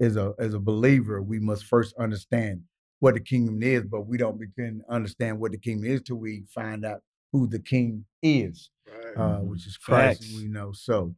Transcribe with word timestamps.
as 0.00 0.16
a 0.16 0.34
as 0.38 0.54
a 0.54 0.58
believer, 0.58 1.22
we 1.22 1.38
must 1.38 1.64
first 1.64 1.94
understand 1.98 2.62
what 3.00 3.14
the 3.14 3.20
kingdom 3.20 3.62
is, 3.62 3.84
but 3.84 4.06
we 4.06 4.16
don't 4.16 4.38
begin 4.38 4.80
to 4.80 4.94
understand 4.94 5.38
what 5.38 5.52
the 5.52 5.58
kingdom 5.58 5.90
is 5.90 6.02
till 6.02 6.16
we 6.16 6.44
find 6.54 6.84
out 6.84 7.00
who 7.32 7.46
the 7.46 7.58
king 7.58 8.04
is, 8.22 8.70
Right. 8.86 9.16
uh, 9.16 9.40
which 9.40 9.66
is 9.66 9.76
Christ. 9.76 10.22
Facts. 10.22 10.34
We 10.36 10.48
know 10.48 10.72
so. 10.72 11.14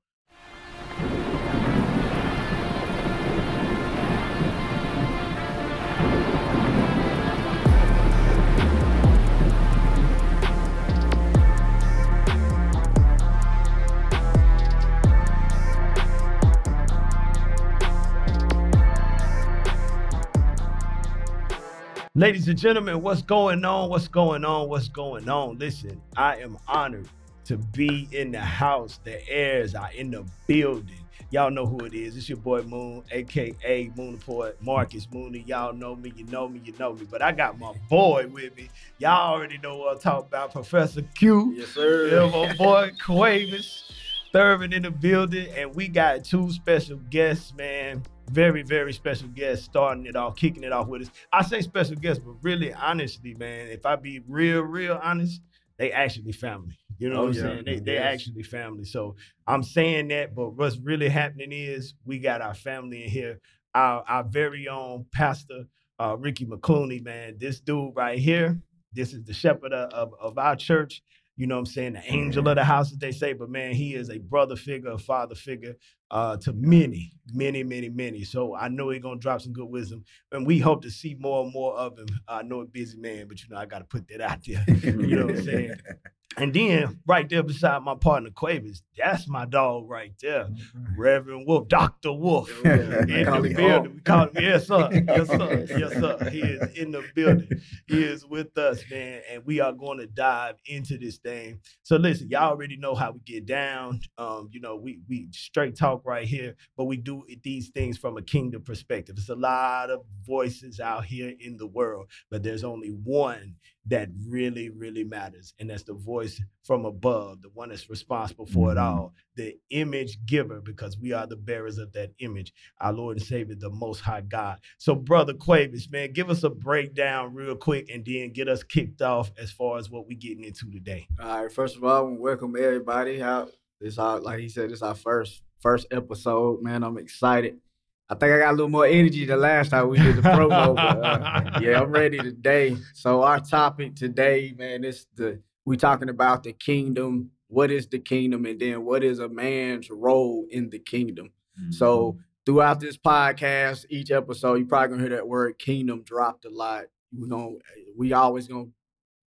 Ladies 22.16 22.48
and 22.48 22.58
gentlemen, 22.58 23.02
what's 23.02 23.20
going 23.20 23.62
on? 23.62 23.90
What's 23.90 24.08
going 24.08 24.42
on? 24.42 24.70
What's 24.70 24.88
going 24.88 25.28
on? 25.28 25.58
Listen, 25.58 26.00
I 26.16 26.36
am 26.36 26.56
honored 26.66 27.06
to 27.44 27.58
be 27.58 28.08
in 28.10 28.32
the 28.32 28.40
house. 28.40 28.98
The 29.04 29.28
heirs 29.28 29.74
are 29.74 29.92
in 29.92 30.12
the 30.12 30.24
building. 30.46 31.04
Y'all 31.28 31.50
know 31.50 31.66
who 31.66 31.78
it 31.80 31.92
is. 31.92 32.16
It's 32.16 32.26
your 32.26 32.38
boy 32.38 32.62
Moon, 32.62 33.02
aka 33.10 33.90
Moonaport, 33.98 34.54
Marcus 34.62 35.06
Mooney. 35.12 35.44
Y'all 35.46 35.74
know 35.74 35.94
me, 35.94 36.10
you 36.16 36.24
know 36.28 36.48
me, 36.48 36.62
you 36.64 36.72
know 36.78 36.94
me. 36.94 37.04
But 37.04 37.20
I 37.20 37.32
got 37.32 37.58
my 37.58 37.74
boy 37.90 38.26
with 38.32 38.56
me. 38.56 38.70
Y'all 38.96 39.34
already 39.34 39.58
know 39.58 39.76
what 39.76 39.96
I'm 39.96 40.00
talking 40.00 40.28
about. 40.28 40.52
Professor 40.52 41.02
Q. 41.02 41.52
Yes, 41.54 41.68
sir. 41.68 42.08
Yeah, 42.08 42.30
my 42.30 42.54
boy 42.54 42.92
Quavis, 42.98 43.90
Thurman 44.32 44.72
in 44.72 44.84
the 44.84 44.90
building, 44.90 45.48
and 45.54 45.74
we 45.74 45.86
got 45.86 46.24
two 46.24 46.50
special 46.50 46.96
guests, 47.10 47.52
man. 47.52 48.02
Very, 48.30 48.62
very 48.62 48.92
special 48.92 49.28
guests 49.28 49.64
starting 49.64 50.06
it 50.06 50.16
off, 50.16 50.36
kicking 50.36 50.64
it 50.64 50.72
off 50.72 50.88
with 50.88 51.02
us. 51.02 51.10
I 51.32 51.42
say 51.44 51.60
special 51.60 51.96
guests, 51.96 52.22
but 52.24 52.34
really, 52.42 52.72
honestly, 52.74 53.34
man, 53.34 53.68
if 53.68 53.86
I 53.86 53.96
be 53.96 54.20
real, 54.26 54.62
real 54.62 54.98
honest, 55.02 55.40
they 55.78 55.92
actually 55.92 56.32
family. 56.32 56.76
You 56.98 57.10
know 57.10 57.16
Oh, 57.16 57.20
what 57.24 57.28
I'm 57.28 57.34
yeah. 57.34 57.42
saying? 57.42 57.64
They 57.66 57.78
they 57.78 57.94
Yes. 57.94 58.14
actually 58.14 58.42
family. 58.42 58.84
So 58.84 59.14
I'm 59.46 59.62
saying 59.62 60.08
that, 60.08 60.34
but 60.34 60.50
what's 60.50 60.76
really 60.78 61.08
happening 61.08 61.52
is 61.52 61.94
we 62.04 62.18
got 62.18 62.40
our 62.42 62.54
family 62.54 63.04
in 63.04 63.10
here. 63.10 63.40
Our 63.74 64.02
our 64.08 64.24
very 64.24 64.68
own 64.68 65.06
pastor, 65.12 65.66
uh, 65.98 66.16
Ricky 66.18 66.46
McCluney, 66.46 67.02
man. 67.04 67.36
This 67.38 67.60
dude 67.60 67.94
right 67.94 68.18
here, 68.18 68.58
this 68.92 69.12
is 69.12 69.22
the 69.24 69.34
shepherd 69.34 69.72
of, 69.72 69.92
of, 69.92 70.14
of 70.20 70.38
our 70.38 70.56
church. 70.56 71.02
You 71.36 71.46
know 71.46 71.56
what 71.56 71.60
I'm 71.60 71.66
saying? 71.66 71.92
The 71.94 72.12
angel 72.12 72.48
of 72.48 72.56
the 72.56 72.64
house, 72.64 72.92
as 72.92 72.98
they 72.98 73.12
say. 73.12 73.34
But 73.34 73.50
man, 73.50 73.72
he 73.74 73.94
is 73.94 74.10
a 74.10 74.18
brother 74.18 74.56
figure, 74.56 74.90
a 74.92 74.98
father 74.98 75.34
figure 75.34 75.76
uh, 76.10 76.36
to 76.38 76.52
many, 76.54 77.12
many, 77.32 77.62
many, 77.62 77.90
many. 77.90 78.24
So 78.24 78.54
I 78.54 78.68
know 78.68 78.90
he's 78.90 79.02
gonna 79.02 79.20
drop 79.20 79.42
some 79.42 79.52
good 79.52 79.68
wisdom, 79.68 80.04
and 80.32 80.46
we 80.46 80.58
hope 80.58 80.82
to 80.82 80.90
see 80.90 81.14
more 81.18 81.44
and 81.44 81.52
more 81.52 81.74
of 81.76 81.98
him. 81.98 82.06
I 82.26 82.42
know 82.42 82.60
a 82.60 82.66
busy 82.66 82.98
man, 82.98 83.28
but 83.28 83.42
you 83.42 83.50
know 83.50 83.58
I 83.58 83.66
got 83.66 83.80
to 83.80 83.84
put 83.84 84.08
that 84.08 84.20
out 84.20 84.44
there. 84.46 84.64
you 84.82 85.16
know 85.16 85.26
what 85.26 85.36
I'm 85.36 85.44
saying? 85.44 85.76
And 86.38 86.52
then 86.52 87.00
right 87.06 87.28
there 87.28 87.42
beside 87.42 87.82
my 87.82 87.94
partner 87.94 88.28
Quavis, 88.28 88.82
that's 88.96 89.26
my 89.26 89.46
dog 89.46 89.88
right 89.88 90.12
there, 90.20 90.48
Reverend 90.96 91.46
Wolf, 91.46 91.68
Doctor 91.68 92.12
Wolf. 92.12 92.50
Yeah, 92.64 93.00
In 93.00 93.42
the 93.42 93.54
building. 93.56 93.94
We 93.94 94.00
call 94.00 94.28
him, 94.28 94.30
yes, 94.34 94.66
sir. 94.66 94.88
Yes, 94.92 95.28
sir. 95.28 95.66
Yes, 95.76 95.92
sir. 95.92 96.30
He 96.30 96.40
is 96.40 96.76
in 96.76 96.90
the 96.90 97.02
building. 97.14 97.48
He 97.88 98.02
is 98.02 98.26
with 98.26 98.56
us, 98.58 98.82
man. 98.90 99.22
And 99.30 99.44
we 99.46 99.60
are 99.60 99.72
going 99.72 99.98
to 99.98 100.06
dive 100.06 100.56
into 100.66 100.98
this 100.98 101.18
thing. 101.18 101.60
So 101.82 101.96
listen, 101.96 102.28
y'all 102.28 102.50
already 102.50 102.76
know 102.76 102.94
how 102.94 103.12
we 103.12 103.20
get 103.20 103.46
down. 103.46 104.00
Um, 104.18 104.48
you 104.52 104.60
know, 104.60 104.76
we 104.76 105.00
we 105.08 105.28
straight 105.32 105.76
talk 105.76 106.02
right 106.04 106.26
here, 106.26 106.54
but 106.76 106.84
we 106.84 106.96
do 106.96 107.24
these 107.42 107.70
things 107.70 107.98
from 107.98 108.16
a 108.16 108.22
kingdom 108.22 108.62
perspective. 108.62 109.16
There's 109.16 109.28
a 109.28 109.34
lot 109.34 109.90
of 109.90 110.00
voices 110.26 110.80
out 110.80 111.04
here 111.04 111.32
in 111.40 111.56
the 111.56 111.66
world, 111.66 112.08
but 112.30 112.42
there's 112.42 112.64
only 112.64 112.88
one 112.88 113.54
that 113.88 114.08
really, 114.28 114.68
really 114.70 115.04
matters. 115.04 115.54
And 115.58 115.70
that's 115.70 115.84
the 115.84 115.94
voice 115.94 116.42
from 116.64 116.84
above, 116.84 117.42
the 117.42 117.50
one 117.50 117.68
that's 117.68 117.88
responsible 117.88 118.46
for 118.46 118.72
it 118.72 118.76
Mhm. 118.76 118.82
all, 118.82 119.14
the 119.36 119.56
image 119.70 120.18
giver, 120.26 120.60
because 120.60 120.98
we 120.98 121.12
are 121.12 121.26
the 121.26 121.36
bearers 121.36 121.78
of 121.78 121.92
that 121.92 122.12
image, 122.18 122.52
our 122.80 122.92
Lord 122.92 123.18
and 123.18 123.26
Savior, 123.26 123.54
the 123.54 123.70
Most 123.70 124.00
High 124.00 124.22
God. 124.22 124.58
So, 124.78 124.94
Brother 124.96 125.34
Quavis, 125.34 125.90
man, 125.90 126.12
give 126.12 126.30
us 126.30 126.42
a 126.42 126.50
breakdown 126.50 127.32
real 127.34 127.54
quick 127.54 127.88
and 127.88 128.04
then 128.04 128.32
get 128.32 128.48
us 128.48 128.62
kicked 128.62 129.02
off 129.02 129.30
as 129.38 129.52
far 129.52 129.78
as 129.78 129.90
what 129.90 130.08
we're 130.08 130.18
getting 130.18 130.44
into 130.44 130.70
today. 130.70 131.06
All 131.20 131.42
right. 131.42 131.52
First 131.52 131.76
of 131.76 131.84
all, 131.84 131.96
I 131.96 132.00
want 132.00 132.16
to 132.16 132.20
welcome 132.22 132.56
everybody. 132.56 133.18
How 133.20 133.48
this 133.80 133.98
our 133.98 134.18
like 134.20 134.40
he 134.40 134.48
said, 134.48 134.70
this 134.70 134.82
our 134.82 134.94
first 134.94 135.42
first 135.60 135.86
episode. 135.90 136.62
Man, 136.62 136.82
I'm 136.82 136.98
excited. 136.98 137.60
I 138.08 138.14
think 138.14 138.32
I 138.32 138.38
got 138.38 138.50
a 138.50 138.56
little 138.56 138.68
more 138.68 138.86
energy 138.86 139.24
than 139.24 139.40
last 139.40 139.70
time 139.70 139.88
we 139.88 139.98
did 139.98 140.16
the 140.16 140.22
promo. 140.22 140.76
but, 140.76 140.80
uh, 140.80 141.58
yeah, 141.60 141.80
I'm 141.80 141.90
ready 141.90 142.18
today. 142.18 142.76
So 142.94 143.22
our 143.22 143.40
topic 143.40 143.96
today, 143.96 144.54
man, 144.56 144.84
is 144.84 145.06
the 145.16 145.40
we 145.64 145.76
talking 145.76 146.08
about 146.08 146.44
the 146.44 146.52
kingdom. 146.52 147.30
What 147.48 147.70
is 147.70 147.88
the 147.88 147.98
kingdom, 147.98 148.44
and 148.46 148.60
then 148.60 148.84
what 148.84 149.02
is 149.02 149.18
a 149.18 149.28
man's 149.28 149.90
role 149.90 150.46
in 150.50 150.70
the 150.70 150.78
kingdom? 150.78 151.30
So 151.70 152.18
throughout 152.44 152.80
this 152.80 152.96
podcast, 152.96 153.86
each 153.90 154.10
episode, 154.10 154.54
you 154.54 154.66
probably 154.66 154.88
gonna 154.88 155.08
hear 155.08 155.16
that 155.16 155.26
word 155.28 155.58
kingdom 155.58 156.02
dropped 156.04 156.44
a 156.44 156.50
lot. 156.50 156.84
We 157.16 157.28
gonna 157.28 157.56
we 157.96 158.12
always 158.12 158.46
gonna 158.46 158.66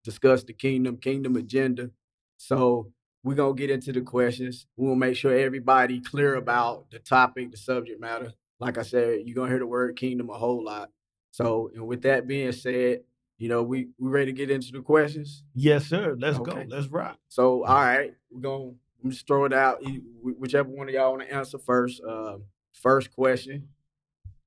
discuss 0.04 0.44
the 0.44 0.52
kingdom, 0.52 0.98
kingdom 0.98 1.36
agenda. 1.36 1.90
So 2.36 2.92
we're 3.24 3.34
gonna 3.34 3.54
get 3.54 3.70
into 3.70 3.92
the 3.92 4.02
questions. 4.02 4.66
We'll 4.76 4.94
make 4.94 5.16
sure 5.16 5.36
everybody 5.36 6.00
clear 6.00 6.36
about 6.36 6.90
the 6.90 7.00
topic, 7.00 7.50
the 7.50 7.56
subject 7.56 8.00
matter. 8.00 8.32
Like 8.60 8.78
I 8.78 8.82
said, 8.82 9.20
you're 9.24 9.34
gonna 9.34 9.48
hear 9.48 9.58
the 9.58 9.66
word 9.66 9.96
kingdom 9.96 10.30
a 10.30 10.34
whole 10.34 10.64
lot. 10.64 10.90
So, 11.30 11.70
and 11.74 11.86
with 11.86 12.02
that 12.02 12.26
being 12.26 12.52
said, 12.52 13.00
you 13.38 13.48
know, 13.48 13.62
we 13.62 13.88
we 13.98 14.10
ready 14.10 14.26
to 14.26 14.32
get 14.32 14.50
into 14.50 14.72
the 14.72 14.80
questions. 14.80 15.44
Yes, 15.54 15.86
sir. 15.86 16.16
Let's 16.18 16.38
go. 16.38 16.64
Let's 16.68 16.88
rock. 16.88 17.18
So, 17.28 17.64
all 17.64 17.74
right, 17.76 18.14
we're 18.30 18.40
gonna 18.40 18.72
I'm 19.04 19.10
just 19.10 19.26
throw 19.26 19.44
it 19.44 19.52
out. 19.52 19.82
Whichever 20.22 20.68
one 20.68 20.88
of 20.88 20.94
y'all 20.94 21.12
want 21.12 21.22
to 21.22 21.32
answer 21.32 21.58
first. 21.58 22.02
Uh, 22.02 22.38
first 22.72 23.12
question: 23.12 23.68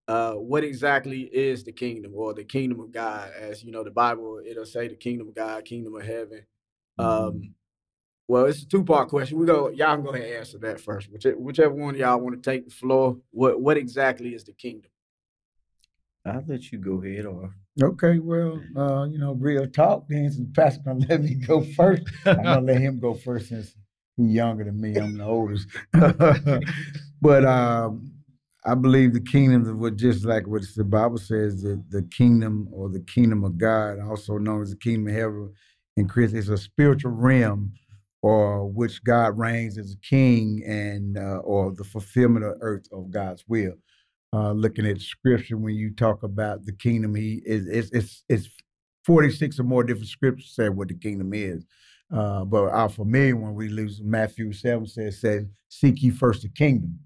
uh, 0.07 0.33
What 0.33 0.63
exactly 0.63 1.21
is 1.21 1.63
the 1.63 1.71
kingdom 1.71 2.11
or 2.15 2.33
the 2.33 2.43
kingdom 2.43 2.79
of 2.81 2.91
God? 2.91 3.31
As 3.39 3.63
you 3.63 3.71
know, 3.71 3.83
the 3.83 3.91
Bible 3.91 4.41
it'll 4.45 4.65
say 4.65 4.87
the 4.87 4.95
kingdom 4.95 5.29
of 5.29 5.35
God, 5.35 5.63
kingdom 5.63 5.95
of 5.95 6.03
heaven. 6.03 6.45
Um, 6.97 7.55
well, 8.31 8.45
it's 8.45 8.61
a 8.61 8.65
two 8.65 8.85
part 8.85 9.09
question. 9.09 9.37
We 9.37 9.45
go. 9.45 9.67
Y'all 9.71 9.95
can 9.95 10.05
go 10.05 10.11
ahead 10.11 10.25
and 10.25 10.35
answer 10.35 10.57
that 10.59 10.79
first. 10.79 11.11
Whichever, 11.11 11.37
whichever 11.37 11.73
one 11.73 11.95
of 11.95 11.99
y'all 11.99 12.17
want 12.17 12.41
to 12.41 12.49
take 12.49 12.63
the 12.63 12.73
floor. 12.73 13.17
What 13.31 13.59
What 13.59 13.75
exactly 13.75 14.33
is 14.33 14.45
the 14.45 14.53
kingdom? 14.53 14.89
I'll 16.25 16.41
let 16.47 16.71
you 16.71 16.77
go 16.77 17.03
ahead 17.03 17.25
or 17.25 17.53
Okay, 17.83 18.19
well, 18.19 18.61
uh, 18.77 19.03
you 19.09 19.17
know, 19.17 19.33
real 19.33 19.67
talk. 19.67 20.05
Then 20.07 20.31
since 20.31 20.47
the 20.47 20.53
pastor 20.53 20.81
gonna 20.85 21.05
let 21.09 21.21
me 21.21 21.35
go 21.35 21.61
first, 21.61 22.03
I'm 22.25 22.41
gonna 22.41 22.61
let 22.61 22.79
him 22.79 23.01
go 23.01 23.15
first 23.15 23.49
since 23.49 23.75
he's 24.15 24.33
younger 24.33 24.63
than 24.63 24.79
me. 24.79 24.95
I'm 24.95 25.17
the 25.17 25.25
oldest. 25.25 25.67
but 27.21 27.43
um, 27.43 28.13
I 28.63 28.75
believe 28.75 29.11
the 29.11 29.19
kingdom 29.19 29.67
of 29.67 29.77
what 29.77 29.97
just 29.97 30.23
like 30.23 30.47
what 30.47 30.63
the 30.77 30.85
Bible 30.85 31.17
says 31.17 31.63
that 31.63 31.83
the 31.89 32.03
kingdom 32.03 32.69
or 32.71 32.87
the 32.87 33.01
kingdom 33.01 33.43
of 33.43 33.57
God, 33.57 33.99
also 33.99 34.37
known 34.37 34.61
as 34.61 34.69
the 34.69 34.77
kingdom 34.77 35.09
of 35.09 35.15
heaven 35.15 35.53
in 35.97 36.07
Christ, 36.07 36.33
is 36.33 36.47
a 36.47 36.57
spiritual 36.57 37.11
realm 37.11 37.73
or 38.21 38.67
which 38.67 39.03
God 39.03 39.37
reigns 39.39 39.77
as 39.77 39.93
a 39.93 40.07
king 40.07 40.63
and 40.67 41.17
uh, 41.17 41.39
or 41.43 41.73
the 41.73 41.83
fulfillment 41.83 42.45
of 42.45 42.55
earth 42.61 42.87
of 42.91 43.11
God's 43.11 43.43
will. 43.47 43.73
Uh, 44.33 44.51
looking 44.53 44.85
at 44.87 45.01
scripture, 45.01 45.57
when 45.57 45.75
you 45.75 45.91
talk 45.95 46.23
about 46.23 46.65
the 46.65 46.73
kingdom, 46.73 47.15
he 47.15 47.41
is 47.45 47.67
it's 47.67 47.91
it's 47.91 48.23
it's 48.29 48.49
46 49.05 49.59
or 49.59 49.63
more 49.63 49.83
different 49.83 50.07
scriptures 50.09 50.53
say 50.55 50.69
what 50.69 50.89
the 50.89 50.93
kingdom 50.95 51.33
is. 51.33 51.65
Uh, 52.13 52.45
but 52.45 52.65
our 52.65 52.89
familiar 52.89 53.35
one 53.37 53.55
we 53.55 53.69
lose 53.69 54.01
Matthew 54.03 54.53
7 54.53 54.87
says, 54.87 55.21
says, 55.21 55.45
seek 55.69 56.03
ye 56.03 56.09
first 56.11 56.43
the 56.43 56.49
kingdom. 56.49 56.99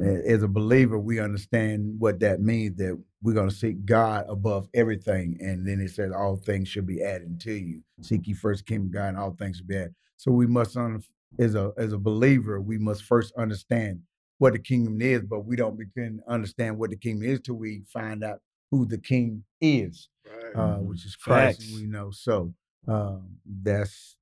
A- 0.00 0.30
As 0.32 0.42
a 0.42 0.48
believer, 0.48 0.98
we 0.98 1.20
understand 1.20 1.96
what 1.98 2.20
that 2.20 2.40
means 2.40 2.76
that 2.78 3.00
we're 3.22 3.34
going 3.34 3.48
to 3.50 3.54
seek 3.54 3.84
God 3.86 4.26
above 4.28 4.68
everything. 4.74 5.38
And 5.40 5.66
then 5.66 5.80
it 5.80 5.90
says, 5.90 6.12
all 6.16 6.36
things 6.36 6.68
should 6.68 6.86
be 6.86 7.02
added 7.02 7.40
to 7.42 7.52
you. 7.52 7.82
Seek 8.02 8.26
ye 8.28 8.34
first 8.34 8.66
the 8.66 8.72
kingdom 8.72 8.88
of 8.88 8.92
God, 8.94 9.08
and 9.08 9.18
all 9.18 9.32
things 9.38 9.58
should 9.58 9.68
be 9.68 9.76
added. 9.76 9.94
So 10.16 10.32
we 10.32 10.46
must, 10.46 10.76
un- 10.76 11.02
as 11.38 11.54
a 11.54 11.72
as 11.76 11.92
a 11.92 11.98
believer, 11.98 12.60
we 12.60 12.78
must 12.78 13.02
first 13.02 13.32
understand 13.36 14.00
what 14.38 14.52
the 14.52 14.58
kingdom 14.58 15.00
is, 15.00 15.22
but 15.22 15.40
we 15.44 15.56
don't 15.56 15.78
begin 15.78 16.18
to 16.18 16.32
understand 16.32 16.78
what 16.78 16.90
the 16.90 16.96
kingdom 16.96 17.28
is 17.28 17.40
till 17.40 17.54
we 17.54 17.82
find 17.92 18.22
out 18.22 18.40
who 18.70 18.86
the 18.86 18.98
king 18.98 19.44
is, 19.60 20.08
uh, 20.54 20.76
which 20.76 21.04
is 21.04 21.16
Christ. 21.16 21.60
Facts. 21.60 21.72
We 21.74 21.86
know 21.86 22.10
so. 22.10 22.52
Um, 22.88 23.36
that's 23.62 24.16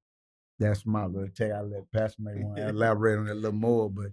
that's 0.58 0.87
my 0.87 1.06
little 1.06 1.29
take. 1.29 1.52
I 1.52 1.61
let 1.62 1.91
Pastor 1.93 2.23
may 2.23 2.43
want 2.43 2.56
to 2.56 2.69
elaborate 2.69 3.19
on 3.19 3.29
it 3.29 3.32
a 3.32 3.35
little 3.35 3.52
more, 3.52 3.91
but 3.91 4.12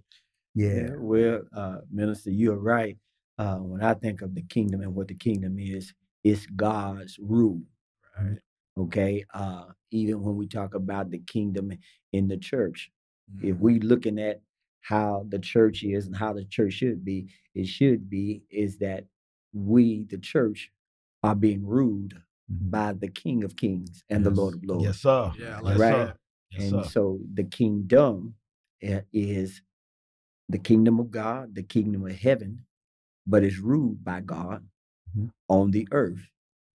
yeah. 0.54 0.90
well, 0.96 1.42
uh, 1.56 1.78
minister, 1.90 2.30
you're 2.30 2.56
right. 2.56 2.96
Uh, 3.38 3.56
when 3.56 3.82
I 3.82 3.94
think 3.94 4.22
of 4.22 4.34
the 4.34 4.42
kingdom 4.42 4.82
and 4.82 4.94
what 4.94 5.08
the 5.08 5.14
kingdom 5.14 5.58
is, 5.58 5.94
it's 6.22 6.46
God's 6.46 7.18
rule. 7.18 7.62
Right. 8.18 8.38
Okay. 8.78 9.24
Uh, 9.34 9.66
even 9.90 10.22
when 10.22 10.36
we 10.36 10.46
talk 10.46 10.74
about 10.74 11.10
the 11.10 11.18
kingdom 11.18 11.72
in 12.12 12.28
the 12.28 12.36
church, 12.38 12.90
if 13.42 13.56
Mhm. 13.56 13.60
we 13.60 13.80
looking 13.80 14.18
at 14.18 14.42
how 14.80 15.24
the 15.28 15.38
church 15.38 15.82
is 15.84 16.06
and 16.06 16.16
how 16.16 16.32
the 16.32 16.44
church 16.44 16.74
should 16.74 17.04
be, 17.04 17.28
it 17.54 17.66
should 17.66 18.08
be 18.10 18.42
is 18.50 18.78
that 18.78 19.06
we, 19.52 20.04
the 20.04 20.18
church, 20.18 20.72
are 21.22 21.36
being 21.36 21.64
ruled 21.64 22.14
Mhm. 22.50 22.70
by 22.70 22.92
the 22.94 23.08
King 23.08 23.44
of 23.44 23.54
Kings 23.56 24.02
and 24.10 24.24
the 24.24 24.30
Lord 24.30 24.54
of 24.54 24.64
Lords. 24.64 24.84
Yes, 24.84 25.00
sir. 25.00 25.32
Yeah, 25.38 25.44
yes, 25.56 25.62
like 25.62 25.78
Right. 25.78 26.08
sir. 26.08 26.18
Yes, 26.50 26.62
and 26.62 26.84
sir. 26.84 26.90
so 26.90 27.20
the 27.32 27.44
kingdom 27.44 28.34
is 29.12 29.62
the 30.48 30.58
kingdom 30.58 30.98
of 30.98 31.10
God, 31.10 31.54
the 31.54 31.62
kingdom 31.62 32.04
of 32.04 32.12
heaven, 32.16 32.66
but 33.26 33.44
it's 33.44 33.58
ruled 33.58 34.02
by 34.02 34.20
God 34.20 34.68
Mhm. 35.16 35.30
on 35.48 35.70
the 35.70 35.86
earth 35.92 36.28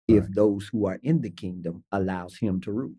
if 0.07 0.23
Right. 0.23 0.35
those 0.35 0.67
who 0.71 0.85
are 0.85 0.99
in 1.03 1.21
the 1.21 1.29
kingdom 1.31 1.83
allows 1.91 2.37
him 2.37 2.61
to 2.61 2.71
rule. 2.71 2.95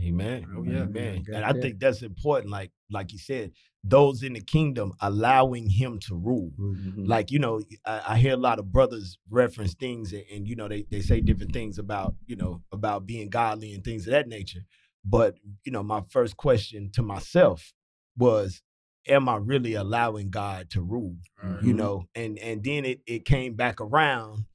Amen. 0.00 0.46
Oh, 0.56 0.62
yeah. 0.62 0.84
Amen. 0.84 1.22
And 1.34 1.44
I 1.44 1.52
think 1.52 1.78
that's 1.78 2.02
important. 2.02 2.50
Like, 2.50 2.70
like 2.90 3.12
you 3.12 3.18
said, 3.18 3.52
those 3.84 4.22
in 4.22 4.32
the 4.32 4.40
kingdom 4.40 4.94
allowing 5.00 5.68
him 5.68 5.98
to 6.06 6.16
rule. 6.16 6.50
Mhm. 6.58 7.06
Like, 7.06 7.30
you 7.30 7.38
know, 7.38 7.60
I, 7.84 8.02
I 8.08 8.18
hear 8.18 8.32
a 8.32 8.38
lot 8.38 8.58
of 8.58 8.72
brothers 8.72 9.18
reference 9.28 9.74
things 9.74 10.12
and, 10.12 10.24
and, 10.32 10.48
you 10.48 10.56
know, 10.56 10.68
they, 10.68 10.86
they 10.90 11.02
say 11.02 11.20
different 11.20 11.52
things 11.52 11.78
about, 11.78 12.14
you 12.26 12.36
know, 12.36 12.62
about 12.72 13.06
being 13.06 13.28
godly 13.28 13.74
and 13.74 13.84
things 13.84 14.06
of 14.06 14.12
that 14.12 14.28
nature. 14.28 14.64
But, 15.04 15.36
you 15.64 15.72
know, 15.72 15.82
my 15.82 16.02
first 16.08 16.36
question 16.36 16.90
to 16.94 17.02
myself 17.02 17.74
was, 18.16 18.62
am 19.06 19.28
I 19.28 19.36
really 19.36 19.74
allowing 19.74 20.30
God 20.30 20.70
to 20.70 20.80
rule? 20.80 21.16
Right. 21.42 21.62
You 21.62 21.74
know, 21.74 22.04
and 22.14 22.38
and 22.38 22.62
then 22.64 22.84
it 22.84 23.00
it 23.06 23.24
came 23.24 23.54
back 23.54 23.80
around 23.80 24.46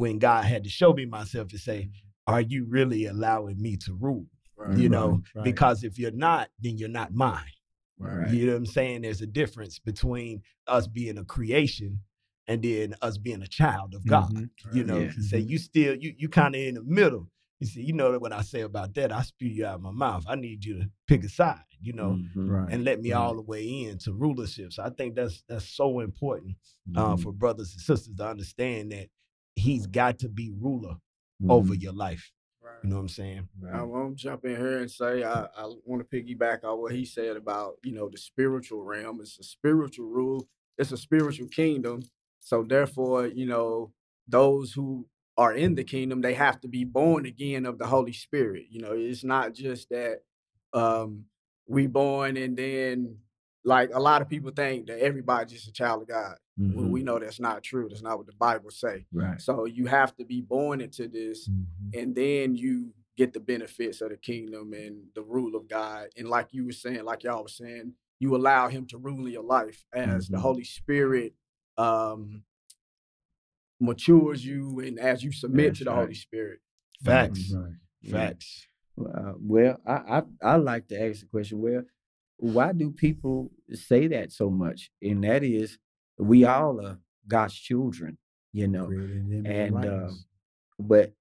when 0.00 0.18
God 0.18 0.44
had 0.44 0.64
to 0.64 0.70
show 0.70 0.92
me 0.94 1.04
myself 1.04 1.48
to 1.48 1.58
say, 1.58 1.90
Are 2.26 2.40
you 2.40 2.64
really 2.68 3.06
allowing 3.06 3.60
me 3.60 3.76
to 3.84 3.94
rule? 3.94 4.26
Right. 4.56 4.76
you 4.76 4.88
know, 4.90 5.22
right. 5.34 5.44
because 5.44 5.84
if 5.84 5.98
you're 5.98 6.10
not, 6.10 6.48
then 6.60 6.76
you're 6.76 6.88
not 6.88 7.14
mine. 7.14 7.54
Right. 7.98 8.30
You 8.30 8.46
know 8.46 8.52
what 8.52 8.58
I'm 8.58 8.66
saying? 8.66 9.02
There's 9.02 9.20
a 9.22 9.26
difference 9.26 9.78
between 9.78 10.42
us 10.66 10.86
being 10.86 11.16
a 11.18 11.24
creation 11.24 12.00
and 12.46 12.62
then 12.62 12.94
us 13.02 13.16
being 13.18 13.42
a 13.42 13.46
child 13.46 13.94
of 13.94 14.06
God. 14.06 14.32
Mhm. 14.34 14.50
You 14.74 14.84
know, 14.84 14.98
Yeah. 15.00 15.12
say 15.20 15.38
you 15.38 15.58
still 15.58 15.94
you 15.96 16.14
you 16.18 16.28
kind 16.28 16.54
of 16.54 16.60
in 16.60 16.74
the 16.76 16.82
middle. 16.82 17.30
You 17.60 17.66
see, 17.66 17.82
you 17.82 17.92
know 17.92 18.18
what 18.18 18.32
I 18.32 18.40
say 18.42 18.62
about 18.62 18.94
that? 18.94 19.12
I 19.12 19.22
spew 19.22 19.48
you 19.48 19.66
out 19.66 19.74
of 19.76 19.82
my 19.82 19.90
mouth. 19.90 20.24
I 20.26 20.34
need 20.34 20.64
you 20.64 20.74
to 20.80 20.90
pick 21.06 21.22
a 21.24 21.28
side, 21.28 21.68
you 21.80 21.92
know, 21.92 22.12
Mhm. 22.34 22.48
Right. 22.48 22.72
and 22.72 22.84
let 22.84 23.00
me 23.02 23.12
right. 23.12 23.18
all 23.18 23.34
the 23.36 23.42
way 23.42 23.62
in 23.84 23.98
to 23.98 24.12
rulership. 24.14 24.72
So 24.72 24.82
I 24.82 24.90
think 24.90 25.14
that's 25.14 25.42
that's 25.48 25.68
so 25.68 26.00
important 26.00 26.56
uh, 26.96 27.14
Mhm. 27.16 27.22
for 27.22 27.32
brothers 27.32 27.72
and 27.74 27.80
sisters 27.82 28.14
to 28.16 28.26
understand 28.26 28.92
that 28.92 29.08
he's 29.60 29.86
got 29.86 30.18
to 30.20 30.28
be 30.28 30.50
ruler 30.58 30.96
over 31.48 31.74
Mhm. 31.74 31.82
your 31.82 31.92
life. 31.92 32.32
Right. 32.62 32.72
You 32.82 32.90
know 32.90 32.96
what 32.96 33.02
I'm 33.02 33.08
saying? 33.08 33.48
I 33.72 33.82
want 33.82 34.16
to 34.16 34.22
jump 34.22 34.44
in 34.44 34.56
here 34.56 34.78
and 34.78 34.90
say 34.90 35.22
I, 35.22 35.44
I 35.44 35.72
want 35.84 36.02
to 36.02 36.16
piggyback 36.16 36.64
on 36.64 36.80
what 36.80 36.92
he 36.92 37.04
said 37.04 37.36
about 37.36 37.76
you 37.84 37.92
know 37.92 38.08
the 38.08 38.18
spiritual 38.18 38.82
realm. 38.82 39.20
It's 39.20 39.38
a 39.38 39.44
spiritual 39.44 40.06
rule. 40.08 40.48
It's 40.78 40.92
a 40.92 40.96
spiritual 40.96 41.48
kingdom. 41.48 42.02
So 42.40 42.62
therefore, 42.62 43.26
you 43.26 43.46
know 43.46 43.92
those 44.28 44.72
who 44.72 45.06
are 45.36 45.54
in 45.54 45.74
the 45.74 45.84
kingdom, 45.84 46.20
they 46.20 46.34
have 46.34 46.60
to 46.60 46.68
be 46.68 46.84
born 46.84 47.26
again 47.26 47.64
of 47.66 47.78
the 47.78 47.86
Holy 47.86 48.12
Spirit. 48.12 48.64
You 48.70 48.80
know, 48.80 48.92
it's 48.92 49.24
not 49.24 49.54
just 49.54 49.88
that 49.90 50.22
um, 50.72 51.24
we 51.66 51.86
born 51.86 52.36
and 52.36 52.56
then 52.56 53.16
like 53.64 53.90
a 53.92 54.00
lot 54.00 54.22
of 54.22 54.28
people 54.28 54.50
think 54.50 54.86
that 54.86 55.00
everybody's 55.00 55.52
just 55.52 55.68
a 55.68 55.72
child 55.72 56.02
of 56.02 56.08
God. 56.08 56.36
Well, 56.56 56.86
Mhm. 56.86 56.90
we 56.90 57.02
know 57.02 57.18
that's 57.18 57.40
not 57.40 57.62
true. 57.62 57.88
That's 57.88 58.02
not 58.02 58.18
what 58.18 58.26
the 58.26 58.32
Bible 58.34 58.70
say. 58.70 59.06
Right. 59.12 59.40
So 59.40 59.64
you 59.66 59.86
have 59.86 60.14
to 60.16 60.24
be 60.24 60.40
born 60.40 60.80
into 60.80 61.08
this 61.08 61.48
Mhm. 61.48 61.66
and 61.94 62.14
then 62.14 62.54
you 62.54 62.92
get 63.16 63.32
the 63.32 63.40
benefits 63.40 64.00
of 64.00 64.10
the 64.10 64.16
kingdom 64.16 64.72
and 64.72 65.08
the 65.14 65.22
rule 65.22 65.54
of 65.56 65.68
God. 65.68 66.08
And 66.16 66.28
like 66.28 66.48
you 66.52 66.64
were 66.66 66.72
saying, 66.72 67.04
like 67.04 67.22
y'all 67.24 67.42
was 67.42 67.56
saying, 67.56 67.94
you 68.18 68.34
allow 68.36 68.68
him 68.68 68.86
to 68.86 68.98
rule 68.98 69.26
in 69.26 69.32
your 69.32 69.42
life 69.44 69.84
as 69.92 70.28
the 70.28 70.36
Mhm. 70.36 70.40
Holy 70.40 70.64
Spirit 70.64 71.34
um 71.76 72.44
matures 73.80 74.44
you 74.44 74.80
and 74.80 74.98
as 74.98 75.22
you 75.24 75.32
submit 75.32 75.68
That's 75.68 75.78
to 75.78 75.84
the 75.84 75.90
right. 75.90 76.00
Holy 76.00 76.14
Spirit. 76.14 76.60
Facts. 77.04 77.52
Right. 77.52 77.72
Yeah. 78.02 78.10
Facts. 78.12 78.66
Uh, 78.98 79.32
well, 79.38 79.80
I, 79.86 80.18
I 80.18 80.22
I 80.42 80.56
like 80.56 80.88
to 80.88 81.00
ask 81.02 81.20
the 81.20 81.26
question. 81.26 81.60
Well, 81.60 81.82
why 82.40 82.72
do 82.72 82.90
people 82.90 83.50
say 83.72 84.06
that 84.08 84.32
so 84.32 84.50
much? 84.50 84.90
And 85.02 85.22
that 85.24 85.42
is, 85.44 85.78
we 86.18 86.44
all 86.44 86.80
are 86.84 86.98
God's 87.28 87.54
children, 87.54 88.18
you 88.52 88.66
know. 88.68 88.86
Created 88.86 89.16
in 89.16 89.30
him 89.30 89.46
and, 89.46 89.84
uh. 89.86 90.10
But 90.78 91.12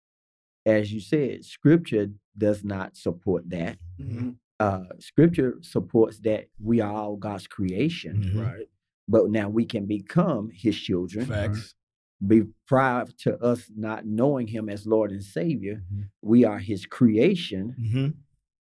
as 0.66 0.92
you 0.94 1.00
said, 1.02 1.44
Scripture 1.46 2.08
does 2.38 2.64
not 2.64 2.96
support 2.96 3.50
that. 3.50 3.78
Mhm. 4.00 4.36
Uh, 4.62 4.84
scripture 5.00 5.58
supports 5.62 6.20
that 6.20 6.50
we 6.62 6.82
are 6.82 6.92
all 6.94 7.16
God's 7.16 7.48
creation, 7.48 8.24
Mhm. 8.24 8.42
Right. 8.42 8.68
but 9.08 9.30
now 9.30 9.48
we 9.50 9.64
can 9.66 9.86
become 9.86 10.50
His 10.52 10.78
children. 10.78 11.26
Facts. 11.28 11.76
Be 12.26 12.44
prior 12.68 13.06
to 13.20 13.42
us 13.42 13.70
not 13.76 14.06
knowing 14.06 14.48
Him 14.48 14.68
as 14.68 14.86
Lord 14.86 15.12
and 15.12 15.24
Savior, 15.24 15.82
Mhm. 15.94 16.10
we 16.22 16.44
are 16.44 16.60
His 16.60 16.86
creation, 16.86 17.70
hmm 17.72 18.08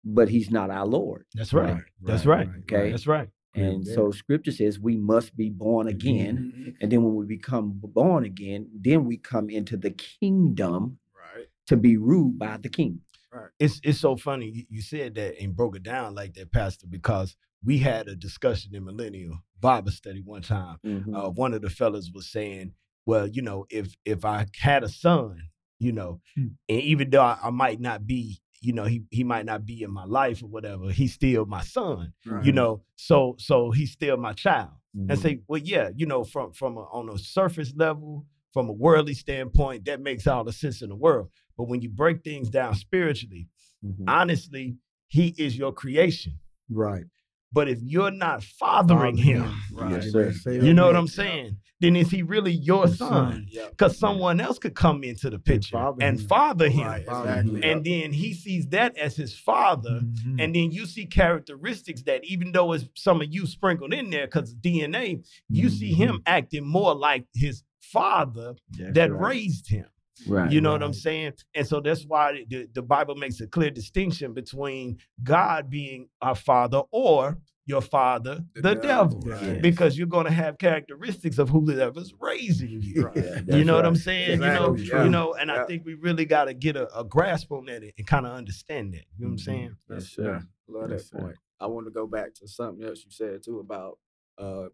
but 0.04 0.28
He's 0.28 0.50
not 0.50 0.70
our 0.70 0.86
Lord. 0.86 1.24
That's 1.34 1.52
right. 1.52 1.74
Right, 1.74 1.82
That's 2.02 2.26
right, 2.26 2.46
right. 2.46 2.48
right, 2.48 2.58
Okay. 2.72 2.90
That's 2.90 3.06
right. 3.06 3.28
And 3.56 3.84
yeah. 3.86 3.94
so 3.94 4.10
Scripture 4.10 4.50
says 4.50 4.80
we 4.80 4.96
must 4.96 5.36
be 5.36 5.48
born 5.50 5.86
again. 5.86 6.52
Mhm. 6.56 6.74
And 6.80 6.90
then 6.90 7.04
when 7.04 7.14
we 7.14 7.24
become 7.26 7.72
born 7.82 8.24
again, 8.24 8.68
then 8.74 9.04
we 9.04 9.16
come 9.16 9.48
into 9.48 9.76
the 9.76 9.90
kingdom 9.92 10.98
Right. 11.14 11.46
to 11.68 11.76
be 11.76 11.96
ruled 11.96 12.38
by 12.38 12.56
the 12.56 12.68
king. 12.68 13.00
Right. 13.32 13.50
It's 13.58 13.80
it's 13.84 14.00
so 14.00 14.16
funny 14.16 14.50
you, 14.50 14.64
you 14.68 14.80
said 14.82 15.14
that 15.16 15.40
and 15.40 15.54
broke 15.56 15.76
it 15.76 15.82
down 15.82 16.14
like 16.14 16.34
that, 16.34 16.52
Pastor, 16.52 16.86
because 16.88 17.36
we 17.64 17.78
had 17.78 18.08
a 18.08 18.16
discussion 18.16 18.74
in 18.74 18.84
Millennial 18.84 19.38
Bible 19.60 19.90
study 19.92 20.20
one 20.20 20.42
time. 20.42 20.78
Mhm. 20.84 21.14
Uh, 21.14 21.30
one 21.30 21.54
of 21.54 21.62
the 21.62 21.70
fellas 21.70 22.10
was 22.12 22.26
saying, 22.30 22.72
"Well, 23.06 23.26
you 23.28 23.42
know, 23.42 23.66
if 23.70 23.94
if 24.04 24.24
I 24.24 24.46
had 24.58 24.82
a 24.84 24.88
son, 24.88 25.40
you 25.78 25.92
know, 25.92 26.20
Hmm. 26.36 26.48
and 26.68 26.80
even 26.80 27.10
though 27.10 27.22
I, 27.22 27.38
I 27.42 27.50
might 27.50 27.80
not 27.80 28.06
be, 28.06 28.40
you 28.64 28.72
know, 28.72 28.84
he 28.84 29.02
he 29.10 29.24
might 29.24 29.44
not 29.46 29.64
be 29.66 29.82
in 29.82 29.90
my 29.90 30.04
life 30.04 30.42
or 30.42 30.46
whatever, 30.46 30.90
he's 30.90 31.14
still 31.14 31.44
my 31.46 31.62
son, 31.62 32.12
Right. 32.26 32.44
you 32.44 32.52
know. 32.52 32.82
So 32.96 33.36
so 33.38 33.70
he's 33.70 33.92
still 33.92 34.16
my 34.16 34.32
child." 34.32 34.70
and 34.96 35.18
Mhm. 35.18 35.22
say, 35.22 35.40
well, 35.48 35.60
yeah, 35.60 35.90
you 35.96 36.06
know, 36.06 36.22
from 36.24 36.52
from 36.52 36.76
a, 36.76 36.82
on 36.82 37.08
a 37.10 37.18
surface 37.18 37.72
level, 37.74 38.26
from 38.52 38.68
a 38.68 38.72
worldly 38.72 39.14
standpoint, 39.14 39.84
that 39.86 40.00
makes 40.00 40.26
all 40.28 40.44
the 40.44 40.52
sense 40.52 40.82
in 40.82 40.88
the 40.88 40.94
world. 40.96 41.30
But 41.56 41.64
when 41.68 41.82
you 41.82 41.88
break 41.90 42.22
things 42.22 42.48
down 42.48 42.74
spiritually, 42.76 43.48
Mhm. 43.84 44.04
honestly, 44.08 44.76
he 45.08 45.34
is 45.36 45.56
your 45.58 45.72
creation. 45.72 46.34
right. 46.70 47.04
But 47.54 47.68
if 47.68 47.78
you're 47.82 48.10
not 48.10 48.42
fathering 48.42 49.16
him, 49.16 49.54
Right. 49.72 49.92
Yes, 49.92 50.04
You 50.06 50.10
sir. 50.10 50.24
better 50.26 50.38
say 50.38 50.54
you 50.60 50.74
know 50.74 50.86
what. 50.86 50.96
I'm 50.96 51.08
saying? 51.08 51.56
Then 51.80 51.96
is 51.96 52.10
he 52.10 52.22
really 52.22 52.52
your 52.52 52.86
Your 52.86 52.88
son? 52.88 53.46
son. 53.54 53.68
Because 53.70 53.98
someone 53.98 54.40
else 54.40 54.58
could 54.58 54.74
come 54.74 55.04
into 55.04 55.28
the 55.28 55.38
picture 55.38 55.76
and 56.00 56.20
father 56.20 56.68
him. 56.70 56.86
Right. 56.86 57.02
Exactly. 57.02 57.62
And 57.64 57.84
then 57.84 58.12
he 58.12 58.32
sees 58.32 58.66
that 58.68 58.96
as 58.96 59.16
his 59.16 59.36
father. 59.38 60.00
Mhm. 60.02 60.42
And 60.42 60.54
then 60.54 60.70
you 60.72 60.86
see 60.86 61.04
characteristics 61.06 62.02
that 62.02 62.24
even 62.24 62.52
though 62.52 62.72
it's 62.72 62.86
some 62.94 63.20
of 63.20 63.32
you 63.32 63.46
sprinkled 63.46 63.92
in 63.92 64.10
there 64.10 64.26
because 64.26 64.54
DNA, 64.54 65.22
you 65.48 65.68
see 65.68 65.92
him 65.92 66.20
acting 66.26 66.66
more 66.66 66.94
like 66.94 67.26
his 67.34 67.62
father 67.80 68.54
That's 68.70 68.94
that 68.94 69.12
right. 69.12 69.28
raised 69.30 69.68
him. 69.68 69.86
Right. 70.28 70.50
You 70.50 70.60
know 70.60 70.72
what 70.72 70.82
I'm 70.82 70.92
saying? 70.94 71.32
And 71.54 71.66
so 71.66 71.80
that's 71.80 72.04
why 72.04 72.44
the, 72.48 72.68
the 72.72 72.82
Bible 72.82 73.16
makes 73.16 73.40
a 73.40 73.46
clear 73.46 73.70
distinction 73.70 74.32
between 74.32 74.98
God 75.22 75.68
being 75.68 76.08
our 76.22 76.34
father 76.36 76.82
or 76.92 77.36
your 77.66 77.80
father, 77.80 78.44
the, 78.54 78.60
The 78.60 78.74
devil. 78.74 79.20
devil, 79.20 79.48
right. 79.48 79.62
Because 79.62 79.96
you're 79.96 80.06
going 80.06 80.26
to 80.26 80.30
have 80.32 80.58
characteristics 80.58 81.38
of 81.38 81.48
whoever's 81.48 82.12
raising 82.20 82.82
you. 82.82 83.04
Right. 83.06 83.16
Yeah, 83.16 83.22
You 83.22 83.42
that's 83.42 83.66
know 83.66 83.76
what. 83.76 83.86
I'm 83.86 83.96
saying? 83.96 84.32
You 84.42 84.46
know, 84.46 84.76
yeah. 84.76 85.04
you 85.04 85.08
know, 85.10 85.34
and 85.34 85.48
Yeah. 85.48 85.62
I 85.62 85.66
think 85.66 85.84
we 85.86 85.94
really 85.94 86.26
got 86.26 86.44
to 86.44 86.54
get 86.54 86.76
a, 86.76 86.94
a 86.96 87.02
grasp 87.04 87.50
on 87.52 87.64
that 87.66 87.82
and, 87.82 87.92
and 87.96 88.06
kind 88.06 88.26
of 88.26 88.32
understand 88.32 88.92
that. 88.92 89.04
You 89.18 89.24
know 89.24 89.28
what 89.28 89.30
I'm 89.30 89.36
Mhm. 89.36 89.40
saying? 89.40 89.76
Yes, 89.90 90.16
Yeah, 90.18 90.40
love 90.68 90.90
Yes, 90.90 91.04
that 91.04 91.08
sir. 91.08 91.18
point. 91.20 91.36
I 91.58 91.66
want 91.66 91.86
to 91.86 91.90
go 91.90 92.06
back 92.06 92.34
to 92.34 92.46
something 92.48 92.86
else 92.86 93.02
you 93.04 93.10
said 93.10 93.42
too 93.42 93.60
about 93.60 93.98
uh, 94.38 94.66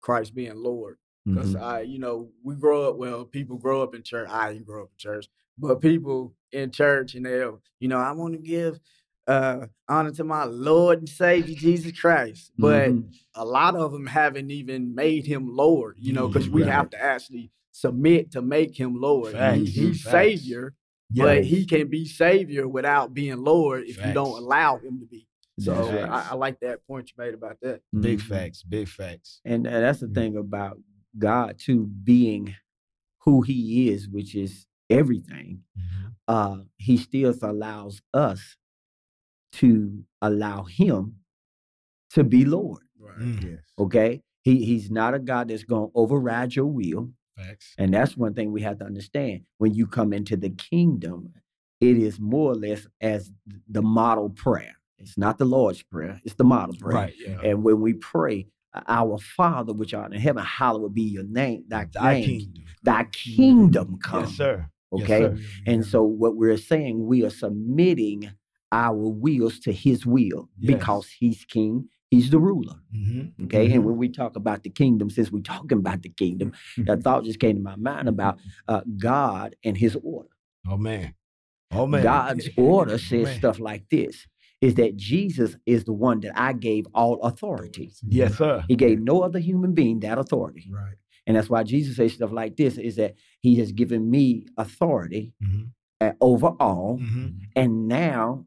Christ 0.00 0.34
being 0.34 0.56
Lord. 0.56 0.96
Because 1.24 1.54
Mhm. 1.54 1.60
I, 1.62 1.80
you 1.82 1.98
know, 1.98 2.30
we 2.42 2.54
grow 2.56 2.88
up. 2.90 2.96
Well, 2.96 3.24
people 3.24 3.56
grow 3.56 3.82
up 3.82 3.94
in 3.94 4.02
church. 4.02 4.28
I 4.30 4.52
didn't 4.52 4.66
grow 4.66 4.82
up 4.82 4.90
in 4.90 4.98
church, 4.98 5.28
but 5.58 5.80
people 5.80 6.34
in 6.50 6.70
church, 6.70 7.14
and 7.14 7.24
they'll, 7.24 7.60
you 7.78 7.88
know, 7.88 7.98
I 7.98 8.12
want 8.12 8.34
to 8.34 8.40
give 8.40 8.80
uh, 9.28 9.66
honor 9.88 10.10
to 10.10 10.24
my 10.24 10.42
Lord 10.42 10.98
and 10.98 11.08
Savior 11.08 11.54
Jesus 11.54 11.92
Christ. 11.92 12.50
But 12.58 12.90
Mhm. 12.90 13.14
a 13.36 13.44
lot 13.44 13.76
of 13.76 13.92
them 13.92 14.04
haven't 14.06 14.50
even 14.50 14.96
made 14.96 15.24
him 15.26 15.46
Lord. 15.54 15.94
You 16.00 16.12
know, 16.12 16.26
because 16.26 16.48
Mhm. 16.48 16.52
we 16.52 16.62
Right. 16.62 16.72
have 16.72 16.90
to 16.90 17.00
actually 17.00 17.52
submit 17.70 18.32
to 18.32 18.42
make 18.42 18.74
him 18.78 18.96
Lord. 19.00 19.28
He- 19.34 19.38
Facts, 19.38 19.70
he's 19.70 20.02
facts. 20.02 20.10
Savior, 20.10 20.74
but 21.14 21.44
he 21.44 21.64
can 21.64 21.86
be 21.86 22.04
Savior 22.04 22.66
without 22.66 23.14
being 23.14 23.36
Lord 23.44 23.84
if 23.84 24.04
you 24.04 24.12
don't 24.12 24.36
allow 24.42 24.78
him 24.78 24.98
to 24.98 25.06
be. 25.06 25.28
So 25.60 25.72
I, 26.00 26.30
I 26.30 26.34
like 26.34 26.58
that 26.60 26.84
point 26.88 27.10
you 27.10 27.14
made 27.16 27.34
about 27.34 27.60
that. 27.60 27.80
Big 28.00 28.18
Mhm. 28.18 28.22
facts, 28.22 28.64
big 28.64 28.88
facts. 28.88 29.40
And, 29.44 29.68
and 29.68 29.84
that's 29.84 30.00
the 30.00 30.08
Yeah. 30.08 30.14
thing 30.14 30.36
about 30.36 30.80
God 31.18 31.58
to 31.60 31.86
being 31.86 32.54
who 33.20 33.42
He 33.42 33.88
is, 33.88 34.08
which 34.08 34.34
is 34.34 34.66
everything. 34.90 35.62
Uh, 36.28 36.58
he 36.76 36.96
still 36.96 37.34
allows 37.42 38.00
us 38.14 38.56
to 39.52 40.04
allow 40.20 40.64
Him 40.64 41.16
to 42.10 42.24
be 42.24 42.44
Lord. 42.44 42.82
Mm. 43.20 43.42
Yes. 43.42 43.60
Okay. 43.78 44.22
He 44.42 44.64
he's 44.64 44.90
not 44.90 45.14
a 45.14 45.18
God 45.18 45.48
that's 45.48 45.64
gonna 45.64 45.86
override 45.94 46.54
your 46.54 46.66
will. 46.66 47.10
Facts. 47.36 47.74
And 47.78 47.94
that's 47.94 48.16
one 48.16 48.34
thing 48.34 48.52
we 48.52 48.62
have 48.62 48.78
to 48.78 48.84
understand. 48.84 49.42
When 49.58 49.74
you 49.74 49.86
come 49.86 50.12
into 50.12 50.36
the 50.36 50.50
kingdom, 50.50 51.32
it 51.80 51.96
is 51.96 52.20
more 52.20 52.52
or 52.52 52.54
less 52.54 52.86
as 53.00 53.30
the 53.68 53.82
model 53.82 54.30
prayer. 54.30 54.76
It's 54.98 55.18
not 55.18 55.38
the 55.38 55.44
Lord's 55.44 55.82
prayer, 55.82 56.20
it's 56.24 56.34
the 56.34 56.44
model 56.44 56.76
prayer. 56.76 56.96
Right. 56.96 57.14
Yeah. 57.18 57.40
And 57.42 57.64
when 57.64 57.80
we 57.80 57.94
pray, 57.94 58.46
our 58.86 59.18
Father 59.18 59.72
which 59.72 59.94
art 59.94 60.12
in 60.14 60.20
heaven, 60.20 60.42
hallowed 60.44 60.94
be 60.94 61.02
your 61.02 61.24
name, 61.24 61.64
thy, 61.68 61.86
Thy 61.92 62.14
name, 62.14 62.24
kingdom. 62.24 62.64
thy 62.82 63.04
kingdom 63.04 63.98
come. 64.02 64.20
Yes, 64.24 64.32
sir. 64.36 64.66
Yes, 64.94 65.02
Okay. 65.04 65.20
sir. 65.20 65.38
And 65.66 65.84
so 65.84 66.02
what 66.02 66.36
we're 66.36 66.56
saying, 66.56 67.06
we 67.06 67.24
are 67.24 67.30
submitting 67.30 68.30
our 68.70 68.96
wills 68.96 69.58
to 69.60 69.72
his 69.72 70.06
will 70.06 70.48
Yes. 70.58 70.76
because 70.76 71.10
he's 71.10 71.44
king, 71.44 71.88
he's 72.10 72.30
the 72.30 72.38
ruler. 72.38 72.76
Mhm. 72.94 73.32
Okay. 73.44 73.68
Mhm. 73.68 73.74
And 73.74 73.84
when 73.84 73.96
we 73.98 74.08
talk 74.08 74.36
about 74.36 74.62
the 74.62 74.70
kingdom, 74.70 75.10
since 75.10 75.30
we're 75.30 75.40
talking 75.42 75.78
about 75.78 76.02
the 76.02 76.08
kingdom, 76.08 76.52
the 76.78 76.96
thought 76.96 77.24
just 77.24 77.38
came 77.40 77.56
to 77.56 77.62
my 77.62 77.76
mind 77.76 78.08
about 78.08 78.38
uh, 78.68 78.80
God 78.96 79.56
and 79.64 79.76
his 79.76 79.96
order. 80.02 80.30
Oh 80.66 80.76
man. 80.78 81.14
Oh 81.70 81.86
man. 81.86 82.02
God's 82.02 82.48
order 82.56 82.96
says 82.98 83.24
Man. 83.24 83.36
stuff 83.38 83.58
like 83.60 83.88
this 83.90 84.26
is 84.62 84.76
that 84.76 84.96
Jesus 84.96 85.56
is 85.66 85.84
the 85.84 85.92
one 85.92 86.20
that 86.20 86.32
I 86.34 86.54
gave 86.54 86.86
all 86.94 87.20
authority. 87.22 87.92
Yes, 88.08 88.38
sir. 88.38 88.64
He 88.68 88.76
gave 88.76 89.00
no 89.00 89.20
other 89.22 89.38
human 89.40 89.74
being 89.74 90.00
that 90.00 90.16
authority. 90.18 90.70
Right. 90.72 90.94
And 91.26 91.36
that's 91.36 91.50
why 91.50 91.62
Jesus 91.64 91.96
says 91.96 92.14
stuff 92.14 92.32
like 92.32 92.56
this 92.56 92.78
is 92.78 92.96
that 92.96 93.14
he 93.40 93.56
has 93.56 93.72
given 93.72 94.10
me 94.10 94.46
authority 94.56 95.34
Mhm. 95.44 95.70
uh, 96.00 96.12
over 96.20 96.48
all. 96.58 96.98
Mhm. 97.02 97.40
And 97.54 97.86
now, 97.88 98.46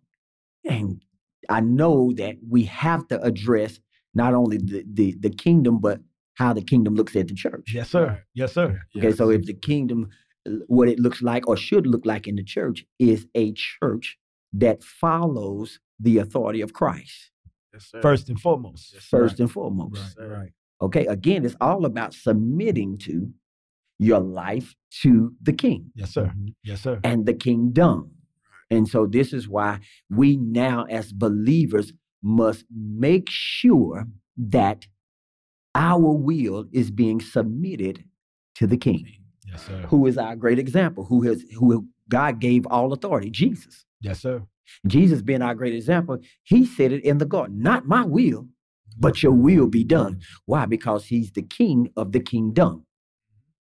and 0.63 1.01
I 1.49 1.59
know 1.61 2.11
that 2.13 2.37
we 2.49 2.63
have 2.63 3.07
to 3.09 3.21
address 3.21 3.79
not 4.13 4.33
only 4.33 4.57
the, 4.57 4.83
the, 4.91 5.15
the 5.19 5.29
kingdom, 5.29 5.79
but 5.79 6.01
how 6.35 6.53
the 6.53 6.61
kingdom 6.61 6.95
looks 6.95 7.15
at 7.15 7.27
the 7.27 7.33
church. 7.33 7.73
Yes, 7.73 7.89
sir. 7.89 8.23
Yes, 8.33 8.53
sir. 8.53 8.81
Okay, 8.97 9.11
so 9.11 9.29
if 9.29 9.45
the 9.45 9.53
kingdom, 9.53 10.09
what 10.67 10.87
it 10.89 10.99
looks 10.99 11.21
like 11.21 11.47
or 11.47 11.55
should 11.57 11.87
look 11.87 12.05
like 12.05 12.27
in 12.27 12.35
the 12.35 12.43
church 12.43 12.85
is 12.99 13.27
a 13.35 13.53
church 13.53 14.17
that 14.53 14.83
follows 14.83 15.79
the 15.99 16.17
authority 16.19 16.61
of 16.61 16.73
Christ, 16.73 17.31
Yes, 17.73 17.85
sir. 17.91 18.01
First 18.01 18.29
and 18.29 18.39
foremost. 18.39 18.93
Yes, 18.93 19.03
sir. 19.03 19.17
first 19.17 19.39
and 19.39 19.51
foremost. 19.51 20.17
Right. 20.17 20.27
Right. 20.29 20.51
Okay, 20.81 21.05
again, 21.07 21.45
it's 21.45 21.55
all 21.61 21.85
about 21.85 22.13
submitting 22.13 22.97
to 22.99 23.31
your 23.99 24.19
life 24.19 24.75
to 25.01 25.33
the 25.41 25.53
king 25.53 25.91
Yes, 25.95 26.11
sir. 26.11 26.33
Mhm. 26.37 26.53
Yes, 26.63 26.81
sir. 26.81 26.99
and 27.03 27.25
the 27.25 27.33
kingdom. 27.33 28.11
And 28.69 28.87
so 28.87 29.05
this 29.05 29.31
is 29.33 29.47
why 29.47 29.79
we 30.09 30.35
now, 30.37 30.83
as 30.85 31.13
believers, 31.13 31.93
must 32.21 32.65
make 32.75 33.29
sure 33.29 34.07
that 34.37 34.87
our 35.75 36.11
will 36.13 36.67
is 36.71 36.91
being 36.91 37.19
submitted 37.21 38.03
to 38.55 38.67
the 38.67 38.77
king, 38.77 39.05
Yes, 39.47 39.65
sir. 39.67 39.85
who 39.87 40.05
is 40.07 40.17
our 40.17 40.35
great 40.35 40.59
example, 40.59 41.05
who 41.05 41.21
has 41.23 41.41
who 41.57 41.87
God 42.09 42.39
gave 42.39 42.65
all 42.67 42.91
authority, 42.93 43.29
Jesus. 43.29 43.85
Yes, 44.01 44.19
sir. 44.21 44.43
Jesus 44.87 45.21
being 45.21 45.41
our 45.41 45.55
great 45.55 45.73
example, 45.75 46.19
he 46.43 46.65
said 46.65 46.91
it 46.91 47.03
in 47.03 47.17
the 47.17 47.25
garden, 47.25 47.59
not 47.61 47.87
my 47.87 48.03
will, 48.05 48.47
but 48.97 49.21
your 49.23 49.33
will 49.33 49.67
be 49.67 49.83
done. 49.83 50.21
Why? 50.45 50.65
Because 50.65 51.05
he's 51.05 51.31
the 51.31 51.41
king 51.41 51.91
of 51.97 52.11
the 52.11 52.19
kingdom. 52.19 52.85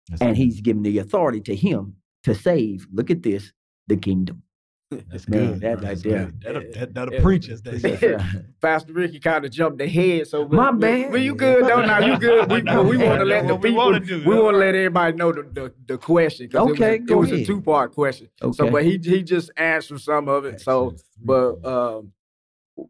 Yes, 0.10 0.22
And 0.22 0.29
sir. 0.31 0.43
he's 0.43 0.62
given 0.62 0.84
the 0.84 0.98
authority 1.00 1.41
to 1.41 1.55
him 1.55 1.96
to 2.24 2.36
save, 2.36 2.88
look 2.91 3.10
at 3.12 3.24
this, 3.24 3.51
the 3.88 3.98
kingdom. 3.98 4.43
That's 4.91 5.27
Man, 5.29 5.51
good. 5.53 5.62
that 5.62 5.67
right 5.75 5.81
That's 5.81 6.01
there. 6.01 6.25
good. 6.25 6.41
That'll, 6.41 6.62
that, 6.74 6.93
that'll 6.96 7.13
Yeah. 7.13 7.22
preach 7.22 7.48
us. 7.51 7.62
They. 7.62 8.17
Pastor 8.62 8.91
Ricky 8.93 9.19
kind 9.19 9.46
of 9.46 9.51
jumped 9.51 9.79
ahead, 9.84 10.25
so 10.27 10.41
we- 10.46 10.58
My 10.58 10.72
we- 10.72 10.79
bad. 10.79 11.12
Well, 11.12 11.22
you 11.22 11.36
good? 11.36 11.67
No, 11.67 11.86
no, 11.86 12.00
you 12.00 12.17
good. 12.17 12.50
We, 12.51 12.62
No, 12.63 12.81
we 12.81 12.98
want 12.98 13.19
to 13.19 13.25
let 13.25 13.46
the 13.48 13.53
what 13.53 13.62
we 13.63 13.69
people. 13.69 14.00
do. 14.00 14.24
We 14.27 14.36
want 14.36 14.55
to 14.55 14.58
let 14.58 14.74
everybody 14.74 15.15
know 15.15 15.31
the 15.31 15.43
the, 15.43 15.74
the 15.88 15.98
question. 16.00 16.50
'cause 16.50 16.72
Okay, 16.72 16.96
it 16.96 17.01
was, 17.01 17.03
a, 17.03 17.05
go 17.05 17.13
it 17.13 17.17
was 17.19 17.31
ahead. 17.31 17.43
a 17.43 17.46
two 17.46 17.62
part 17.62 17.93
question. 17.93 18.29
Okay. 18.41 18.55
So, 18.58 18.72
but 18.72 18.84
he 18.84 18.98
he 19.03 19.22
just 19.22 19.51
answered 19.58 20.01
some 20.01 20.27
of 20.27 20.46
it. 20.46 20.60
So, 20.60 20.96
but 21.24 21.63
um, 21.63 22.13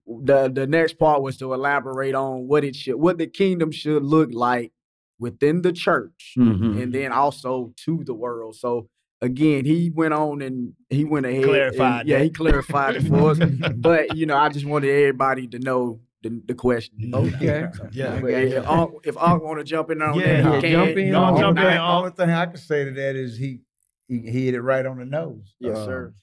the 0.08 0.48
the 0.48 0.68
next 0.68 0.94
part 1.00 1.22
was 1.22 1.36
to 1.40 1.54
elaborate 1.54 2.16
on 2.16 2.48
what 2.48 2.64
it 2.64 2.78
should, 2.78 2.96
what 2.96 3.18
the 3.18 3.28
kingdom 3.28 3.72
should 3.74 4.04
look 4.04 4.30
like 4.32 4.72
within 5.20 5.64
the 5.64 5.74
church, 5.74 6.36
Mhm. 6.38 6.82
and 6.82 6.94
then 6.94 7.12
also 7.12 7.74
to 7.84 8.06
the 8.06 8.14
world. 8.14 8.56
So. 8.56 8.88
Again, 9.22 9.66
he 9.66 9.90
went 9.94 10.14
on 10.14 10.42
and 10.42 10.74
he 10.90 11.04
went 11.04 11.26
ahead. 11.26 11.38
and- 11.44 11.46
Clarified 11.52 12.08
yeah, 12.08 12.20
he 12.20 12.30
clarified 12.30 12.96
it 12.96 13.04
for 13.08 13.32
us. 13.32 13.40
But 13.76 14.16
you 14.16 14.26
know, 14.26 14.38
I 14.38 14.50
just 14.50 14.66
wanted 14.66 14.90
everybody 14.92 15.48
to 15.48 15.60
know 15.60 16.00
the, 16.24 16.42
the 16.46 16.54
question. 16.54 17.12
Okay. 17.14 17.66
Yeah. 17.92 18.20
But 18.22 18.30
if 18.32 18.68
Unc, 18.68 18.92
if 19.04 19.18
Unc 19.18 19.44
want 19.44 19.60
to 19.60 19.66
jump 19.66 19.90
in 19.92 20.02
on 20.02 20.18
Yeah, 20.20 20.42
that, 20.42 20.64
he 20.64 20.72
yeah, 20.72 20.86
jump 20.86 20.98
in. 20.98 21.08
Y'all 21.08 21.34
The 21.36 21.42
jump 21.42 21.58
only 21.60 21.70
in, 21.70 21.74
thing- 21.78 21.82
only 21.82 22.12
thing 22.12 22.30
I 22.30 22.46
can 22.46 22.58
say 22.58 22.86
to 22.86 22.92
that 22.92 23.16
is 23.16 23.38
he 23.38 23.60
he, 24.08 24.20
he 24.22 24.46
hit 24.46 24.54
it 24.56 24.62
right 24.62 24.86
on 24.86 24.98
the 25.00 25.06
nose. 25.06 25.54
Yes, 25.60 25.78
Um, 25.78 25.86
sir. 25.86 26.14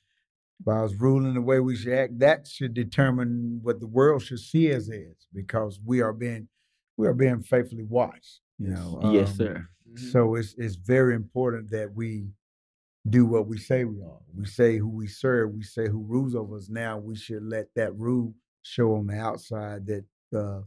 by 0.64 0.78
us 0.80 0.92
ruling 0.94 1.34
the 1.34 1.40
way 1.42 1.60
we 1.60 1.76
should 1.76 1.92
act, 1.92 2.18
that 2.18 2.46
should 2.48 2.74
determine 2.74 3.60
what 3.62 3.78
the 3.78 3.86
world 3.86 4.22
should 4.22 4.40
see 4.40 4.72
us 4.74 4.88
as, 4.90 5.26
because 5.34 5.78
we 5.84 6.00
are 6.00 6.12
being 6.14 6.48
we 6.96 7.06
are 7.06 7.14
being 7.14 7.42
faithfully 7.42 7.84
watched. 7.84 8.40
You 8.58 8.68
know. 8.68 9.00
yes, 9.12 9.28
Um, 9.32 9.36
sir. 9.36 9.68
So 10.10 10.34
it's 10.34 10.54
it's 10.56 10.76
very 10.76 11.14
important 11.14 11.70
that 11.70 11.94
we 11.94 12.28
do 13.08 13.26
what 13.26 13.46
we 13.46 13.58
say 13.58 13.84
we 13.84 14.00
are. 14.02 14.18
We 14.34 14.46
say 14.46 14.78
who 14.78 14.88
we 14.88 15.06
serve. 15.06 15.52
We 15.52 15.62
say 15.62 15.88
who 15.88 16.02
rules 16.02 16.34
over 16.34 16.56
us. 16.56 16.68
Now 16.68 16.98
we 16.98 17.16
should 17.16 17.42
let 17.44 17.66
that 17.76 17.94
rule 17.96 18.34
show 18.62 18.94
on 18.96 19.06
the 19.06 19.18
outside 19.18 19.86
that 19.86 20.04
uh, 20.36 20.60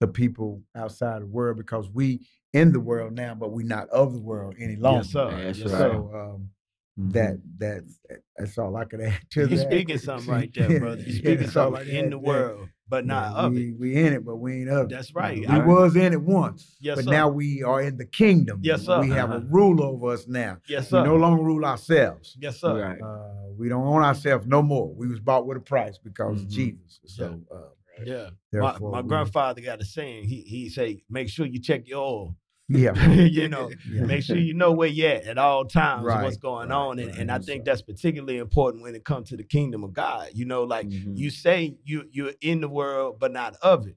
the 0.00 0.08
people 0.08 0.62
outside 0.76 1.22
the 1.22 1.26
world, 1.26 1.56
because 1.56 1.88
we 1.90 2.26
in 2.52 2.72
the 2.72 2.80
world 2.80 3.12
now, 3.14 3.34
but 3.34 3.50
we 3.52 3.64
not 3.64 3.88
of 3.88 4.12
the 4.12 4.20
world 4.20 4.54
any 4.58 4.76
longer. 4.76 4.98
Yes, 4.98 5.10
sir. 5.12 5.30
That's 5.30 5.58
Yes, 5.58 5.70
right. 5.72 5.78
So 5.78 6.10
um, 6.14 6.50
Mhm. 6.98 7.12
that 7.12 7.38
that 7.58 8.18
that's 8.36 8.58
all 8.58 8.76
I 8.76 8.84
could 8.84 9.00
add 9.00 9.20
to 9.30 9.46
He's 9.46 9.60
that. 9.60 9.70
speaking 9.70 9.98
something 9.98 10.28
right 10.32 10.52
there, 10.54 10.78
brother. 10.80 11.02
He's 11.02 11.14
yeah, 11.16 11.20
speaking 11.20 11.38
that's 11.38 11.56
all 11.56 11.74
I 11.74 11.78
something 11.78 11.94
can 11.94 11.96
in 11.96 12.04
add 12.06 12.12
the 12.12 12.16
to 12.16 12.22
that. 12.22 12.26
world, 12.28 12.68
but 12.88 13.06
not 13.06 13.32
Yeah, 13.32 13.36
of 13.42 13.52
we, 13.52 13.68
it. 13.68 13.78
We 13.78 13.96
in 13.96 14.12
it, 14.12 14.24
but 14.24 14.36
we 14.36 14.60
ain't 14.60 14.70
of 14.70 14.86
it. 14.86 14.90
That's 14.90 15.14
right. 15.14 15.38
We 15.38 15.46
I- 15.46 15.64
was 15.66 15.94
in 15.96 16.12
it 16.12 16.20
once, 16.22 16.76
Yes, 16.80 16.96
but 16.96 17.04
sir. 17.04 17.10
now 17.10 17.28
we 17.28 17.62
are 17.62 17.82
in 17.82 17.96
the 17.96 18.06
kingdom. 18.06 18.60
Yes, 18.62 18.82
sir. 18.86 19.00
We 19.00 19.10
have 19.10 19.30
a 19.30 19.34
Uh-huh. 19.36 19.46
rule 19.50 19.82
over 19.82 20.12
us 20.12 20.26
now. 20.26 20.58
Yes, 20.68 20.88
sir. 20.88 21.02
We 21.02 21.08
no 21.08 21.16
longer 21.16 21.42
rule 21.42 21.64
ourselves. 21.64 22.36
yes, 22.40 22.60
sir. 22.60 22.80
Right. 22.80 23.00
Uh, 23.00 23.50
we 23.58 23.68
don't 23.68 23.86
own 23.86 24.02
ourselves 24.02 24.46
no 24.46 24.62
more. 24.62 24.92
We 24.94 25.08
was 25.08 25.20
bought 25.20 25.46
with 25.46 25.56
a 25.58 25.60
price 25.60 25.98
because 25.98 26.40
of 26.42 26.48
Mhm. 26.48 26.50
Jesus. 26.50 27.00
So 27.06 27.40
uh, 27.52 27.56
Yeah. 28.04 28.30
My, 28.52 28.70
therefore, 28.70 28.92
my 28.92 29.02
grandfather 29.02 29.60
got 29.60 29.80
a 29.80 29.84
saying. 29.84 30.24
He 30.24 30.42
he 30.42 30.68
say, 30.68 31.02
make 31.10 31.28
sure 31.28 31.46
you 31.46 31.60
check 31.60 31.88
your 31.88 31.98
oil. 32.04 32.36
Yeah, 32.68 32.92
you 33.10 33.48
know, 33.48 33.70
Yeah. 33.90 34.02
make 34.02 34.22
sure 34.22 34.36
you 34.36 34.52
know 34.54 34.72
where 34.72 34.88
you're 34.88 35.10
at 35.12 35.24
at 35.24 35.38
all 35.38 35.64
times 35.64 36.06
and 36.06 36.22
what's 36.22 36.36
going 36.36 36.68
right, 36.68 36.74
on. 36.76 36.98
And, 36.98 37.08
right. 37.10 37.18
and 37.18 37.30
I 37.30 37.38
think 37.38 37.64
that's 37.64 37.80
particularly 37.82 38.36
important 38.38 38.82
when 38.82 38.94
it 38.94 39.04
comes 39.04 39.30
to 39.30 39.36
the 39.36 39.42
kingdom 39.44 39.84
of 39.84 39.92
God. 39.94 40.28
You 40.34 40.44
know, 40.44 40.64
like 40.64 40.86
Mhm. 40.88 41.16
you 41.16 41.30
say 41.30 41.76
you 41.84 42.04
you're 42.10 42.32
in 42.42 42.60
the 42.60 42.68
world, 42.68 43.16
but 43.18 43.32
not 43.32 43.56
of 43.62 43.86
it. 43.86 43.96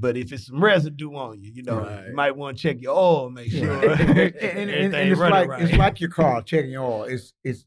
But 0.00 0.16
if 0.16 0.32
it's 0.32 0.46
some 0.46 0.62
residue 0.62 1.12
on 1.14 1.42
you, 1.42 1.50
you 1.52 1.62
know, 1.64 1.78
Right. 1.80 2.06
you 2.08 2.14
might 2.14 2.36
want 2.36 2.56
to 2.56 2.62
check 2.62 2.80
your 2.80 2.96
oil, 2.96 3.30
make 3.30 3.50
sure 3.50 3.70
and, 4.00 4.20
and- 4.20 4.70
and- 4.70 4.94
and 4.94 5.10
it's 5.12 5.20
like 5.20 5.48
right. 5.48 5.62
it's 5.62 5.76
like 5.76 6.00
your 6.00 6.10
car 6.10 6.42
checking 6.42 6.70
your 6.72 6.84
oil. 6.84 7.02
It's 7.04 7.34
it's 7.44 7.64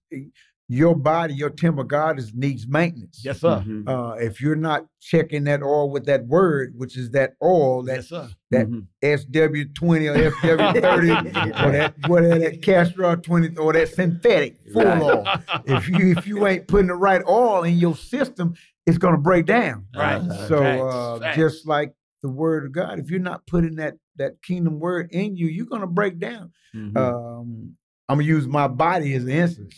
your 0.74 0.96
body, 0.96 1.34
your 1.34 1.50
temple, 1.50 1.84
God 1.84 2.18
is 2.18 2.34
needs 2.34 2.66
maintenance. 2.68 3.22
yes, 3.26 3.42
sir. 3.42 3.62
Mhm. 3.68 3.84
Uh, 3.88 4.16
if 4.16 4.40
you're 4.40 4.56
not 4.56 4.86
checking 5.02 5.44
that 5.44 5.62
oil 5.62 5.90
with 5.92 6.06
that 6.06 6.26
word, 6.28 6.74
which 6.78 6.98
is 6.98 7.12
that 7.12 7.34
oil, 7.44 7.84
that 7.84 7.96
yes, 7.98 8.08
sir. 8.08 8.30
that 8.52 8.68
Mhm. 8.70 8.88
SW20 9.04 10.08
or 10.08 10.16
FW30 10.32 11.36
or 11.66 11.72
that 11.72 11.94
whatever 12.08 12.40
that 12.40 12.62
Castrol 12.62 13.18
20 13.18 13.58
or 13.58 13.74
that 13.74 13.90
synthetic 13.90 14.58
full 14.72 14.84
Right. 14.84 15.02
oil. 15.02 15.26
If 15.66 15.90
you 15.90 16.12
if 16.18 16.26
you 16.28 16.48
ain't 16.48 16.68
putting 16.68 16.88
the 16.88 16.96
right 16.96 17.22
oil 17.28 17.64
in 17.64 17.78
your 17.78 17.96
system, 17.96 18.54
it's 18.86 18.98
gonna 18.98 19.18
break 19.18 19.46
down. 19.46 19.86
Right. 19.96 20.22
Uh, 20.22 20.48
So 20.48 20.58
Facts, 20.64 20.96
uh, 20.96 21.20
facts. 21.20 21.38
just 21.38 21.68
like 21.68 21.94
the 22.24 22.30
word 22.30 22.66
of 22.66 22.72
God, 22.72 23.00
if 23.00 23.10
you're 23.10 23.20
not 23.20 23.46
putting 23.46 23.76
that 23.76 23.96
that 24.18 24.42
kingdom 24.42 24.80
word 24.80 25.10
in 25.12 25.36
you, 25.36 25.48
you're 25.48 25.66
gonna 25.66 25.88
break 25.88 26.18
down. 26.20 26.52
Mhm. 26.76 26.96
Um, 26.98 27.76
I'm 28.10 28.18
gonna 28.18 28.28
use 28.28 28.48
my 28.48 28.68
body 28.68 29.14
as 29.14 29.24
an 29.24 29.30
instance. 29.30 29.74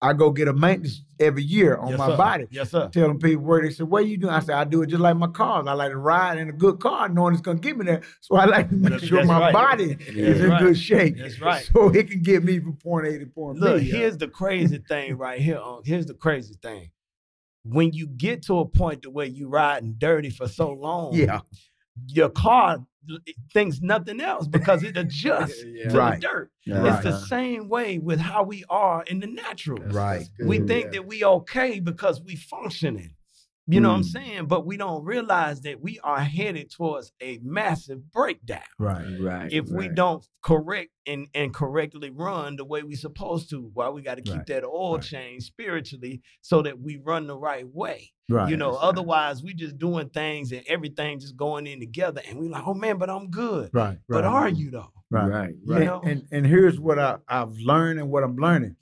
I 0.00 0.12
go 0.12 0.30
get 0.30 0.46
a 0.46 0.52
maintenance 0.52 1.02
every 1.18 1.42
year 1.42 1.76
on 1.76 1.88
yes, 1.88 1.98
my 1.98 2.08
sir. 2.10 2.16
body. 2.16 2.46
Yes, 2.52 2.70
sir. 2.70 2.88
Telling 2.92 3.18
people 3.18 3.42
where 3.42 3.62
they 3.62 3.70
say, 3.70 3.82
"What 3.82 4.06
you 4.06 4.16
doing?" 4.16 4.32
I 4.32 4.38
say, 4.38 4.52
"I 4.52 4.62
do 4.62 4.82
it 4.82 4.86
just 4.86 5.00
like 5.00 5.16
my 5.16 5.26
cars. 5.26 5.66
I 5.66 5.72
like 5.72 5.90
to 5.90 5.96
ride 5.98 6.38
in 6.38 6.48
a 6.48 6.52
good 6.52 6.78
car, 6.78 7.08
knowing 7.08 7.32
it's 7.34 7.42
gonna 7.42 7.58
get 7.58 7.76
me 7.76 7.84
there. 7.84 8.02
So 8.20 8.36
I 8.36 8.44
like 8.44 8.68
to 8.68 8.76
make 8.76 8.92
That's- 8.92 9.08
sure 9.08 9.16
that's 9.18 9.26
my 9.28 9.40
right. 9.40 9.52
body 9.52 9.96
Yeah. 10.12 10.26
is 10.26 10.40
in 10.40 10.50
Right. 10.50 10.60
good 10.62 10.78
shape, 10.78 11.16
That's 11.18 11.40
right. 11.40 11.68
so 11.74 11.88
it 11.88 12.08
can 12.10 12.22
get 12.22 12.44
me 12.44 12.60
from 12.60 12.76
point 12.76 13.08
A 13.08 13.18
to 13.18 13.26
point 13.26 13.56
B. 13.56 13.60
Look, 13.60 13.80
B. 13.80 13.90
here's 13.90 14.16
the 14.16 14.28
crazy 14.28 14.78
thing 14.88 15.16
right 15.16 15.40
here. 15.40 15.58
On 15.58 15.82
here's 15.84 16.06
the 16.06 16.14
crazy 16.14 16.54
thing. 16.62 16.90
When 17.64 17.92
you 17.92 18.06
get 18.06 18.42
to 18.44 18.60
a 18.60 18.64
point 18.66 19.02
to 19.02 19.10
where 19.10 19.26
you 19.26 19.48
riding 19.48 19.96
dirty 19.98 20.30
for 20.30 20.46
so 20.46 20.70
long, 20.70 21.12
yeah, 21.12 21.40
your 22.06 22.28
car 22.30 22.76
it 22.76 22.80
thinks 23.52 23.80
nothing 23.80 24.20
else 24.20 24.46
because 24.46 24.82
it 24.82 24.96
adjusts 24.96 25.62
Yeah. 25.66 25.88
to 25.88 25.98
Right. 25.98 26.20
the 26.20 26.26
dirt. 26.26 26.50
Yeah. 26.66 26.94
It's 26.94 27.04
the 27.04 27.18
same 27.26 27.68
way 27.68 27.98
with 27.98 28.20
how 28.20 28.42
we 28.42 28.64
are 28.68 29.02
in 29.04 29.20
the 29.20 29.26
natural. 29.26 29.78
That's- 29.78 29.94
Right. 29.94 30.16
that's 30.18 30.28
good. 30.30 30.46
We 30.48 30.58
Yeah. 30.58 30.66
think 30.66 30.92
that 30.92 31.06
we 31.06 31.24
okay 31.24 31.80
because 31.80 32.20
we 32.22 32.36
functioning. 32.36 33.14
You 33.70 33.80
know 33.80 33.90
what 33.90 33.96
I'm 33.96 34.00
Mm. 34.00 34.04
saying? 34.06 34.46
But 34.46 34.64
we 34.64 34.78
don't 34.78 35.04
realize 35.04 35.60
that 35.60 35.82
we 35.82 35.98
are 36.02 36.20
headed 36.20 36.70
towards 36.70 37.12
a 37.20 37.38
massive 37.42 38.10
breakdown 38.10 38.62
Right. 38.78 39.04
Right. 39.20 39.52
if 39.52 39.68
we 39.68 39.88
don't 39.90 40.26
correct 40.42 40.90
and, 41.06 41.28
and 41.34 41.52
correctly 41.52 42.08
run 42.10 42.56
the 42.56 42.64
way 42.64 42.82
we 42.82 42.94
supposed 42.94 43.50
to. 43.50 43.70
Why 43.74 43.90
we 43.90 44.00
got 44.00 44.14
to 44.14 44.22
keep 44.22 44.34
Right. 44.36 44.46
that 44.46 44.64
oil 44.64 44.94
Right. 44.94 45.02
change 45.02 45.42
spiritually 45.44 46.22
so 46.40 46.62
that 46.62 46.80
we 46.80 46.96
run 46.96 47.26
the 47.26 47.36
right 47.36 47.68
way. 47.68 48.10
Right. 48.30 48.48
You 48.48 48.56
know, 48.56 48.74
otherwise 48.76 49.42
we 49.42 49.52
just 49.52 49.78
doing 49.78 50.08
things 50.08 50.50
and 50.52 50.62
everything 50.66 51.20
just 51.20 51.36
going 51.36 51.66
in 51.66 51.78
together, 51.78 52.22
and 52.26 52.38
we 52.38 52.48
like, 52.48 52.66
oh 52.66 52.74
man, 52.74 52.96
but 52.96 53.10
I'm 53.10 53.28
good. 53.30 53.68
Right. 53.74 53.98
But 54.08 54.24
are 54.24 54.48
you 54.48 54.70
though? 54.70 54.92
Right. 55.10 55.28
Right. 55.28 55.54
You 55.62 55.74
And, 55.74 55.84
know? 55.84 56.00
and 56.04 56.22
and 56.32 56.46
here's 56.46 56.80
what 56.80 56.98
I, 56.98 57.18
I've 57.28 57.52
learned 57.58 58.00
and 58.00 58.10
what 58.10 58.24
I'm 58.24 58.36
learning. 58.36 58.76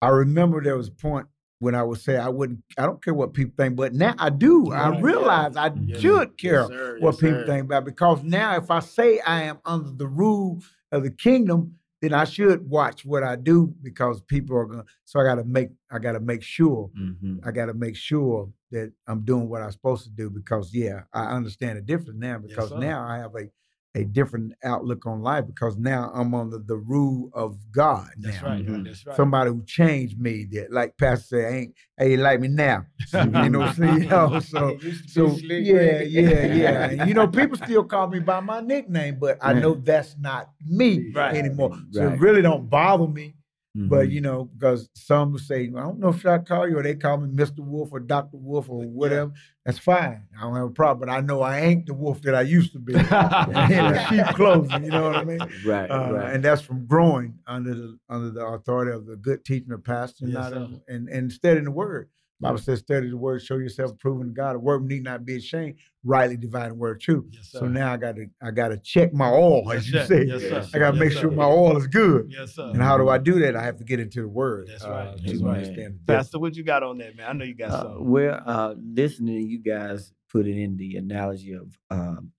I 0.00 0.08
remember 0.10 0.62
there 0.62 0.76
was 0.76 0.88
a 0.88 0.92
point 0.92 1.26
when 1.58 1.74
I 1.74 1.82
would 1.82 2.00
say 2.00 2.16
I 2.16 2.28
wouldn't 2.28 2.62
I 2.78 2.84
don't 2.86 3.02
care 3.02 3.14
what 3.14 3.32
people 3.34 3.54
think, 3.56 3.76
but 3.76 3.94
now 3.94 4.14
I 4.18 4.30
do. 4.30 4.70
I 4.72 4.88
Right, 4.88 4.98
yeah. 4.98 5.02
realize 5.02 5.56
I 5.56 5.72
Yes, 5.86 6.00
should 6.00 6.36
care 6.38 6.60
yes, 6.60 6.68
sir, 6.68 6.96
what 7.00 7.12
yes, 7.12 7.20
people 7.20 7.38
sir. 7.40 7.46
think 7.46 7.64
about 7.64 7.84
because 7.84 8.22
now 8.22 8.56
if 8.56 8.70
I 8.70 8.80
say 8.80 9.20
I 9.20 9.42
am 9.44 9.58
under 9.64 9.90
the 9.90 10.06
rule 10.08 10.62
of 10.92 11.02
the 11.02 11.10
kingdom, 11.10 11.76
then 12.02 12.12
I 12.12 12.24
should 12.24 12.68
watch 12.68 13.04
what 13.04 13.22
I 13.22 13.36
do 13.36 13.74
because 13.82 14.20
people 14.22 14.56
are 14.56 14.66
gonna 14.66 14.84
so 15.04 15.18
I 15.20 15.24
gotta 15.24 15.44
make 15.44 15.70
I 15.90 15.98
gotta 15.98 16.20
make 16.20 16.42
sure 16.42 16.90
Mhm. 16.98 17.40
I 17.44 17.50
gotta 17.52 17.74
make 17.74 17.96
sure 17.96 18.50
that 18.70 18.92
I'm 19.06 19.22
doing 19.24 19.48
what 19.48 19.62
I'm 19.62 19.70
supposed 19.70 20.04
to 20.04 20.10
do 20.10 20.28
because 20.28 20.74
yeah, 20.74 21.04
I 21.12 21.26
understand 21.34 21.78
it 21.78 21.86
different 21.86 22.18
now 22.20 22.38
because 22.38 22.70
sir. 22.70 22.78
now 22.78 23.02
I 23.06 23.16
have 23.18 23.34
a 23.34 23.48
a 23.96 24.04
different 24.04 24.52
outlook 24.62 25.06
on 25.06 25.22
life 25.22 25.44
because 25.46 25.76
now 25.78 26.10
I'm 26.14 26.34
under 26.34 26.58
the 26.58 26.76
rule 26.76 27.30
of 27.32 27.56
God 27.72 28.08
That's 28.18 28.42
now. 28.42 28.48
right. 28.50 28.66
Mhm. 28.66 28.84
That's 28.84 29.06
right. 29.06 29.16
Somebody 29.16 29.50
who 29.50 29.62
changed 29.64 30.20
me 30.20 30.44
that 30.52 30.70
like 30.70 30.96
Pastor 30.98 31.40
say, 31.40 31.56
ain't 31.58 31.74
hey 31.98 32.16
like 32.18 32.40
me 32.40 32.48
now. 32.48 32.84
you 33.12 33.48
know 33.48 33.60
what 33.60 33.68
I'm 33.70 33.74
saying? 33.74 34.02
You 34.02 34.08
know, 34.08 34.38
so 34.40 34.68
It 34.76 34.82
used 34.82 35.04
to 35.14 35.30
so 35.30 35.36
yeah, 35.48 36.02
yeah, 36.02 36.42
yeah. 36.54 36.84
And, 36.90 37.08
you 37.08 37.14
know, 37.14 37.26
people 37.26 37.56
still 37.56 37.84
call 37.84 38.08
me 38.08 38.18
by 38.20 38.40
my 38.40 38.60
nickname, 38.60 39.18
but 39.18 39.38
I 39.40 39.54
know 39.54 39.74
that's 39.74 40.14
not 40.18 40.50
me 40.66 41.12
Right. 41.14 41.34
anymore. 41.36 41.76
So 41.92 42.04
Right. 42.04 42.12
it 42.14 42.20
really 42.20 42.42
don't 42.42 42.68
bother 42.68 43.06
me. 43.08 43.35
But 43.78 44.08
Mhm. 44.08 44.12
you 44.12 44.20
know, 44.22 44.44
because 44.44 44.88
some 44.94 45.32
will 45.32 45.38
say, 45.38 45.64
I 45.64 45.80
don't 45.82 45.98
know 45.98 46.08
if 46.08 46.24
I 46.24 46.38
call 46.38 46.66
you, 46.66 46.78
or 46.78 46.82
they 46.82 46.94
call 46.94 47.18
me 47.18 47.28
Mr. 47.30 47.58
Wolf 47.58 47.90
or 47.92 48.00
Dr. 48.00 48.38
Wolf 48.38 48.70
or 48.70 48.80
whatever. 48.86 49.32
That's 49.66 49.78
fine. 49.78 50.22
I 50.38 50.42
don't 50.44 50.54
have 50.54 50.64
a 50.68 50.70
problem. 50.70 51.06
But 51.06 51.12
I 51.12 51.20
know 51.20 51.42
I 51.42 51.60
ain't 51.60 51.84
the 51.86 51.92
wolf 51.92 52.22
that 52.22 52.34
I 52.34 52.40
used 52.40 52.72
to 52.72 52.78
be. 52.78 52.94
in 52.94 53.00
the 53.02 54.06
sheep 54.08 54.34
clothing, 54.34 54.84
you 54.84 54.90
know 54.90 55.02
what 55.08 55.16
I 55.16 55.24
mean? 55.24 55.40
right. 55.66 55.90
Uh, 55.90 56.10
right. 56.12 56.34
And 56.34 56.42
that's 56.42 56.62
from 56.62 56.86
growing 56.86 57.38
under 57.46 57.74
the 57.74 57.98
under 58.08 58.30
the 58.30 58.46
authority 58.46 58.92
of 58.92 59.04
the 59.06 59.16
good 59.16 59.44
teaching 59.44 59.72
of 59.72 59.84
pastor, 59.84 60.26
Yes, 60.26 60.34
not 60.34 60.52
of- 60.54 60.80
and 60.88 61.08
and 61.08 61.30
studying 61.30 61.64
the 61.64 61.70
word. 61.70 62.08
Bible 62.38 62.58
says, 62.58 62.80
study 62.80 63.08
the 63.08 63.16
word, 63.16 63.42
show 63.42 63.56
yourself 63.56 63.92
approving 63.92 64.26
to 64.28 64.32
God. 64.34 64.54
The 64.54 64.58
word 64.58 64.84
need 64.84 65.02
not 65.04 65.24
be 65.24 65.36
ashamed, 65.36 65.76
rightly 66.04 66.36
dividing 66.36 66.76
word 66.78 66.96
of 66.96 67.02
truth. 67.02 67.24
Yes, 67.30 67.48
So 67.50 67.66
now 67.66 67.92
I 67.92 67.96
gotta 67.96 68.26
I 68.42 68.50
gotta 68.50 68.76
check 68.76 69.14
my 69.14 69.30
oil, 69.30 69.72
as 69.72 69.90
you 69.90 69.98
say. 70.00 70.24
Yes, 70.24 70.42
sir. 70.42 70.68
I 70.74 70.78
gotta 70.78 70.96
Yes, 70.96 71.00
make 71.04 71.12
sir. 71.12 71.20
sure 71.20 71.30
my 71.30 71.46
oil 71.46 71.76
is 71.78 71.86
good. 71.86 72.26
Yes, 72.30 72.54
sir. 72.54 72.70
And 72.74 72.82
how 72.82 72.98
do 72.98 73.08
I 73.08 73.16
do 73.16 73.40
that? 73.40 73.56
I 73.56 73.62
have 73.64 73.78
to 73.78 73.84
get 73.84 74.00
into 74.00 74.20
the 74.20 74.28
word. 74.28 74.68
That's 74.68 74.84
uh, 74.84 74.90
right. 74.90 75.16
to 75.16 75.22
That's 75.24 75.40
right. 75.40 75.54
understand. 75.54 75.98
Pastor, 76.06 76.38
what 76.38 76.54
you 76.56 76.62
got 76.62 76.82
on 76.82 76.98
that, 76.98 77.16
man? 77.16 77.26
I 77.26 77.32
know 77.32 77.44
you 77.44 77.54
got 77.54 77.70
Uh, 77.70 77.82
something. 77.82 78.10
well, 78.10 78.42
uh, 78.44 78.74
listening 78.78 79.36
to 79.36 79.42
you 79.42 79.58
guys 79.58 80.12
put 80.30 80.46
it 80.46 80.58
in 80.60 80.76
the 80.76 80.96
analogy 80.96 81.52
of 81.52 81.74
um, 81.90 82.32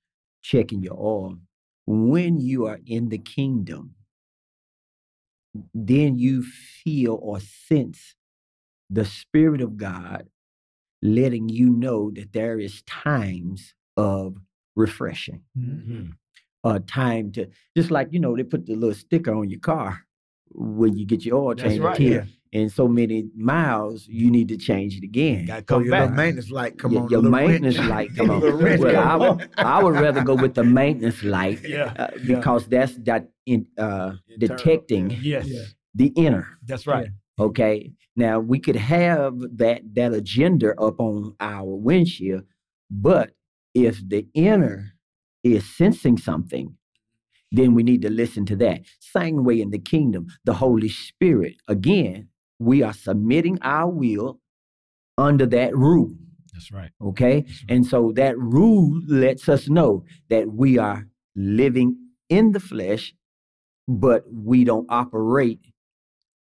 checking 0.44 0.84
your 0.84 1.00
oil. 1.00 1.38
When 1.88 2.38
you 2.40 2.68
are 2.68 2.80
in 2.86 3.10
the 3.10 3.18
kingdom, 3.18 3.96
then 5.74 6.18
you 6.20 6.44
feel 6.44 7.18
or 7.22 7.40
sense 7.40 8.14
the 8.90 9.06
Spirit 9.06 9.62
of 9.62 9.78
God 9.78 10.28
letting 11.02 11.50
you 11.50 11.70
know 11.70 12.12
that 12.12 12.34
there 12.34 12.60
is 12.60 12.82
times 12.84 13.74
of 13.98 14.36
refreshing, 14.76 15.42
Mhm. 15.58 16.14
a 16.64 16.80
time 16.80 17.32
to 17.34 17.48
just 17.76 17.92
like 17.92 18.10
you 18.12 18.20
know 18.20 18.36
they 18.36 18.44
put 18.44 18.66
the 18.66 18.76
little 18.76 18.94
sticker 18.96 19.34
on 19.34 19.50
your 19.50 19.60
car 19.60 20.02
when 20.50 20.98
you 20.98 21.06
get 21.06 21.26
your 21.26 21.38
oil 21.38 21.56
That's 21.56 21.70
change. 21.70 21.80
right. 21.82 21.98
Here, 21.98 22.28
in 22.54 22.70
so 22.70 22.88
many 22.88 23.30
miles, 23.36 24.08
you 24.08 24.32
need 24.32 24.48
to 24.48 24.58
change 24.58 24.96
it 24.98 25.04
again. 25.04 25.46
Got 25.46 25.56
to 25.56 25.62
So 25.62 25.66
come 25.76 25.84
your 25.84 25.92
back. 25.92 26.14
maintenance 26.16 26.50
light 26.50 26.78
come 26.80 26.94
your, 26.94 27.02
on. 27.04 27.10
your 27.10 27.22
maintenance 27.22 27.78
wrench. 27.78 27.90
light 27.96 28.16
come 28.16 28.30
on. 28.32 28.40
Little 28.40 28.60
wrench 28.60 28.82
well, 28.82 28.94
come 28.94 29.08
I 29.22 29.28
on. 29.28 29.38
would, 29.38 29.50
I 29.58 29.84
would 29.84 29.94
rather 29.96 30.24
go 30.24 30.36
with 30.36 30.54
the 30.56 30.64
maintenance 30.64 31.24
light 31.24 31.60
Yeah. 31.68 31.94
uh, 31.98 32.08
Yeah. 32.24 32.36
because 32.38 32.66
that's 32.68 32.96
that 33.04 33.30
in 33.46 33.68
uh, 33.78 34.14
detecting. 34.38 35.12
Yes. 35.22 35.48
The 35.94 36.08
inner. 36.16 36.48
That's 36.66 36.88
right. 36.88 37.10
Okay. 37.40 37.92
Now 38.16 38.40
we 38.40 38.60
could 38.60 38.76
have 38.76 39.36
that 39.58 39.82
that 39.94 40.14
agenda 40.14 40.80
up 40.80 41.00
on 41.00 41.36
our 41.40 41.76
windshield, 41.76 42.44
but 42.90 43.32
if 43.74 44.02
the 44.08 44.28
inner 44.34 44.94
is 45.44 45.64
sensing 45.78 46.18
something, 46.18 46.76
then 47.52 47.74
we 47.76 47.84
need 47.84 48.02
to 48.02 48.10
listen 48.10 48.46
to 48.48 48.56
that. 48.58 48.82
Same 49.00 49.44
way 49.44 49.62
in 49.62 49.70
the 49.70 49.80
kingdom, 49.80 50.28
the 50.46 50.56
Holy 50.56 50.90
Spirit. 50.90 51.56
Again, 51.68 52.30
we 52.60 52.82
are 52.82 52.94
submitting 52.94 53.60
our 53.62 53.90
will 53.90 54.40
under 55.18 55.46
that 55.46 55.76
rule. 55.76 56.14
That's 56.54 56.72
right. 56.72 56.90
Okay. 57.02 57.42
That's 57.42 57.64
right. 57.64 57.72
And 57.76 57.86
so 57.86 58.12
that 58.16 58.38
rule 58.38 59.00
lets 59.08 59.48
us 59.48 59.70
know 59.70 60.04
that 60.30 60.52
we 60.52 60.78
are 60.80 61.08
living 61.36 61.98
in 62.30 62.52
the 62.52 62.60
flesh, 62.60 63.14
but 63.88 64.24
we 64.32 64.64
don't 64.64 64.88
operate 64.90 65.60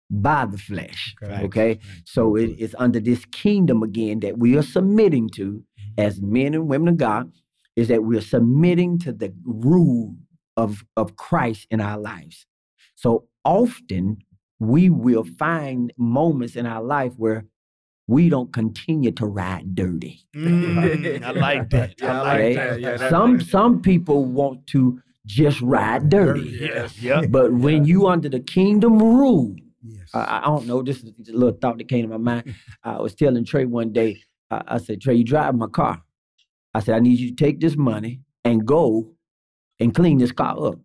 by 0.10 0.46
the 0.46 0.58
flesh. 0.58 1.16
Okay. 1.24 1.44
Okay. 1.46 1.74
Facts. 1.76 1.88
So 2.06 2.36
it 2.36 2.52
is 2.60 2.76
under 2.80 3.00
this 3.00 3.26
kingdom 3.26 3.84
again 3.84 4.20
that 4.22 4.38
we 4.38 4.56
are 4.58 4.62
submitting 4.64 5.30
to 5.32 5.64
as 5.98 6.22
men 6.22 6.54
and 6.54 6.68
women 6.68 6.88
of 6.90 6.98
God, 6.98 7.32
is 7.76 7.88
that 7.88 8.04
we 8.04 8.18
are 8.18 8.22
submitting 8.22 9.00
to 9.00 9.12
the 9.12 9.34
rule 9.46 10.16
of, 10.58 10.84
of 10.98 11.16
Christ 11.16 11.68
in 11.72 11.82
our 11.82 11.98
lives. 11.98 12.46
So 12.96 13.28
often 13.44 14.18
we 14.60 14.90
will 14.90 15.26
find 15.40 15.92
moments 15.98 16.56
in 16.56 16.66
our 16.66 16.84
life 16.84 17.14
where 17.18 17.46
we 18.08 18.30
don't 18.30 18.54
continue 18.54 19.12
to 19.12 19.26
ride 19.26 19.74
dirty. 19.74 20.22
Mm, 20.36 21.24
I 21.24 21.32
like 21.32 21.70
that. 21.72 21.94
I 22.04 22.06
like 22.06 22.24
like 22.24 22.40
Okay? 22.40 22.56
that. 22.56 22.70
that. 22.72 22.80
Yeah, 22.82 22.98
that 22.98 23.10
some 23.10 23.34
makes- 23.38 23.50
some 23.50 23.82
people 23.82 24.26
want 24.26 24.68
to 24.68 25.02
just 25.26 25.60
ride 25.62 26.10
dirty. 26.10 26.58
Yeah. 26.62 26.88
Yeah. 27.00 27.26
But 27.28 27.52
when 27.54 27.86
you 27.86 28.08
under 28.08 28.30
the 28.30 28.40
kingdom 28.40 29.00
rule, 29.00 29.56
Yes. 29.86 30.10
I, 30.14 30.40
I 30.44 30.46
don't 30.46 30.66
know. 30.66 30.82
This 30.82 30.98
is 31.04 31.12
just 31.12 31.30
a 31.30 31.34
little 31.38 31.58
thought 31.60 31.78
that 31.78 31.88
came 31.88 32.04
to 32.10 32.18
my 32.18 32.18
mind. 32.18 32.56
I 32.84 33.00
was 33.00 33.14
telling 33.16 33.46
Trey 33.46 33.66
one 33.66 33.92
day. 33.94 34.22
I, 34.52 34.62
I 34.68 34.78
said, 34.80 35.02
Trey, 35.02 35.16
you 35.16 35.24
drive 35.24 35.56
my 35.56 35.68
car. 35.68 36.02
I 36.74 36.80
said, 36.80 36.96
I 36.96 37.00
need 37.00 37.20
you 37.20 37.30
to 37.30 37.36
take 37.36 37.60
this 37.62 37.76
money 37.78 38.22
and 38.44 38.66
go 38.66 39.12
and 39.80 39.94
clean 39.94 40.18
this 40.18 40.32
car 40.32 40.52
up. 40.68 40.76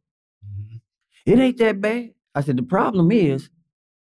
Mhm. 0.45 0.81
It 1.27 1.39
ain't 1.39 1.59
that 1.59 1.81
bad. 1.81 2.11
I 2.35 2.41
said, 2.43 2.57
the 2.57 2.63
problem 2.63 3.11
is 3.13 3.49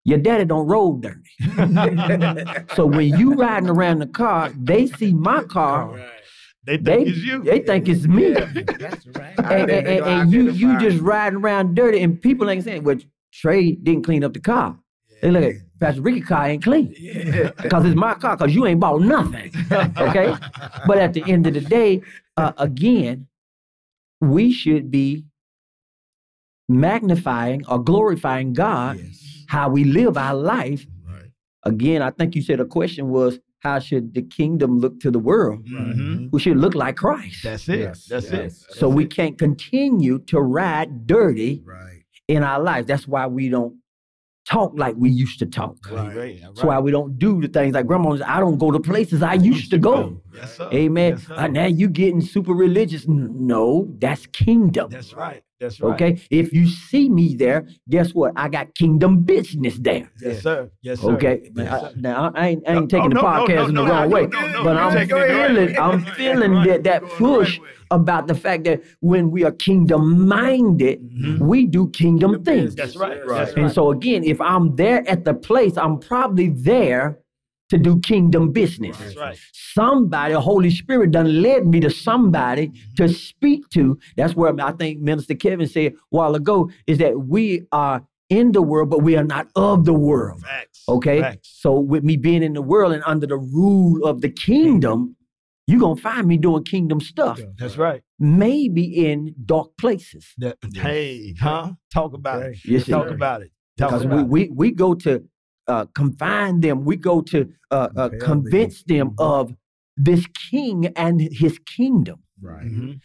your 0.05 0.17
daddy 0.19 0.45
don't 0.45 0.67
roll 0.67 0.93
dirty. 0.97 1.31
so 2.75 2.85
when 2.85 3.07
you 3.17 3.33
riding 3.33 3.69
around 3.69 3.99
the 3.99 4.07
car, 4.07 4.51
they 4.57 4.87
see 4.87 5.13
my 5.13 5.43
car, 5.57 5.89
Right. 5.95 6.09
They 6.65 6.75
think 6.77 6.85
they, 6.85 7.01
it's 7.11 7.17
you. 7.19 7.43
they 7.43 7.59
think 7.61 7.87
it's 7.89 8.05
me. 8.05 8.31
That's 8.33 9.07
right. 9.15 9.33
and, 9.39 9.71
and, 9.71 9.87
and- 9.87 10.05
and 10.05 10.31
you 10.31 10.51
you 10.51 10.77
just 10.79 10.99
riding 11.01 11.39
around 11.39 11.73
dirty, 11.73 12.01
and 12.03 12.21
people 12.21 12.49
ain't 12.49 12.63
saying, 12.65 12.83
"Well, 12.83 12.97
Trey 13.33 13.71
didn't 13.71 14.03
clean 14.03 14.23
up 14.23 14.33
the 14.33 14.41
car." 14.41 14.77
They 15.21 15.31
look 15.31 15.43
at 15.43 15.55
Pastor 15.79 16.01
Ricky 16.01 16.21
car 16.21 16.47
ain't 16.47 16.63
clean 16.63 16.87
because 17.61 17.85
it's 17.85 17.95
my 17.95 18.13
car 18.15 18.37
because 18.37 18.53
you 18.55 18.65
ain't 18.65 18.79
bought 18.79 19.01
nothing. 19.01 19.51
Okay, 19.97 20.33
but 20.87 20.97
at 20.97 21.13
the 21.13 21.23
end 21.27 21.47
of 21.47 21.53
the 21.53 21.61
day, 21.61 22.01
uh, 22.37 22.53
again, 22.57 23.27
we 24.21 24.51
should 24.51 24.89
be 24.91 25.25
magnifying 26.67 27.65
or 27.67 27.83
glorifying 27.83 28.53
God 28.53 28.97
Yes. 28.97 29.45
how 29.47 29.69
we 29.69 29.83
live 29.83 30.17
our 30.17 30.35
life. 30.35 30.85
Right. 31.07 31.31
Again, 31.63 32.01
I 32.01 32.11
think 32.11 32.35
you 32.35 32.41
said 32.41 32.59
a 32.59 32.65
question 32.65 33.09
was, 33.09 33.39
"How 33.59 33.79
should 33.79 34.13
the 34.13 34.21
kingdom 34.21 34.79
look 34.79 34.99
to 35.01 35.11
the 35.11 35.19
world?" 35.19 35.65
Mhm. 35.65 36.29
We 36.31 36.39
should 36.39 36.57
look 36.57 36.75
like 36.75 36.95
Christ. 36.97 37.43
That's 37.43 37.67
it. 37.69 37.79
Yes, 37.79 38.05
That's 38.05 38.31
yes. 38.31 38.63
it. 38.69 38.73
so 38.75 38.87
That's 38.87 38.95
we 38.97 39.03
it. 39.05 39.11
can't 39.15 39.37
continue 39.37 40.19
to 40.27 40.39
ride 40.39 41.07
dirty 41.07 41.63
Right. 41.65 42.03
in 42.27 42.43
our 42.43 42.61
life. 42.61 42.85
That's 42.85 43.07
why 43.07 43.27
we 43.27 43.49
don't 43.49 43.75
talk 44.49 44.73
like 44.75 44.95
we 44.97 45.09
used 45.09 45.39
to 45.39 45.45
talk. 45.45 45.77
Right. 45.91 46.15
Right. 46.15 46.41
That's 46.41 46.63
why 46.63 46.79
we 46.79 46.91
don't 46.91 47.17
do 47.19 47.41
the 47.41 47.47
things 47.47 47.73
like 47.75 47.85
grandma. 47.85 48.17
I 48.25 48.39
don't 48.39 48.57
go 48.57 48.71
to 48.71 48.79
places 48.79 49.21
I 49.21 49.35
used 49.35 49.69
to 49.71 49.77
go. 49.77 50.21
Yes, 50.33 50.57
sir. 50.57 50.69
Amen. 50.73 51.11
Yes, 51.13 51.27
sir. 51.27 51.35
Uh, 51.35 51.47
now 51.47 51.65
you 51.65 51.87
getting 51.87 52.21
super 52.21 52.53
religious. 52.53 53.07
No, 53.07 53.87
that's 53.99 54.25
kingdom. 54.27 54.89
That's 54.89 55.13
right. 55.13 55.43
That's 55.59 55.79
right. 55.81 55.93
Okay. 55.93 56.21
If 56.29 56.53
you 56.53 56.65
see 56.67 57.09
me 57.09 57.35
there, 57.35 57.67
guess 57.89 58.13
what? 58.13 58.33
I 58.35 58.47
got 58.49 58.73
kingdom 58.75 59.23
business 59.23 59.77
there. 59.79 60.09
Yes, 60.21 60.41
sir. 60.41 60.69
Yes, 60.81 61.01
sir. 61.01 61.11
Okay. 61.13 61.51
Yes, 61.55 61.81
sir. 61.81 61.91
now 61.97 62.31
I 62.35 62.47
ain't, 62.49 62.63
I 62.67 62.73
ain't 62.73 62.81
No, 62.91 62.97
taking 62.97 63.09
the 63.09 63.15
no, 63.15 63.23
podcast 63.23 63.55
no, 63.55 63.65
in 63.65 63.75
the 63.75 63.83
wrong 63.85 64.09
way, 64.09 64.25
but 64.27 64.77
I'm 64.77 64.91
taking 64.93 65.17
it 65.17 65.19
the 65.19 65.35
right 65.35 65.47
feeling. 65.47 65.77
I'm 65.79 66.05
feeling 66.15 66.51
right. 66.53 66.67
that 66.67 66.83
that 66.83 67.01
You're 67.01 67.09
going 67.19 67.31
the 67.33 67.39
right 67.39 67.45
push 67.45 67.59
about 67.91 68.27
the 68.27 68.35
fact 68.35 68.63
that 68.65 68.81
when 69.01 69.31
we 69.31 69.43
are 69.43 69.51
kingdom 69.51 70.27
minded, 70.27 71.01
Mhm. 71.11 71.39
we 71.39 71.65
do 71.65 71.89
kingdom 71.89 72.31
The 72.33 72.39
things. 72.39 72.75
That's 72.75 72.95
right. 72.95 73.19
That's 73.27 73.49
yes. 73.49 73.57
And 73.57 73.71
so 73.71 73.91
again, 73.91 74.23
if 74.23 74.39
I'm 74.39 74.75
there 74.75 75.07
at 75.09 75.25
the 75.25 75.33
place, 75.33 75.75
I'm 75.77 75.97
probably 75.99 76.49
there 76.49 77.19
to 77.69 77.77
do 77.77 77.99
kingdom 78.01 78.51
business. 78.51 78.97
That's 78.97 79.15
right. 79.15 79.39
Somebody, 79.53 80.33
the 80.33 80.41
Holy 80.41 80.69
Spirit 80.69 81.11
done 81.11 81.41
led 81.41 81.67
me 81.67 81.79
to 81.81 81.89
somebody 81.89 82.67
mm-hmm. 82.67 82.95
to 82.95 83.09
speak 83.09 83.69
to. 83.69 83.99
That's 84.17 84.35
where 84.35 84.53
I 84.59 84.71
think 84.73 84.99
Minister 84.99 85.35
Kevin 85.35 85.67
said 85.67 85.93
a 85.93 85.95
while 86.09 86.35
ago 86.35 86.69
is 86.87 86.97
that 86.97 87.27
we 87.27 87.67
are 87.71 88.03
in 88.29 88.51
the 88.51 88.61
world, 88.61 88.89
but 88.89 89.01
we 89.01 89.15
are 89.17 89.23
not 89.23 89.47
of 89.55 89.85
the 89.85 89.93
world. 89.93 90.41
Facts. 90.41 90.83
Okay. 90.87 91.21
Facts. 91.21 91.57
So 91.59 91.79
with 91.79 92.03
me 92.03 92.17
being 92.17 92.43
in 92.43 92.53
the 92.53 92.61
world 92.61 92.93
and 92.93 93.03
under 93.05 93.27
the 93.27 93.37
rule 93.37 94.05
of 94.05 94.21
the 94.21 94.29
kingdom, 94.29 95.15
you're 95.67 95.79
gonna 95.79 96.01
find 96.01 96.27
me 96.27 96.37
doing 96.37 96.63
kingdom 96.63 96.99
stuff. 96.99 97.39
That's 97.57 97.77
right. 97.77 98.01
Maybe 98.17 99.05
in 99.05 99.35
dark 99.45 99.77
places. 99.77 100.33
That- 100.39 100.57
hey, 100.73 101.35
huh? 101.39 101.73
Talk 101.93 102.13
about 102.13 102.41
it. 102.41 102.57
Yes, 102.65 102.87
Talk 102.87 103.07
sir. 103.07 103.13
about 103.13 103.43
it. 103.43 103.51
Talk 103.77 103.91
because 103.91 104.07
we, 104.07 104.19
it. 104.19 104.27
we 104.27 104.49
we 104.49 104.71
go 104.71 104.95
to 104.95 105.23
uh, 105.69 105.85
confine 106.01 106.59
them. 106.61 106.83
We 106.83 106.95
go 106.97 107.21
to 107.21 107.39
uh, 107.71 107.89
uh, 107.95 108.09
convince 108.19 108.83
them 108.83 109.11
Mhm. 109.11 109.15
of 109.37 109.53
this 109.95 110.25
king 110.49 110.87
and 110.95 111.21
his 111.21 111.59
kingdom, 111.77 112.19
Right. 112.41 112.65
Mhm. 112.71 112.99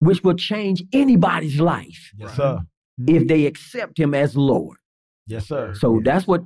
which 0.00 0.22
will 0.24 0.34
change 0.50 0.78
anybody's 0.92 1.60
life 1.60 2.02
Yes, 2.16 2.34
sir. 2.36 2.60
if 3.06 3.28
they 3.28 3.44
accept 3.46 3.98
him 3.98 4.14
as 4.14 4.36
Lord. 4.36 4.78
Yes, 5.26 5.46
sir. 5.48 5.74
So 5.74 5.88
Yeah. 5.96 6.00
that's 6.04 6.26
what 6.26 6.42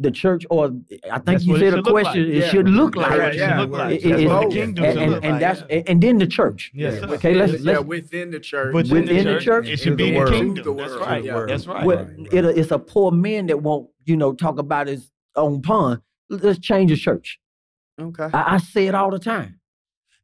the 0.00 0.10
church, 0.10 0.44
or 0.50 0.72
I 1.10 1.18
think 1.18 1.24
That's 1.24 1.44
you 1.46 1.56
said 1.58 1.74
a 1.74 1.82
question. 1.82 2.22
like. 2.24 2.34
It 2.34 2.38
Yeah. 2.40 2.48
should 2.48 2.68
look 2.68 2.96
like. 2.96 3.10
right, 3.16 3.34
yeah. 3.34 3.60
Look 3.60 3.70
like. 3.70 3.94
It- 3.94 4.02
That's 4.02 4.22
it- 4.22 4.28
the 4.28 4.40
it- 4.40 4.50
kingdom 4.52 4.84
and, 4.84 4.94
should 4.94 5.02
and, 5.02 5.12
look 5.12 5.24
and 5.24 5.40
that's 5.42 5.62
yeah. 5.70 5.82
and 5.86 6.02
then 6.02 6.18
the 6.18 6.26
church. 6.26 6.72
Yes, 6.74 6.98
sir. 7.00 7.06
Okay, 7.14 7.34
let's 7.34 7.52
yeah, 7.52 7.72
let's 7.78 7.84
within 7.84 8.30
the 8.32 8.40
church. 8.40 8.74
Within, 8.74 9.00
Within 9.02 9.16
the 9.18 9.22
the 9.34 9.40
church, 9.40 9.44
church, 9.44 9.68
it 9.68 9.78
should 9.78 9.96
be 9.96 10.10
the 10.10 10.24
the 10.24 10.30
kingdom. 10.32 10.54
To 10.56 10.62
the 10.62 10.74
That's 10.74 10.90
world, 10.94 11.00
right. 11.06 11.24
yeah. 11.24 11.44
That's 11.46 11.66
right. 11.68 11.86
well, 11.86 11.98
right, 12.04 12.18
right. 12.18 12.34
it, 12.34 12.44
it's 12.58 12.70
a 12.72 12.78
poor 12.78 13.12
man 13.12 13.46
that 13.46 13.62
won't, 13.62 13.88
you 14.04 14.16
know, 14.16 14.32
talk 14.32 14.58
about 14.58 14.88
his 14.88 15.10
own 15.36 15.62
pun. 15.62 16.02
Let's 16.28 16.58
change 16.58 16.90
the 16.90 16.96
church. 16.96 17.38
Okay. 18.00 18.28
I, 18.32 18.54
I 18.54 18.58
say 18.58 18.88
it 18.88 18.94
all 18.96 19.10
the 19.12 19.20
time. 19.20 19.60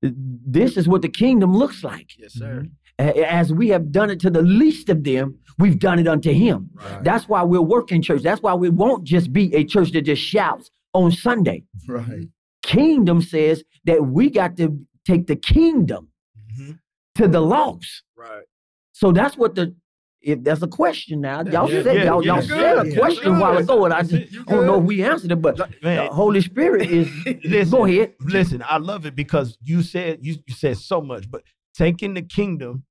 This 0.02 0.76
is 0.78 0.88
what 0.88 1.02
the 1.02 1.08
kingdom 1.08 1.54
looks 1.56 1.84
like. 1.84 2.08
Yes, 2.18 2.32
sir. 2.32 2.64
A- 2.66 2.79
As 3.00 3.52
we 3.52 3.68
have 3.68 3.90
done 3.92 4.10
it 4.10 4.20
to 4.20 4.30
the 4.30 4.42
least 4.42 4.90
of 4.90 5.04
them, 5.04 5.38
we've 5.58 5.78
done 5.78 5.98
it 5.98 6.06
unto 6.06 6.32
him. 6.32 6.68
Right. 6.74 7.02
That's 7.02 7.28
why 7.28 7.42
we're 7.42 7.62
working 7.62 8.02
church. 8.02 8.22
That's 8.22 8.42
why 8.42 8.52
we 8.54 8.68
won't 8.68 9.04
just 9.04 9.32
be 9.32 9.54
a 9.54 9.64
church 9.64 9.92
that 9.92 10.02
just 10.02 10.22
shouts 10.22 10.70
on 10.92 11.10
Sunday. 11.10 11.64
Right. 11.88 12.28
Kingdom 12.62 13.22
says 13.22 13.64
that 13.84 14.04
we 14.06 14.28
got 14.28 14.56
to 14.58 14.78
take 15.06 15.26
the 15.26 15.36
kingdom 15.36 16.08
Mhm. 16.52 16.78
to 17.14 17.26
the 17.26 17.40
lost. 17.40 18.02
Right. 18.16 18.44
So 18.92 19.12
that's 19.12 19.36
what 19.36 19.54
the 19.54 19.74
if 20.22 20.44
that's 20.44 20.60
a 20.60 20.68
question 20.68 21.22
now. 21.22 21.42
Y'all 21.42 21.70
Yeah, 21.70 21.82
said 21.82 21.96
yeah, 21.96 22.04
y'all, 22.04 22.22
yeah, 22.22 22.34
y'all 22.34 22.42
said 22.42 22.86
a 22.86 22.94
question 22.94 23.34
a 23.36 23.40
while 23.40 23.56
ago, 23.56 23.86
and 23.86 23.94
I 23.94 24.02
just 24.02 24.12
it. 24.12 24.28
I 24.46 24.52
don't 24.52 24.66
know 24.66 24.78
if 24.78 24.84
we 24.84 25.02
answered 25.02 25.32
it, 25.32 25.36
but 25.40 25.56
the 25.56 26.08
Holy 26.12 26.42
Spirit 26.42 26.90
is 26.90 27.08
listen, 27.44 27.70
go 27.70 27.86
ahead. 27.86 28.12
Listen, 28.20 28.62
I 28.68 28.76
love 28.76 29.06
it 29.06 29.16
because 29.16 29.56
you 29.62 29.80
said 29.82 30.18
you, 30.20 30.34
you 30.46 30.54
said 30.54 30.76
so 30.76 31.00
much, 31.00 31.30
but 31.30 31.42
taking 31.74 32.12
the 32.12 32.20
kingdom 32.20 32.84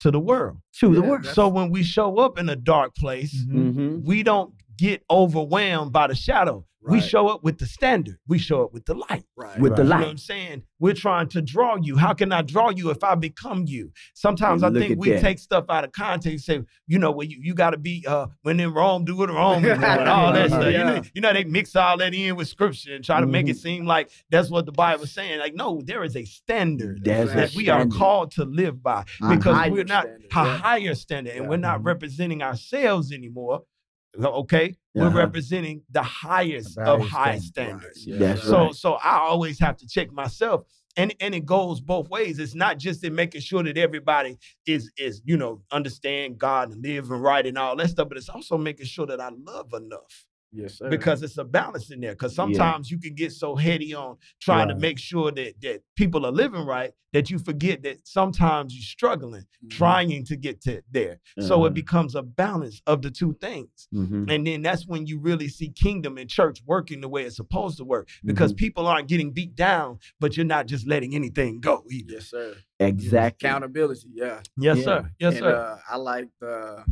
to 0.00 0.10
the 0.10 0.20
world. 0.20 0.58
To 0.80 0.94
the 0.94 1.02
Yeah, 1.02 1.08
word. 1.10 1.26
So 1.26 1.48
when 1.48 1.70
we 1.70 1.82
show 1.82 2.18
up 2.18 2.38
in 2.38 2.48
a 2.48 2.56
dark 2.56 2.94
place, 2.94 3.34
Mhm. 3.44 4.02
we 4.04 4.22
don't 4.22 4.52
get 4.76 5.02
overwhelmed 5.10 5.92
by 5.92 6.06
the 6.06 6.14
shadow. 6.14 6.64
We 6.82 7.00
show 7.00 7.28
up 7.28 7.44
with 7.44 7.58
the 7.58 7.66
standard. 7.66 8.16
We 8.26 8.38
show 8.38 8.64
up 8.64 8.72
with 8.72 8.86
the 8.86 8.94
light. 8.94 9.24
Right. 9.36 9.58
With 9.60 9.76
the 9.76 9.82
You 9.82 9.88
know 9.88 9.96
light. 9.96 10.00
what 10.02 10.10
I'm 10.10 10.16
saying? 10.18 10.62
We're 10.78 10.94
trying 10.94 11.28
to 11.28 11.42
draw 11.42 11.76
you. 11.76 11.96
How 11.98 12.14
can 12.14 12.32
I 12.32 12.40
draw 12.40 12.70
you 12.70 12.88
if 12.90 13.04
I 13.04 13.14
become 13.16 13.64
you? 13.66 13.92
Sometimes 14.14 14.62
I 14.62 14.72
think 14.72 14.98
we 14.98 15.10
that. 15.10 15.20
take 15.20 15.38
stuff 15.38 15.66
out 15.68 15.84
of 15.84 15.92
context. 15.92 16.48
and 16.48 16.64
Say, 16.64 16.72
you 16.86 16.98
know, 16.98 17.10
when 17.10 17.28
you, 17.28 17.36
you 17.42 17.52
got 17.54 17.70
to 17.70 17.76
be 17.76 18.04
uh 18.08 18.28
when 18.42 18.58
in 18.60 18.72
Rome, 18.72 19.04
do 19.04 19.14
what 19.16 19.28
Rome 19.28 19.62
and 19.64 19.84
all 20.08 20.32
that 20.32 20.48
stuff. 20.48 20.64
You, 20.64 20.78
know, 20.78 21.02
you 21.14 21.20
know, 21.20 21.32
they 21.34 21.44
mix 21.44 21.76
all 21.76 21.98
that 21.98 22.14
in 22.14 22.34
with 22.36 22.48
scripture 22.48 22.94
and 22.94 23.04
try 23.04 23.20
to 23.20 23.26
make 23.26 23.46
it 23.48 23.50
Mm-hmm. 23.50 23.58
seem 23.58 23.86
like 23.86 24.10
that's 24.30 24.48
what 24.50 24.64
the 24.64 24.72
Bible's 24.72 25.10
saying. 25.12 25.38
Like, 25.38 25.54
no, 25.54 25.82
there 25.84 26.02
is 26.02 26.16
a 26.16 26.24
standard 26.24 27.04
There's 27.04 27.30
a 27.32 27.34
that 27.34 27.54
we 27.54 27.68
are 27.68 27.84
called 27.86 28.30
to 28.32 28.44
live 28.44 28.82
by 28.82 29.04
because 29.28 29.70
we're 29.70 29.84
not 29.84 30.04
standard, 30.04 30.24
a 30.34 30.44
yeah. 30.44 30.56
higher 30.58 30.94
standard, 30.94 31.34
and 31.34 31.42
Yeah. 31.44 31.48
we're 31.50 31.56
not 31.58 31.82
representing 31.84 32.42
ourselves 32.42 33.12
anymore. 33.12 33.62
Okay, 34.18 34.74
we're 34.94 35.06
Uh-huh. 35.06 35.18
representing 35.18 35.82
the 35.90 36.02
highest 36.02 36.74
The 36.76 36.82
of 36.84 37.00
high 37.00 37.38
standard. 37.38 37.94
standards. 37.94 38.06
Right. 38.08 38.20
Yes, 38.20 38.42
So 38.44 38.64
right. 38.66 38.74
so 38.74 38.92
I 38.94 39.18
always 39.18 39.58
have 39.60 39.76
to 39.78 39.86
check 39.86 40.12
myself. 40.12 40.64
And 40.96 41.14
and 41.20 41.34
it 41.36 41.46
goes 41.46 41.80
both 41.80 42.08
ways. 42.08 42.40
It's 42.40 42.54
not 42.54 42.78
just 42.78 43.04
in 43.04 43.14
making 43.14 43.42
sure 43.42 43.62
that 43.62 43.78
everybody 43.78 44.36
is 44.66 44.90
is, 44.96 45.22
you 45.24 45.36
know, 45.36 45.62
understand 45.70 46.38
God 46.38 46.72
and 46.72 46.82
live 46.82 47.10
and 47.12 47.22
right 47.22 47.46
and 47.46 47.56
all 47.56 47.76
that 47.76 47.90
stuff, 47.90 48.08
but 48.08 48.18
it's 48.18 48.28
also 48.28 48.58
making 48.58 48.86
sure 48.86 49.06
that 49.06 49.20
I 49.20 49.30
love 49.30 49.72
enough 49.72 50.26
Yes, 50.52 50.78
sir. 50.78 50.88
because 50.90 51.22
it's 51.22 51.38
a 51.38 51.44
balance 51.44 51.90
in 51.90 52.00
there. 52.00 52.12
Because 52.12 52.32
Yeah. 52.32 52.36
sometimes 52.36 52.90
you 52.90 52.98
can 52.98 53.14
get 53.14 53.32
so 53.32 53.54
heady 53.56 53.94
on 53.94 54.16
trying 54.40 54.68
to 54.68 54.74
make 54.74 54.98
sure 54.98 55.30
that 55.32 55.60
that 55.62 55.82
people 55.96 56.26
are 56.26 56.32
living 56.32 56.64
right 56.66 56.92
that 57.12 57.28
you 57.28 57.38
forget 57.40 57.82
that 57.82 58.06
sometimes 58.06 58.72
you're 58.72 58.82
struggling, 58.84 59.42
Mhm. 59.64 59.70
trying 59.70 60.24
to 60.24 60.36
get 60.36 60.60
to 60.62 60.80
there. 60.92 61.18
So 61.38 61.42
Mm-hmm. 61.42 61.52
Uh-huh. 61.52 61.64
it 61.66 61.74
becomes 61.74 62.14
a 62.14 62.22
balance 62.22 62.80
of 62.86 63.02
the 63.02 63.10
two 63.10 63.36
things. 63.40 63.88
Mhm. 63.92 64.30
And 64.30 64.46
then 64.46 64.62
that's 64.62 64.86
when 64.86 65.06
you 65.08 65.18
really 65.18 65.48
see 65.48 65.70
kingdom 65.70 66.18
and 66.18 66.30
church 66.30 66.62
working 66.66 67.00
the 67.00 67.08
way 67.08 67.24
it's 67.24 67.34
supposed 67.36 67.78
to 67.78 67.84
work 67.84 68.08
because 68.24 68.52
people 68.52 68.86
aren't 68.86 69.08
getting 69.08 69.32
beat 69.32 69.56
down, 69.56 69.98
but 70.20 70.36
you're 70.36 70.46
not 70.46 70.66
just 70.66 70.86
letting 70.86 71.14
anything 71.16 71.58
go 71.60 71.84
either. 71.90 72.14
Yes, 72.14 72.26
sir. 72.30 72.56
Exactly. 72.78 73.48
Accountability. 73.48 74.08
Yeah. 74.14 74.42
Yes, 74.56 74.78
Yeah. 74.78 74.84
sir. 74.84 75.10
Yes, 75.18 75.32
and, 75.34 75.40
sir. 75.42 75.54
Uh, 75.56 75.78
I 75.88 75.96
like 75.96 76.28
the 76.40 76.84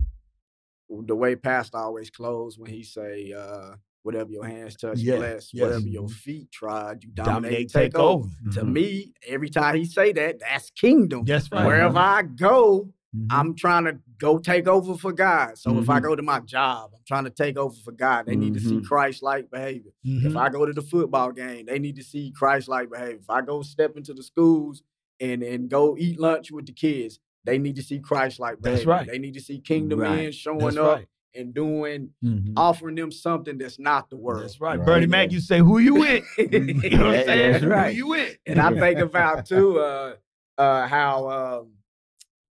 the 0.90 1.14
way 1.16 1.36
Pastor 1.36 1.78
always 1.78 2.10
close 2.10 2.58
when 2.58 2.70
he 2.70 2.82
say, 2.82 3.32
uh, 3.32 3.74
"Whatever 4.02 4.30
your 4.30 4.46
hands 4.46 4.76
touch, 4.76 5.00
Yeah, 5.00 5.16
bless. 5.16 5.52
yes. 5.52 5.62
Whatever 5.62 5.88
your 5.88 6.08
feet 6.08 6.50
tried, 6.50 7.04
you 7.04 7.10
dominate, 7.10 7.68
Dominate, 7.68 7.68
take, 7.70 7.94
over." 7.94 8.26
over. 8.26 8.28
To 8.54 8.64
Mhm. 8.64 8.72
me, 8.72 9.12
every 9.26 9.48
time 9.50 9.76
he 9.76 9.84
say 9.84 10.12
that, 10.12 10.40
that's 10.40 10.70
kingdom. 10.70 11.24
That's 11.26 11.50
right. 11.52 11.66
Wherever 11.66 11.98
I 11.98 12.22
go, 12.22 12.92
Mhm. 13.14 13.26
I'm 13.30 13.54
trying 13.54 13.84
to 13.84 13.98
go 14.18 14.38
take 14.38 14.66
over 14.66 14.94
for 14.96 15.12
God. 15.12 15.58
So 15.58 15.78
if 15.78 15.88
I 15.90 15.98
Mhm. 15.98 16.02
go 16.02 16.16
to 16.16 16.22
my 16.22 16.40
job, 16.40 16.92
I'm 16.94 17.02
trying 17.06 17.24
to 17.24 17.30
take 17.30 17.56
over 17.58 17.74
for 17.84 17.92
God. 17.92 18.26
They 18.26 18.36
need 18.36 18.54
to 18.54 18.60
see 18.60 18.76
Mhm. 18.76 18.84
Christ-like 18.84 19.50
behavior. 19.50 19.92
If 20.04 20.36
I 20.36 20.48
go 20.48 20.64
to 20.66 20.72
the 20.72 20.82
football 20.82 21.32
game, 21.32 21.66
they 21.66 21.78
need 21.78 21.96
to 21.96 22.02
see 22.02 22.30
Christ-like 22.30 22.90
behavior. 22.90 23.18
If 23.20 23.30
I 23.30 23.40
go 23.42 23.62
step 23.62 23.96
into 23.96 24.14
the 24.14 24.22
schools 24.22 24.82
and 25.20 25.42
and 25.42 25.68
go 25.68 25.96
eat 25.98 26.18
lunch 26.18 26.50
with 26.50 26.66
the 26.66 26.72
kids, 26.72 27.18
they 27.48 27.58
need 27.58 27.76
to 27.76 27.82
see 27.82 27.98
Christ-like 27.98 28.60
That's 28.60 28.84
right. 28.84 29.06
They 29.06 29.18
need 29.18 29.34
to 29.34 29.40
see 29.40 29.58
kingdom 29.60 30.00
Right. 30.00 30.16
men 30.16 30.32
showing 30.32 30.58
That's 30.58 30.76
up 30.76 30.96
right. 30.98 31.08
and 31.34 31.54
doing, 31.54 32.10
Mhm. 32.24 32.52
offering 32.56 32.94
them 32.94 33.10
something 33.10 33.58
that's 33.58 33.78
not 33.78 34.10
the 34.10 34.16
world. 34.16 34.42
That's 34.44 34.60
right. 34.60 34.78
Right. 34.78 34.86
Bernie 34.86 35.06
Mac, 35.06 35.32
you 35.32 35.40
say, 35.40 35.58
who 35.58 35.78
you 35.78 35.94
with? 35.94 36.24
You 36.38 36.48
know 36.96 37.06
what 37.06 37.16
I'm 37.16 37.24
saying? 37.24 37.52
that's 37.52 37.64
right. 37.64 37.90
Who 37.92 37.96
you 37.96 38.06
with? 38.08 38.36
and 38.46 38.58
I 38.60 38.78
think 38.78 38.98
about 39.10 39.46
too 39.46 39.78
uh, 39.80 40.16
uh, 40.58 40.86
how 40.86 41.28
um, 41.30 41.72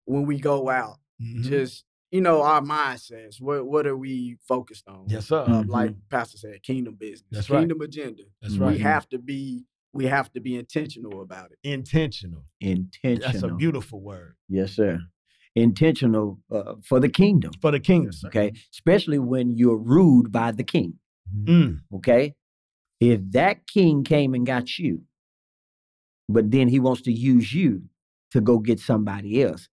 when 0.04 0.26
we 0.26 0.38
go 0.38 0.68
out, 0.70 0.98
Mhm. 1.22 1.42
just 1.42 1.84
you 2.10 2.20
know 2.20 2.42
our 2.42 2.60
mindsets. 2.60 3.40
What 3.40 3.66
what 3.66 3.86
are 3.86 3.96
we 3.96 4.36
focused 4.46 4.86
on? 4.88 5.06
Yes, 5.08 5.26
sir. 5.26 5.40
Uh, 5.42 5.62
Mhm. 5.62 5.68
like 5.68 5.94
Pastor 6.10 6.38
said, 6.38 6.62
kingdom 6.62 6.94
business, 6.94 7.28
That's 7.30 7.50
right. 7.50 7.60
kingdom 7.60 7.80
agenda. 7.80 8.22
That's 8.42 8.56
right. 8.58 8.72
We 8.72 8.78
have 8.78 9.08
to 9.10 9.18
be 9.18 9.64
we 9.94 10.06
have 10.06 10.30
to 10.32 10.40
be 10.40 10.56
intentional 10.56 11.22
about 11.22 11.52
it. 11.52 11.58
Intentional. 11.62 12.44
Intentional. 12.60 13.32
That's 13.32 13.44
a 13.44 13.54
beautiful 13.54 14.00
word 14.00 14.34
Yes, 14.48 14.72
sir. 14.72 14.98
Intentional 15.54 16.40
uh, 16.52 16.74
for 16.84 16.98
the 16.98 17.08
kingdom. 17.08 17.52
for 17.62 17.70
the 17.70 17.78
kingdom. 17.80 18.10
Yes, 18.12 18.20
sir. 18.20 18.28
Okay. 18.28 18.52
Especially 18.72 19.20
when 19.20 19.56
you're 19.56 19.78
ruled 19.78 20.32
by 20.32 20.50
the 20.50 20.64
king. 20.64 20.94
Mm. 21.44 21.80
Okay. 21.94 22.34
If 23.00 23.20
that 23.30 23.66
king 23.68 24.02
came 24.02 24.34
and 24.34 24.44
got 24.44 24.78
you, 24.78 25.02
but 26.28 26.50
then 26.50 26.68
he 26.68 26.80
wants 26.80 27.02
to 27.02 27.12
use 27.12 27.52
you 27.52 27.82
to 28.32 28.40
go 28.40 28.58
get 28.58 28.80
somebody 28.80 29.42
else, 29.42 29.68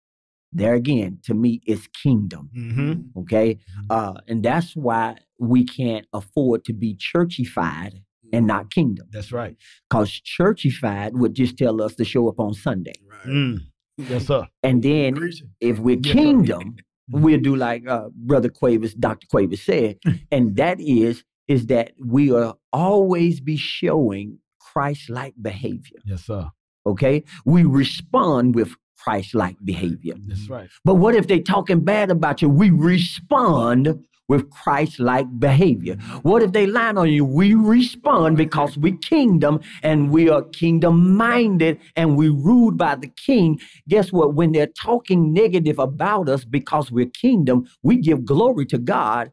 there 0.52 0.74
again, 0.74 1.20
to 1.22 1.32
me, 1.32 1.60
it's 1.64 1.86
kingdom. 2.02 2.50
hmm 2.52 3.20
Okay. 3.20 3.58
Uh, 3.88 4.14
and 4.28 4.42
that's 4.42 4.74
why 4.76 5.16
we 5.38 5.64
can't 5.64 6.06
afford 6.12 6.64
to 6.64 6.72
be 6.74 6.94
churchified 6.96 8.02
and 8.32 8.46
not 8.46 8.70
kingdom. 8.70 9.06
That's 9.10 9.32
right. 9.32 9.56
Because 9.88 10.20
churchified 10.20 11.12
would 11.12 11.34
just 11.34 11.56
tell 11.56 11.82
us 11.82 11.94
to 11.96 12.04
show 12.04 12.28
up 12.28 12.38
on 12.40 12.54
Sunday. 12.54 12.94
Right. 13.06 13.26
Mm. 13.26 13.58
Yes, 13.96 14.26
sir. 14.26 14.46
And 14.62 14.82
then 14.82 15.14
Preaching. 15.16 15.50
if 15.60 15.78
we're 15.78 15.98
Yes, 16.02 16.14
kingdom, 16.14 16.76
we'll 17.10 17.40
do 17.40 17.56
like 17.56 17.86
uh, 17.86 18.08
Brother 18.14 18.48
Quavis, 18.48 18.98
Dr. 18.98 19.26
Quavis 19.26 19.58
said, 19.58 19.98
and 20.32 20.56
that 20.56 20.80
is 20.80 21.24
is 21.48 21.66
that 21.66 21.92
we 21.98 22.32
are 22.32 22.54
always 22.72 23.40
be 23.40 23.56
showing 23.56 24.38
Christ-like 24.60 25.34
behavior. 25.42 25.98
Yes, 26.04 26.24
sir. 26.24 26.48
Okay, 26.86 27.24
we 27.44 27.64
respond 27.64 28.54
with 28.54 28.74
Christ-like 29.02 29.56
behavior. 29.64 30.14
That's 30.26 30.48
right. 30.48 30.68
But 30.84 30.94
what 30.94 31.14
if 31.16 31.26
they 31.26 31.40
talking 31.40 31.80
bad 31.80 32.10
about 32.10 32.40
you? 32.40 32.48
We 32.48 32.70
respond 32.70 34.06
with 34.30 34.48
Christ-like 34.50 35.26
behavior. 35.40 35.96
What 36.22 36.40
if 36.40 36.52
they 36.52 36.64
lying 36.64 36.96
on 36.96 37.10
you? 37.10 37.24
We 37.24 37.54
respond 37.54 38.36
because 38.36 38.78
we 38.78 38.92
kingdom 38.92 39.58
and 39.82 40.12
we 40.12 40.30
are 40.30 40.42
kingdom-minded 40.42 41.80
and 41.96 42.16
we 42.16 42.28
ruled 42.28 42.78
by 42.78 42.94
the 42.94 43.08
king. 43.08 43.58
Guess 43.88 44.12
what? 44.12 44.34
When 44.34 44.52
they're 44.52 44.68
talking 44.68 45.32
negative 45.32 45.80
about 45.80 46.28
us 46.28 46.44
because 46.44 46.92
we're 46.92 47.10
kingdom, 47.10 47.68
we 47.82 47.96
give 47.96 48.24
glory 48.24 48.66
to 48.66 48.78
God 48.78 49.32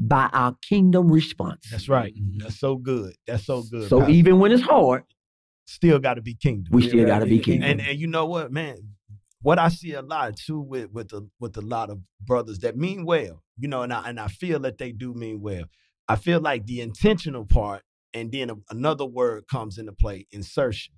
by 0.00 0.28
our 0.32 0.56
kingdom 0.68 1.12
response. 1.12 1.68
That's 1.70 1.88
right. 1.88 2.12
Mhm. 2.12 2.42
That's 2.42 2.58
so 2.58 2.74
good. 2.74 3.14
That's 3.28 3.44
so 3.44 3.62
good. 3.62 3.88
So 3.88 4.00
Pastor. 4.00 4.12
even 4.12 4.40
when 4.40 4.50
it's 4.50 4.64
hard, 4.64 5.04
still 5.66 6.00
got 6.00 6.14
to 6.14 6.22
be 6.22 6.34
kingdom. 6.34 6.72
we 6.72 6.88
still 6.88 7.04
right. 7.04 7.06
got 7.06 7.20
to 7.20 7.26
be 7.26 7.38
kingdom. 7.38 7.70
and 7.70 7.80
and 7.80 7.96
you 7.96 8.08
know 8.08 8.26
what, 8.26 8.50
man? 8.50 8.78
What 9.42 9.58
I 9.58 9.68
see 9.68 9.92
a 9.92 10.02
lot 10.02 10.36
too 10.36 10.60
with 10.60 10.90
with 10.90 11.12
a 11.12 11.28
with 11.38 11.56
a 11.56 11.60
lot 11.60 11.90
of 11.90 11.98
brothers 12.20 12.58
that 12.60 12.76
mean 12.76 13.04
well, 13.04 13.42
you 13.62 13.68
know, 13.68 13.82
and 13.82 13.92
I 13.92 14.08
and 14.08 14.18
I 14.18 14.28
feel 14.28 14.58
that 14.60 14.78
they 14.78 14.90
do 14.92 15.14
mean 15.14 15.40
well. 15.40 15.64
I 16.08 16.16
feel 16.16 16.40
like 16.40 16.66
the 16.66 16.80
intentional 16.80 17.44
part, 17.46 17.82
and 18.12 18.30
then 18.32 18.50
a- 18.50 18.56
another 18.70 19.06
word 19.06 19.46
comes 19.48 19.78
into 19.78 19.92
play: 19.92 20.26
insertion. 20.32 20.94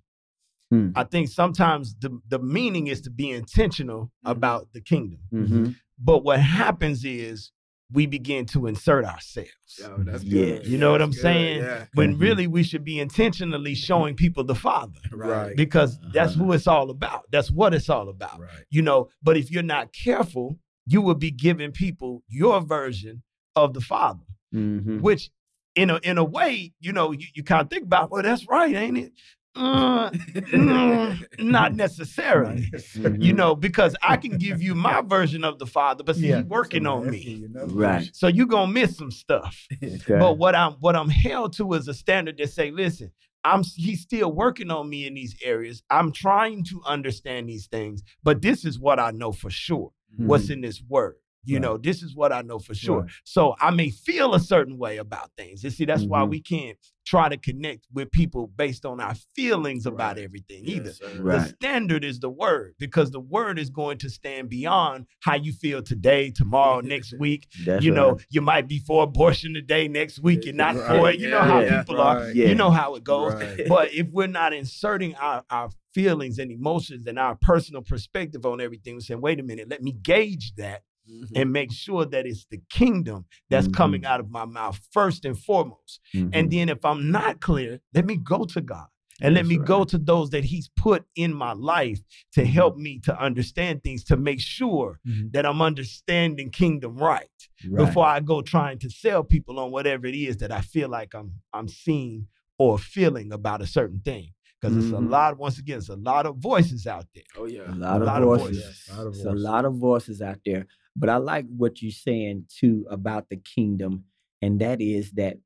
Hmm. 0.71 0.91
I 0.97 1.05
think 1.05 1.29
sometimes 1.29 1.95
the 2.01 2.11
the 2.27 2.39
meaning 2.39 2.87
is 2.87 3.03
to 3.03 3.11
be 3.11 3.31
intentional 3.31 4.03
Mhm. 4.25 4.31
about 4.31 4.73
the 4.73 4.81
kingdom, 4.81 5.21
Mhm. 5.33 5.77
but 5.99 6.25
what 6.25 6.41
happens 6.41 7.05
is 7.05 7.53
we 7.93 8.07
begin 8.07 8.47
to 8.47 8.67
insert 8.67 9.05
ourselves. 9.05 9.51
Yo, 9.79 9.99
that's 9.99 10.25
Yeah. 10.25 10.59
You 10.65 10.79
know 10.79 10.91
what 10.93 10.99
That's 10.99 11.09
I'm 11.09 11.13
good, 11.13 11.21
saying? 11.21 11.59
Yeah. 11.63 11.87
When 11.93 12.17
Mhm. 12.17 12.21
really 12.21 12.47
we 12.47 12.63
should 12.63 12.83
be 12.83 12.99
intentionally 12.99 13.75
showing 13.75 14.17
people 14.17 14.43
the 14.43 14.55
Father 14.55 14.99
Right. 15.13 15.55
because 15.55 16.01
that's 16.15 16.35
Uh-huh. 16.35 16.45
who 16.47 16.53
it's 16.53 16.67
all 16.67 16.89
about. 16.91 17.25
That's 17.31 17.51
what 17.51 17.75
it's 17.75 17.91
all 17.91 18.09
about. 18.09 18.41
Right. 18.41 18.65
You 18.71 18.81
know, 18.83 19.11
but 19.23 19.37
if 19.37 19.51
you're 19.53 19.63
not 19.77 19.93
careful, 19.93 20.59
you 20.87 21.01
will 21.01 21.15
be 21.15 21.31
giving 21.31 21.73
people 21.73 22.23
your 22.29 22.61
version 22.61 23.23
of 23.57 23.73
the 23.75 23.81
Father, 23.81 24.25
Mhm. 24.55 25.01
which 25.01 25.31
in 25.75 25.91
a 25.91 25.99
in 26.03 26.19
a 26.19 26.25
way, 26.25 26.73
you 26.81 26.93
know, 26.93 27.13
you, 27.13 27.27
you 27.35 27.43
kind 27.43 27.63
of 27.63 27.71
think 27.71 27.85
about, 27.85 28.11
well, 28.11 28.23
that's 28.23 28.47
right, 28.49 28.75
ain't 28.75 28.99
it? 28.99 29.13
Uh, 29.57 30.11
mm, 30.11 31.27
not 31.39 31.75
necessarily. 31.75 32.63
Mhm. 32.73 33.23
You 33.23 33.33
know, 33.33 33.55
because 33.55 33.95
I 34.03 34.17
can 34.17 34.37
give 34.39 34.61
you 34.63 34.75
my 34.75 35.01
version 35.01 35.45
of 35.45 35.59
the 35.59 35.67
Father, 35.67 36.03
but 36.05 36.17
see, 36.17 36.29
Yeah. 36.29 36.39
he's 36.39 36.47
working 36.47 36.87
on 36.87 37.09
me. 37.11 37.19
you 37.19 37.47
another 37.47 37.73
Right. 37.73 38.11
So 38.13 38.27
you're 38.29 38.47
gonna 38.47 38.73
miss 38.73 38.97
some 38.97 39.11
stuff. 39.11 39.67
Okay. 39.83 40.19
But 40.19 40.39
what 40.39 40.55
I'm 40.55 40.73
what 40.75 40.97
I'm 40.97 41.09
held 41.09 41.53
to 41.57 41.73
is 41.75 41.89
a 41.89 41.95
standard 41.95 42.37
that 42.39 42.51
say, 42.51 42.71
listen, 42.71 43.13
I'm 43.45 43.63
he's 43.77 44.01
still 44.03 44.33
working 44.33 44.71
on 44.71 44.89
me 44.89 45.07
in 45.07 45.15
these 45.15 45.37
areas. 45.43 45.83
I'm 45.91 46.11
trying 46.13 46.65
to 46.65 46.81
understand 46.87 47.49
these 47.49 47.67
things, 47.67 48.03
but 48.23 48.43
this 48.43 48.65
is 48.65 48.79
what 48.79 48.99
I 48.99 49.11
know 49.13 49.33
for 49.33 49.51
sure. 49.51 49.93
What's 50.17 50.45
mm-hmm. 50.45 50.53
in 50.55 50.61
this 50.63 50.83
word? 50.89 51.17
You 51.45 51.57
Right. 51.57 51.63
know, 51.63 51.77
this 51.79 52.03
is 52.03 52.15
what 52.15 52.33
I 52.33 52.43
know 52.43 52.59
for 52.59 52.75
sure. 52.75 53.01
Right. 53.03 53.11
So 53.25 53.55
I 53.61 53.71
may 53.71 53.91
feel 53.91 54.35
a 54.35 54.41
certain 54.41 54.79
way 54.79 54.97
about 54.99 55.31
things. 55.37 55.63
You 55.65 55.71
see, 55.71 55.85
that's 55.85 56.05
why 56.05 56.21
Mhm. 56.23 56.31
we 56.31 56.41
can't 56.41 56.79
try 57.07 57.29
to 57.29 57.37
connect 57.37 57.87
with 57.93 58.11
people 58.13 58.47
based 58.57 58.87
on 58.87 58.99
our 58.99 59.15
feelings 59.37 59.85
about 59.85 60.17
Right. 60.17 60.25
everything 60.25 60.65
Yes, 60.65 60.77
either. 60.77 60.93
sir. 60.93 61.23
Right. 61.23 61.39
The 61.41 61.49
standard 61.49 62.03
is 62.03 62.19
the 62.21 62.31
word 62.31 62.75
because 62.79 63.11
the 63.11 63.21
word 63.21 63.59
is 63.59 63.69
going 63.69 63.99
to 63.99 64.09
stand 64.09 64.49
beyond 64.49 65.05
how 65.21 65.35
you 65.35 65.53
feel 65.53 65.83
today, 65.83 66.31
tomorrow, 66.31 66.81
next 66.81 67.13
week. 67.19 67.47
That's 67.67 67.85
you 67.85 67.91
know, 67.93 68.13
right. 68.13 68.27
you 68.31 68.41
might 68.41 68.69
be 68.69 68.79
for 68.79 69.03
abortion 69.05 69.53
today, 69.53 69.87
next 69.87 70.21
week 70.21 70.47
you're 70.47 70.55
not 70.55 70.77
for 70.77 71.11
it. 71.11 71.21
You 71.21 71.29
know 71.29 71.43
how 71.43 71.61
Yeah, 71.61 71.81
people 71.83 72.01
are. 72.01 72.31
Yeah. 72.31 72.49
You 72.49 72.55
know 72.55 72.71
how 72.71 72.95
it 72.95 73.05
goes. 73.05 73.35
Right. 73.35 73.69
But 73.69 73.93
if 73.93 74.09
we're 74.11 74.27
not 74.27 74.55
inserting 74.55 75.15
our, 75.17 75.45
our 75.51 75.69
feelings 75.93 76.39
and 76.39 76.51
emotions 76.51 77.07
and 77.07 77.19
our 77.19 77.37
personal 77.37 77.83
perspective 77.83 78.47
on 78.47 78.63
everything, 78.63 78.95
we're 78.95 79.01
saying, 79.01 79.21
wait 79.21 79.39
a 79.39 79.43
minute, 79.43 79.69
let 79.69 79.83
me 79.83 79.93
gauge 79.93 80.55
that 80.57 80.83
Mhm. 81.11 81.33
and 81.37 81.53
make 81.53 81.71
sure 81.73 82.05
that 82.07 82.27
it's 82.27 82.47
the 82.51 82.61
kingdom 82.71 83.27
that's 83.51 83.69
Mhm. 83.69 83.75
coming 83.75 84.05
out 84.07 84.21
of 84.21 84.31
my 84.31 84.45
mouth 84.45 84.79
first 84.91 85.25
and 85.25 85.39
foremost. 85.39 86.01
Mhm. 86.15 86.31
And 86.33 86.51
then 86.51 86.69
if 86.69 86.85
I'm 86.85 87.11
not 87.11 87.41
clear, 87.41 87.81
let 87.95 88.07
me 88.07 88.17
go 88.17 88.45
to 88.45 88.61
God. 88.61 88.87
And 89.21 89.35
let 89.35 89.43
That's 89.45 89.49
me 89.51 89.59
go 89.65 89.85
to 89.85 89.97
those 89.97 90.31
that 90.31 90.43
He's 90.45 90.69
put 90.77 91.05
in 91.15 91.33
my 91.33 91.53
life 91.53 92.01
to 92.33 92.45
help 92.45 92.77
me 92.77 92.99
to 93.01 93.17
understand 93.23 93.83
things, 93.85 94.03
to 94.05 94.17
make 94.17 94.41
sure 94.41 94.99
Mhm. 95.07 95.33
that 95.33 95.47
I'm 95.47 95.63
understanding 95.63 96.51
kingdom 96.51 96.97
right, 96.97 97.29
Right. 97.69 97.87
before 97.87 98.07
I 98.07 98.19
go 98.21 98.43
trying 98.43 98.79
to 98.81 98.91
sell 98.91 99.23
people 99.23 99.61
on 99.61 99.71
whatever 99.71 100.07
it 100.07 100.17
is 100.17 100.39
that 100.39 100.51
I 100.51 100.63
feel 100.63 100.89
like 100.89 101.15
I'm 101.15 101.35
I'm 101.53 101.69
seeing 101.69 102.27
or 102.59 102.77
feeling 102.79 103.33
about 103.33 103.61
a 103.63 103.67
certain 103.67 104.01
thing. 104.01 104.31
Because 104.61 104.77
it's 104.79 104.93
a 104.93 104.99
Mhm. 104.99 105.11
lot, 105.11 105.37
once 105.39 105.59
again, 105.59 105.77
it's 105.79 105.91
a 105.91 105.97
lot 105.97 106.25
of 106.27 106.39
voices 106.39 106.87
out 106.87 107.07
there. 107.15 107.25
Oh 107.37 107.45
yeah. 107.47 107.71
a 107.71 107.75
lot, 107.75 107.99
a 107.99 108.01
of, 108.01 108.07
lot 108.07 108.23
of 108.23 108.29
voices. 108.29 108.65
voices. 108.65 108.89
A 108.89 108.97
lot 108.97 109.07
of 109.07 109.15
It's 109.15 109.25
a 109.25 109.33
lot 109.33 109.65
of 109.67 109.75
voices 109.77 110.23
out 110.23 110.41
there. 110.47 110.67
But 110.97 111.09
I 111.09 111.17
like 111.17 111.47
what 111.49 111.83
you're 111.83 111.91
saying 111.91 112.47
too 112.49 112.87
about 112.91 113.29
the 113.29 113.37
kingdom, 113.37 114.05
and 114.41 114.61
that 114.61 114.81
is 114.81 115.13
that 115.13 115.37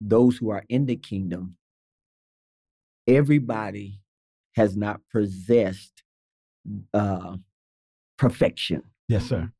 those 0.00 0.36
who 0.36 0.50
are 0.50 0.64
in 0.68 0.86
the 0.86 0.96
kingdom, 0.96 1.56
everybody 3.06 4.00
has 4.54 4.76
not 4.76 5.00
possessed 5.12 6.02
uh, 6.92 7.36
perfection. 8.16 8.82
Yes, 9.08 9.26
sir. 9.26 9.50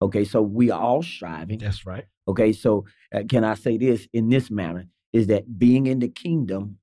Okay, 0.00 0.24
so 0.24 0.42
we 0.42 0.70
are 0.70 0.80
all 0.80 1.02
striving. 1.02 1.58
That's 1.58 1.86
right. 1.86 2.04
Okay, 2.28 2.52
so 2.52 2.84
uh, 3.14 3.22
can 3.28 3.44
I 3.44 3.54
say 3.54 3.78
this 3.78 4.06
in 4.12 4.28
this 4.28 4.50
manner? 4.50 4.86
Is 5.12 5.26
that 5.28 5.58
being 5.58 5.86
in 5.86 5.98
the 5.98 6.08
kingdom, 6.08 6.78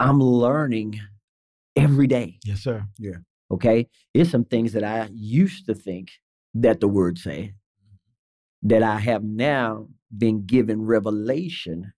I'm 0.00 0.20
learning 0.20 1.00
every 1.76 2.06
day. 2.06 2.38
Yes, 2.44 2.60
sir. 2.60 2.84
Yeah. 2.98 3.16
Okay. 3.50 3.88
It's 4.14 4.30
some 4.30 4.44
things 4.44 4.72
that 4.72 4.84
I 4.84 5.08
used 5.12 5.66
to 5.66 5.74
think 5.74 6.10
that 6.54 6.80
the 6.80 6.88
word 6.88 7.18
say 7.18 7.54
that 8.62 8.82
I 8.82 8.98
have 8.98 9.24
now 9.24 9.88
been 10.16 10.44
given 10.46 10.82
revelation 10.82 11.92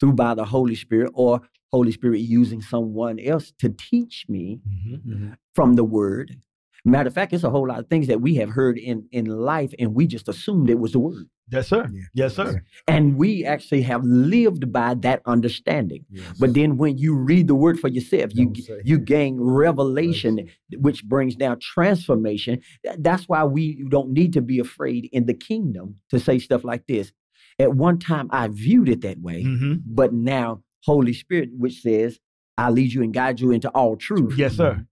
through 0.00 0.12
by 0.14 0.34
the 0.34 0.44
Holy 0.44 0.74
Spirit 0.74 1.10
or 1.14 1.40
Holy 1.72 1.92
Spirit 1.92 2.20
using 2.20 2.60
someone 2.60 3.18
else 3.18 3.52
to 3.58 3.68
teach 3.70 4.26
me 4.28 4.60
Mhm. 4.66 5.02
Mhm. 5.06 5.36
from 5.54 5.74
the 5.74 5.84
word. 5.84 6.40
Matter 6.86 7.08
of 7.08 7.14
fact, 7.14 7.32
it's 7.32 7.44
a 7.44 7.50
whole 7.50 7.66
lot 7.68 7.80
of 7.80 7.88
things 7.88 8.06
that 8.06 8.20
we 8.20 8.36
have 8.36 8.48
heard 8.50 8.78
in, 8.78 9.06
in 9.12 9.26
life 9.26 9.72
and 9.78 9.94
we 9.94 10.06
just 10.06 10.28
assumed 10.28 10.70
it 10.70 10.78
was 10.78 10.92
the 10.92 10.98
word. 11.00 11.26
Yes, 11.50 11.68
sir. 11.68 11.88
Yeah. 11.92 12.02
Yes, 12.14 12.34
sir. 12.36 12.62
And 12.88 13.16
we 13.16 13.44
actually 13.44 13.82
have 13.82 14.02
lived 14.04 14.72
by 14.72 14.94
that 14.94 15.22
understanding. 15.26 16.04
Yes. 16.10 16.38
But 16.40 16.54
then 16.54 16.76
when 16.76 16.98
you 16.98 17.14
read 17.16 17.46
the 17.48 17.54
word 17.54 17.78
for 17.78 17.88
yourself, 17.88 18.30
you 18.34 18.46
Don't 18.46 18.54
g- 18.56 18.62
say. 18.62 18.80
you 18.84 18.98
gain 18.98 19.40
revelation, 19.40 20.48
which 20.78 21.04
brings 21.04 21.36
down 21.36 21.58
transformation. 21.60 22.60
That's 22.98 23.28
why 23.28 23.44
we 23.44 23.84
don't 23.88 24.10
need 24.10 24.32
to 24.34 24.40
be 24.40 24.58
afraid 24.58 25.08
in 25.12 25.26
the 25.26 25.34
kingdom 25.34 25.96
to 26.10 26.18
say 26.18 26.38
stuff 26.38 26.64
like 26.64 26.86
this. 26.86 27.12
At 27.58 27.74
one 27.74 27.98
time, 27.98 28.28
I 28.32 28.48
viewed 28.48 28.88
it 28.88 29.00
that 29.02 29.18
way, 29.20 29.44
Mhm. 29.44 29.82
but 29.86 30.12
now 30.12 30.62
Holy 30.84 31.12
Spirit, 31.12 31.50
which 31.56 31.80
says, 31.80 32.18
"I 32.58 32.70
lead 32.70 32.92
you 32.92 33.02
and 33.02 33.12
guide 33.14 33.40
you 33.40 33.50
into 33.52 33.68
all 33.70 33.96
truth." 33.96 34.36
Yes, 34.38 34.56
sir. 34.56 34.84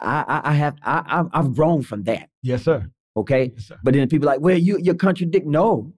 I, 0.00 0.24
I, 0.26 0.50
I 0.50 0.52
have 0.54 0.76
I, 0.82 1.02
I've- 1.06 1.28
I've 1.32 1.54
grown 1.54 1.82
from 1.82 2.04
that. 2.04 2.28
Yes, 2.42 2.62
sir. 2.64 2.90
Okay, 3.16 3.52
Yes, 3.54 3.66
sir. 3.66 3.78
but 3.82 3.94
then 3.94 4.08
people 4.08 4.28
are 4.28 4.32
like, 4.34 4.40
well, 4.40 4.56
you 4.56 4.78
you 4.82 4.94
contradict. 4.94 5.46
No, 5.46 5.92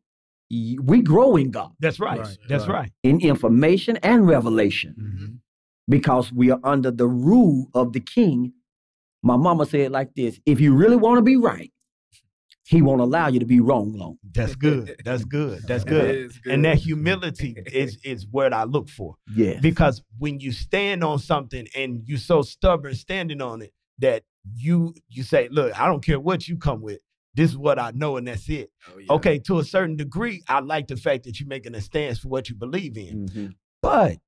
we 0.51 1.01
grow 1.03 1.37
in 1.37 1.51
God 1.51 1.71
That's 1.81 1.99
right. 2.01 2.19
Right, 2.21 2.37
That's 2.49 2.67
right. 2.69 2.75
right. 2.81 2.93
in 3.03 3.21
information 3.21 3.97
and 4.03 4.27
revelation. 4.27 4.95
Mhm. 5.01 5.39
because 5.89 6.33
we 6.33 6.51
are 6.51 6.61
under 6.65 6.91
the 6.91 7.07
rule 7.09 7.69
of 7.75 7.93
the 7.93 8.01
king. 8.01 8.53
My 9.23 9.37
mama 9.37 9.67
said 9.67 9.81
it 9.81 9.93
like 9.93 10.15
this 10.15 10.39
if 10.47 10.61
you 10.61 10.75
really 10.75 10.97
want 10.97 11.19
to 11.19 11.23
be 11.23 11.37
right, 11.37 11.71
he 12.65 12.81
won't 12.83 13.01
allow 13.01 13.29
you 13.29 13.41
to 13.41 13.47
be 13.47 13.61
wrong 13.61 13.93
long. 13.93 14.19
That's 14.33 14.55
good. 14.55 14.95
That's 15.05 15.25
good. 15.25 15.63
That's 15.67 15.85
It 15.85 15.89
good. 15.89 16.33
And 16.47 16.65
that 16.65 16.79
humility 16.79 17.57
is 17.73 17.99
is 18.05 18.27
what 18.31 18.53
I 18.53 18.65
look 18.65 18.89
for. 18.89 19.17
Yeah. 19.35 19.59
Because 19.61 20.03
when 20.19 20.41
you 20.41 20.53
stand 20.53 21.03
on 21.05 21.19
something 21.19 21.67
and 21.77 22.03
you're 22.07 22.19
so 22.19 22.43
stubborn 22.43 22.95
standing 22.95 23.41
on 23.43 23.63
it 23.63 23.73
that 24.03 24.25
you 24.55 24.93
you 25.09 25.23
say, 25.23 25.49
look, 25.51 25.79
I 25.81 25.87
don't 25.87 26.05
care 26.05 26.21
what 26.21 26.47
you 26.47 26.59
come 26.59 26.83
with. 26.83 26.99
This 27.35 27.51
is 27.51 27.57
what 27.57 27.79
I 27.79 27.93
know, 27.93 28.19
and 28.19 28.29
that's 28.29 28.47
it. 28.51 28.71
Oh, 28.95 28.99
yeah. 28.99 29.13
Okay, 29.15 29.39
to 29.47 29.59
a 29.59 29.65
certain 29.65 29.97
degree, 29.97 30.43
I 30.49 30.61
like 30.61 30.89
the 30.89 30.97
fact 30.97 31.25
that 31.25 31.41
you're 31.41 31.49
making 31.49 31.75
a 31.75 31.81
stance 31.81 32.19
for 32.19 32.29
what 32.29 32.51
you 32.51 32.55
believe 32.55 32.99
in. 32.99 33.27
Mhm. 33.29 33.55
But 33.81 34.19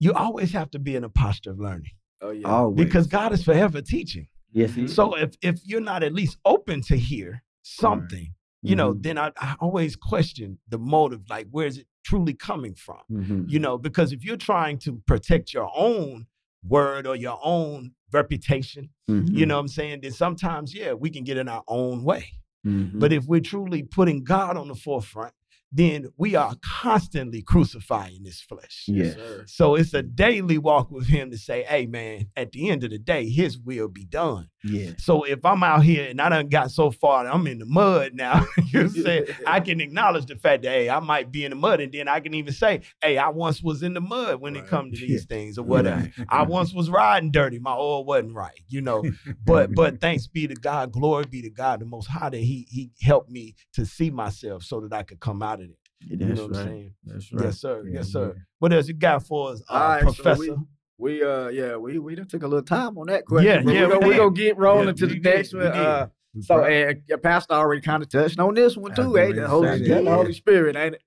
you 0.00 0.12
always 0.12 0.50
have 0.52 0.70
to 0.72 0.80
be 0.80 0.96
in 0.96 1.04
a 1.04 1.08
posture 1.08 1.50
of 1.52 1.60
learning 1.60 1.92
Oh 2.20 2.30
yeah. 2.30 2.48
Always. 2.48 2.84
because 2.84 3.06
God 3.06 3.32
is 3.32 3.44
forever 3.44 3.80
teaching. 3.80 4.26
yes, 4.52 4.74
he 4.74 4.84
is. 4.84 4.94
So 4.94 5.16
if 5.16 5.34
if 5.42 5.60
you're 5.64 5.80
not 5.92 6.02
at 6.02 6.12
least 6.12 6.36
open 6.44 6.80
to 6.82 6.96
hear 6.96 7.44
something, 7.62 8.34
you 8.62 8.74
know, 8.74 8.92
Mhm. 8.94 9.02
then 9.02 9.18
I, 9.18 9.30
I 9.36 9.54
always 9.60 9.94
question 9.94 10.58
the 10.68 10.78
motive, 10.78 11.22
like 11.30 11.46
where 11.50 11.66
is 11.66 11.78
it 11.78 11.86
truly 12.04 12.34
coming 12.34 12.74
from? 12.74 13.02
Mhm. 13.10 13.48
You 13.48 13.60
know, 13.60 13.78
because 13.78 14.12
if 14.12 14.24
you're 14.24 14.36
trying 14.36 14.78
to 14.80 14.96
protect 15.06 15.54
your 15.54 15.70
own 15.76 16.26
word 16.64 17.06
or 17.06 17.14
your 17.16 17.38
own 17.42 17.92
reputation, 18.12 18.90
you 19.08 19.14
Mhm. 19.14 19.46
know 19.48 19.56
what 19.56 19.60
I'm 19.62 19.68
saying? 19.68 20.00
Then 20.02 20.12
sometimes, 20.12 20.74
yeah, 20.74 20.92
we 20.92 21.10
can 21.10 21.24
get 21.24 21.36
in 21.36 21.48
our 21.48 21.64
own 21.66 22.04
way. 22.04 22.26
Mhm. 22.66 22.98
But 23.00 23.12
if 23.12 23.24
we're 23.24 23.40
truly 23.40 23.82
putting 23.82 24.22
God 24.24 24.56
on 24.56 24.68
the 24.68 24.74
forefront, 24.74 25.34
then 25.74 26.08
we 26.18 26.34
are 26.34 26.54
constantly 26.62 27.42
crucifying 27.42 28.22
this 28.22 28.40
flesh. 28.40 28.84
Yes. 28.86 29.14
sir. 29.14 29.44
So 29.46 29.74
it's 29.74 29.94
a 29.94 30.02
daily 30.02 30.58
walk 30.58 30.90
with 30.90 31.06
him 31.06 31.30
to 31.30 31.38
say, 31.38 31.64
hey 31.64 31.86
man, 31.86 32.26
at 32.36 32.52
the 32.52 32.68
end 32.68 32.84
of 32.84 32.90
the 32.90 32.98
day, 32.98 33.28
his 33.30 33.58
will 33.58 33.88
be 33.88 34.04
done. 34.04 34.48
Yes. 34.64 35.04
So 35.04 35.24
if 35.24 35.44
I'm 35.44 35.62
out 35.62 35.82
here 35.82 36.08
and 36.08 36.20
I 36.20 36.28
done 36.28 36.48
got 36.48 36.70
so 36.70 36.90
far 36.90 37.26
I'm 37.26 37.46
in 37.46 37.58
the 37.58 37.66
mud 37.66 38.14
now, 38.14 38.46
you 38.68 38.88
say 38.88 39.34
I 39.46 39.60
can 39.60 39.80
acknowledge 39.80 40.26
the 40.26 40.36
fact 40.36 40.62
that 40.62 40.70
hey, 40.72 40.88
I 40.90 41.00
might 41.00 41.30
be 41.32 41.44
in 41.44 41.50
the 41.50 41.56
mud, 41.56 41.80
and 41.80 41.92
then 41.92 42.08
I 42.08 42.20
can 42.20 42.34
even 42.34 42.52
say, 42.52 42.82
hey, 43.02 43.18
I 43.18 43.28
once 43.28 43.62
was 43.62 43.82
in 43.82 43.94
the 43.94 44.00
mud 44.00 44.40
when 44.40 44.56
it 44.56 44.60
Right. 44.60 44.68
come 44.68 44.90
to 44.92 44.96
Yeah. 45.00 45.06
these 45.08 45.24
things 45.26 45.58
or 45.58 45.62
whatever. 45.64 46.00
Right. 46.02 46.26
I 46.28 46.42
once 46.42 46.72
was 46.74 46.90
riding 46.90 47.30
dirty, 47.30 47.58
my 47.58 47.74
oil 47.74 48.04
wasn't 48.04 48.34
right, 48.34 48.58
you 48.68 48.80
know. 48.80 49.02
But 49.44 49.74
but 49.74 50.00
thanks 50.00 50.26
be 50.26 50.46
to 50.46 50.54
God, 50.54 50.92
glory 50.92 51.24
be 51.28 51.42
to 51.42 51.50
God, 51.50 51.80
the 51.80 51.86
Most 51.86 52.06
High 52.06 52.30
that 52.30 52.36
He 52.38 52.66
He 52.70 52.90
helped 53.00 53.30
me 53.30 53.54
to 53.74 53.84
see 53.86 54.10
myself 54.10 54.62
so 54.62 54.80
that 54.80 54.92
I 54.92 55.02
could 55.02 55.20
come 55.20 55.42
out 55.42 55.60
of 55.60 55.66
it. 55.70 55.76
You 56.04 56.16
That's 56.16 56.36
know 56.40 56.46
what 56.48 56.56
I'm 56.56 56.66
saying? 56.66 56.94
That's 57.04 57.32
right. 57.32 57.44
Yes, 57.44 57.60
sir. 57.60 57.82
Yeah, 57.86 57.92
yes, 57.94 58.06
yeah. 58.08 58.12
sir. 58.12 58.36
What 58.58 58.72
else 58.72 58.88
you 58.88 58.94
got 58.94 59.24
for 59.24 59.50
us, 59.52 59.62
uh, 59.68 59.74
right, 59.78 60.00
so 60.02 60.06
we- 60.08 60.14
Professor? 60.14 60.56
We 61.02 61.22
uh 61.24 61.48
yeah, 61.48 61.76
we 61.76 61.98
we 61.98 62.14
done 62.14 62.28
took 62.28 62.44
a 62.44 62.46
little 62.46 62.64
time 62.64 62.96
on 62.96 63.08
that 63.08 63.26
question. 63.26 63.48
Yeah, 63.50 63.62
but 63.64 63.74
yeah, 63.74 63.86
we 63.86 63.92
gonna, 63.94 64.06
we 64.08 64.16
gonna 64.16 64.30
get 64.30 64.56
rolling 64.56 64.86
Yeah, 64.86 64.92
to 64.92 65.06
the 65.08 65.14
did, 65.14 65.24
next 65.24 65.52
one. 65.52 65.66
Uh 65.66 66.06
so 66.40 66.64
and 66.64 67.02
your 67.08 67.18
pastor 67.18 67.54
already 67.54 67.80
kind 67.82 68.02
of 68.04 68.08
touched 68.08 68.38
on 68.38 68.54
this 68.54 68.76
one 68.76 68.94
too, 68.94 69.18
ain't 69.18 69.34
the 69.36 69.48
Holy, 69.48 69.78
the. 69.80 70.02
Holy 70.06 70.32
Spirit, 70.32 70.76
ain't 70.76 70.94
it? 70.94 71.02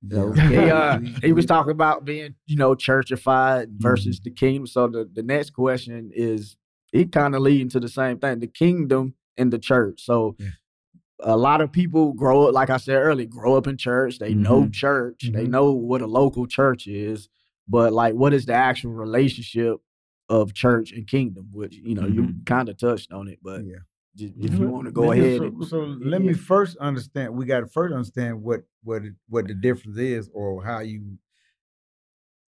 He 0.50 0.70
uh 0.70 1.00
he 1.24 1.32
was 1.32 1.46
talking 1.46 1.72
about 1.72 2.04
being, 2.04 2.36
you 2.46 2.58
know, 2.58 2.76
churchified 2.76 3.68
versus 3.78 4.20
the 4.20 4.32
kingdom. 4.32 4.68
So 4.68 4.88
the, 4.88 5.10
the 5.12 5.24
next 5.24 5.52
question 5.52 6.12
is 6.14 6.58
it 6.92 7.14
kind 7.14 7.34
of 7.34 7.42
leading 7.42 7.70
to 7.70 7.80
the 7.80 7.88
same 7.90 8.20
thing, 8.20 8.40
the 8.40 8.48
kingdom 8.48 9.16
and 9.38 9.52
the 9.52 9.60
church. 9.60 10.02
So 10.04 10.36
Yeah. 10.38 10.50
a 11.22 11.38
lot 11.38 11.62
of 11.62 11.72
people 11.72 12.12
grow 12.12 12.48
up, 12.48 12.54
like 12.54 12.70
I 12.70 12.78
said 12.78 12.98
earlier, 12.98 13.28
grow 13.28 13.56
up 13.56 13.66
in 13.68 13.78
church. 13.78 14.20
They 14.20 14.34
know 14.34 14.68
church. 14.68 15.32
They 15.34 15.46
Mhm. 15.46 15.52
know 15.52 15.72
what 15.72 16.02
a 16.02 16.08
local 16.08 16.48
church 16.48 16.86
is. 16.86 17.30
But 17.68 17.94
like 17.94 18.14
what 18.14 18.34
is 18.34 18.46
the 18.46 18.54
actual 18.54 18.92
relationship 18.92 19.78
of 20.30 20.54
church 20.54 20.92
and 20.92 21.08
kingdom? 21.08 21.50
Which, 21.52 21.76
you 21.76 21.96
know, 21.96 22.06
you 22.08 22.34
kind 22.46 22.70
of 22.70 22.78
touched 22.78 23.12
on 23.12 23.28
it, 23.28 23.40
but 23.44 23.64
Yeah. 23.66 23.78
ju- 24.16 24.34
if 24.38 24.58
you 24.58 24.68
want 24.68 24.86
to 24.86 24.92
go 24.92 25.12
ahead. 25.12 25.38
So, 25.38 25.44
and- 25.46 25.66
so 25.66 25.80
let 26.02 26.22
me 26.22 26.34
first 26.34 26.78
understand. 26.78 27.36
We 27.36 27.46
got 27.46 27.62
to 27.62 27.68
first 27.68 27.94
understand 27.94 28.42
what 28.42 28.64
what 28.84 29.04
what 29.30 29.48
the 29.48 29.54
difference 29.56 29.98
is, 29.98 30.30
or 30.34 30.64
how 30.64 30.80
you. 30.80 31.18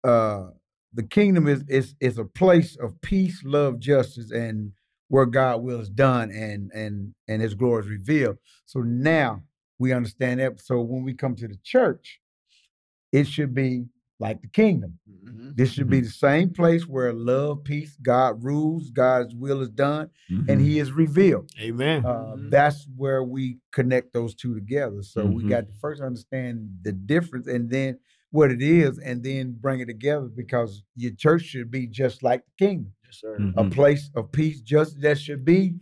Uh, 0.03 0.49
the 0.93 1.03
kingdom 1.03 1.47
is 1.47 1.63
is 1.67 1.95
is 1.99 2.17
a 2.17 2.25
place 2.25 2.75
of 2.77 2.99
peace, 3.01 3.43
love, 3.45 3.79
justice, 3.79 4.31
and 4.31 4.73
where 5.07 5.25
God 5.25 5.61
will 5.61 5.79
is 5.79 5.89
done, 5.89 6.31
and 6.31 6.71
and 6.73 7.13
and 7.27 7.41
His 7.41 7.53
glory 7.53 7.83
is 7.83 7.89
revealed. 7.89 8.37
So 8.65 8.81
now 8.81 9.43
we 9.79 9.93
understand 9.93 10.39
that. 10.39 10.59
So 10.61 10.81
when 10.81 11.03
we 11.03 11.13
come 11.13 11.35
to 11.35 11.47
the 11.47 11.57
church, 11.63 12.19
it 13.11 13.25
should 13.27 13.53
be 13.53 13.85
like 14.21 14.41
the 14.41 14.47
kingdom. 14.47 14.99
Mhm. 15.09 15.55
This 15.55 15.71
should 15.73 15.89
be 15.89 15.99
the 15.99 16.09
same 16.09 16.51
place 16.51 16.87
where 16.87 17.11
love, 17.11 17.63
peace, 17.63 17.97
God 18.01 18.43
rules, 18.43 18.91
God's 18.91 19.33
will 19.35 19.61
is 19.61 19.69
done, 19.69 20.09
and 20.47 20.61
He 20.61 20.77
is 20.79 20.91
revealed. 20.91 21.51
Amen. 21.59 22.05
Uh, 22.05 22.35
Mhm. 22.37 22.49
That's 22.51 22.87
where 22.95 23.23
we 23.23 23.57
connect 23.71 24.13
those 24.13 24.35
two 24.35 24.53
together. 24.53 25.01
So 25.01 25.25
we 25.25 25.43
Mhm. 25.43 25.49
got 25.49 25.67
to 25.67 25.73
first 25.73 26.01
understand 26.01 26.69
the 26.83 26.93
difference 26.93 27.47
and 27.47 27.69
then 27.69 27.97
what 28.29 28.51
it 28.51 28.61
is, 28.61 28.97
and 28.99 29.23
then 29.23 29.51
bring 29.59 29.81
it 29.81 29.87
together 29.87 30.29
because 30.29 30.83
your 30.95 31.11
church 31.13 31.41
should 31.41 31.69
be 31.69 31.85
just 31.87 32.23
like 32.23 32.43
the 32.45 32.65
kingdom, 32.65 32.93
Yes, 33.05 33.17
sir. 33.19 33.37
Mhm. 33.39 33.53
a 33.57 33.69
place 33.69 34.09
of 34.15 34.31
peace. 34.31 34.61
Just 34.61 35.01
that 35.01 35.17
should 35.19 35.43
be. 35.43 35.75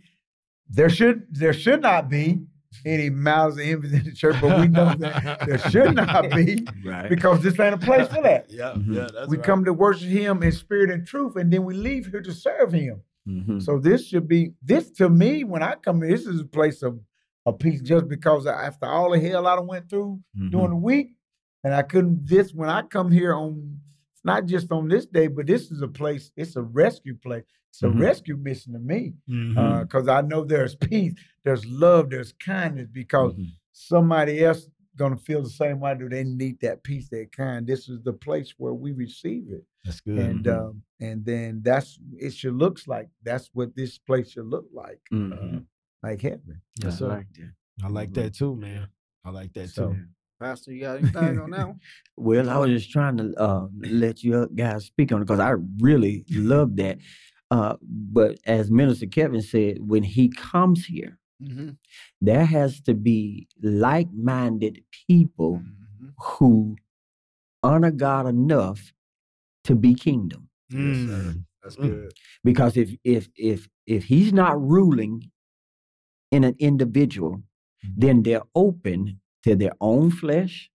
There 0.68 0.88
should 0.90 1.26
there 1.32 1.52
should 1.52 1.82
not 1.82 2.08
be 2.08 2.40
any 2.84 3.10
mouths 3.10 3.56
of 3.58 3.64
envy 3.66 3.96
in 3.96 4.04
the 4.04 4.12
church, 4.12 4.36
but 4.40 4.58
we 4.60 4.68
know 4.68 4.94
that 4.98 5.40
there 5.46 5.58
should 5.70 5.94
not 5.94 6.30
be 6.30 6.66
Right. 6.84 7.08
because 7.08 7.42
this 7.42 7.58
ain't 7.60 7.74
a 7.74 7.78
place 7.78 8.08
for 8.08 8.22
that. 8.22 8.46
Yeah, 8.50 8.74
Mhm. 8.76 8.94
yeah, 8.94 9.08
that's 9.12 9.28
we 9.28 9.36
right. 9.36 9.44
come 9.46 9.64
to 9.64 9.72
worship 9.72 10.08
Him 10.08 10.42
in 10.42 10.52
spirit 10.52 10.90
and 10.90 11.06
truth, 11.06 11.36
and 11.36 11.52
then 11.52 11.64
we 11.64 11.74
leave 11.74 12.06
here 12.06 12.22
to 12.22 12.32
serve 12.32 12.72
Him. 12.72 13.02
Mhm. 13.28 13.62
So 13.62 13.78
this 13.78 14.06
should 14.06 14.28
be 14.28 14.54
this 14.62 14.90
to 14.92 15.08
me 15.08 15.44
when 15.44 15.62
I 15.62 15.74
come 15.74 16.02
here. 16.02 16.10
This 16.16 16.26
is 16.26 16.40
a 16.40 16.44
place 16.46 16.82
of 16.82 17.00
of 17.46 17.58
peace, 17.58 17.80
just 17.80 18.06
because 18.06 18.46
after 18.46 18.84
all 18.86 19.10
the 19.12 19.18
hell 19.18 19.46
I 19.46 19.56
done 19.56 19.66
went 19.66 19.88
through 19.88 20.20
Mhm. 20.38 20.50
during 20.50 20.70
the 20.70 20.76
week, 20.76 21.14
and 21.64 21.74
I 21.74 21.80
couldn't. 21.82 22.26
This 22.26 22.52
when 22.54 22.68
I 22.68 22.82
come 22.82 23.10
here 23.10 23.34
on, 23.34 23.79
it's 24.20 24.24
not 24.26 24.46
just 24.46 24.70
on 24.70 24.88
this 24.88 25.06
day, 25.06 25.28
but 25.28 25.46
this 25.46 25.70
is 25.70 25.80
a 25.82 25.88
place. 25.88 26.30
It's 26.36 26.56
a 26.56 26.62
rescue 26.62 27.16
place. 27.16 27.44
It's 27.70 27.82
a 27.82 27.86
Mhm. 27.86 28.00
rescue 28.00 28.36
mission 28.36 28.72
to 28.74 28.78
me 28.78 29.14
because 29.26 30.08
I 30.08 30.20
know 30.20 30.44
there's 30.44 30.74
peace, 30.92 31.14
there's 31.44 31.64
love, 31.66 32.10
there's 32.10 32.32
kindness. 32.32 32.88
Because 32.92 33.32
Mhm. 33.34 33.46
somebody 33.72 34.44
else 34.44 34.68
gonna 34.96 35.16
feel 35.16 35.42
the 35.42 35.48
same 35.48 35.80
way. 35.80 35.96
Do 35.96 36.08
they 36.08 36.24
need 36.24 36.60
that 36.60 36.82
peace, 36.82 37.08
that 37.10 37.32
kind? 37.32 37.66
This 37.66 37.88
is 37.88 38.02
the 38.02 38.12
place 38.12 38.52
where 38.58 38.74
we 38.74 38.92
receive 38.92 39.50
it 39.50 39.64
That's 39.84 40.00
good. 40.00 40.18
and 40.18 40.44
Mhm. 40.44 40.58
um, 40.58 40.82
and 41.00 41.24
then 41.24 41.62
that's 41.62 41.98
it 42.18 42.34
should 42.34 42.54
looks 42.56 42.86
like 42.86 43.08
that's 43.22 43.48
what 43.54 43.74
this 43.74 43.96
place 43.98 44.32
should 44.32 44.46
look 44.46 44.66
like, 44.74 45.00
uh, 45.12 45.16
Mhm. 45.16 45.66
like 46.02 46.20
heaven. 46.20 46.60
yes, 46.82 46.94
I 46.94 46.98
sir. 46.98 47.08
like 47.08 47.32
that. 47.34 47.52
I 47.82 47.88
like 47.88 48.12
that 48.14 48.34
too, 48.34 48.54
man. 48.56 48.88
I 49.24 49.30
like 49.30 49.52
that 49.54 49.68
So- 49.70 49.94
too. 49.94 50.04
Pastor, 50.40 50.72
you 50.72 50.80
got 50.80 50.98
anything 50.98 51.38
on 51.38 51.50
that 51.50 51.66
one? 51.68 51.80
Well, 52.16 52.50
I 52.50 52.58
was 52.58 52.70
just 52.70 52.90
trying 52.90 53.16
to 53.18 53.32
uh, 53.38 53.66
let 53.80 54.22
you 54.22 54.48
guys 54.54 54.84
speak 54.86 55.10
on 55.12 55.22
it 55.22 55.24
because 55.26 55.40
I 55.40 55.54
really 55.78 56.24
love 56.30 56.76
that. 56.76 56.98
Uh, 57.50 57.76
but 57.82 58.38
as 58.46 58.70
Minister 58.70 59.06
Kevin 59.06 59.40
said, 59.42 59.78
when 59.80 60.02
he 60.02 60.28
comes 60.28 60.84
here, 60.86 61.18
Mhm. 61.42 61.76
there 62.20 62.44
has 62.44 62.80
to 62.82 62.94
be 62.94 63.48
like-minded 63.62 64.82
people 65.06 65.62
Mhm. 65.62 66.12
who 66.18 66.76
honor 67.62 67.90
God 67.90 68.26
enough 68.26 68.92
to 69.64 69.74
be 69.74 69.94
kingdom. 69.94 70.48
Yes, 70.70 70.98
sir. 71.06 71.22
Mm. 71.34 71.44
That's 71.62 71.76
Mm. 71.76 71.88
good. 71.88 72.12
Because 72.44 72.76
if 72.76 72.90
if 73.04 73.28
if 73.36 73.68
if 73.86 74.04
he's 74.04 74.32
not 74.32 74.60
ruling 74.60 75.30
in 76.30 76.44
an 76.44 76.54
individual, 76.58 77.42
then 77.96 78.22
they're 78.22 78.42
open 78.54 79.20
to 79.44 79.56
their 79.56 79.72
own 79.80 80.10
flesh. 80.10 80.70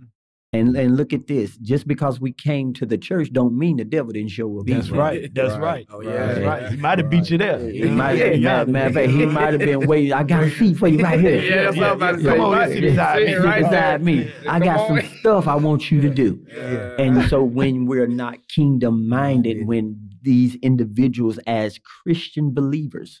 Mhm. 0.00 0.08
And 0.52 0.76
and 0.76 0.96
look 0.96 1.12
at 1.12 1.26
this. 1.26 1.56
Just 1.58 1.86
because 1.88 2.20
we 2.20 2.32
came 2.32 2.72
to 2.74 2.86
the 2.86 2.96
church 2.98 3.32
don't 3.32 3.56
mean 3.58 3.76
the 3.78 3.84
devil 3.84 4.12
didn't 4.12 4.30
show 4.30 4.60
up. 4.60 4.66
That's 4.66 4.88
either. 4.88 4.96
right. 4.98 5.34
That's 5.34 5.52
Right. 5.54 5.60
right. 5.60 5.86
Oh, 5.90 6.02
That's 6.02 6.38
yeah. 6.38 6.46
right. 6.46 6.70
He 6.72 6.76
might 6.76 6.98
have 6.98 7.10
beat 7.10 7.28
you 7.30 7.38
there. 7.38 7.58
He 7.70 7.84
might, 7.84 8.12
Yeah, 8.18 8.36
matter, 8.64 8.70
matter 8.70 8.86
of 8.88 8.94
fact, 8.94 9.10
he 9.10 9.26
might 9.26 9.52
have 9.52 9.58
been 9.60 9.86
waiting. 9.88 10.12
I 10.12 10.22
got 10.22 10.44
a 10.44 10.50
seat 10.50 10.76
for 10.76 10.86
you 10.88 10.98
right 11.02 11.18
here. 11.20 11.40
Yeah, 11.42 11.62
that's 11.64 11.76
what 11.76 11.86
I'm 11.86 11.96
about 11.96 12.10
to 12.18 12.22
Come 12.22 12.24
say. 12.24 12.38
on, 12.38 12.52
Right. 12.52 12.72
sit 12.72 12.80
beside 12.82 13.18
me. 13.20 13.26
Sit 13.26 13.34
Sit 13.34 13.44
right 13.44 13.60
there. 13.62 13.70
beside 13.98 14.02
me. 14.04 14.30
I 14.48 14.58
got 14.60 14.86
some 14.88 15.00
stuff 15.18 15.48
I 15.48 15.56
want 15.56 15.90
you 15.90 16.00
to 16.02 16.10
do. 16.10 16.40
Yeah. 16.48 16.96
And 17.04 17.28
so 17.28 17.42
when 17.42 17.86
we're 17.86 18.06
not 18.06 18.36
kingdom 18.48 19.08
minded, 19.08 19.56
Minded. 19.56 19.66
when 19.66 20.08
these 20.22 20.54
individuals 20.56 21.38
as 21.48 21.78
Christian 21.78 22.54
believers, 22.54 23.20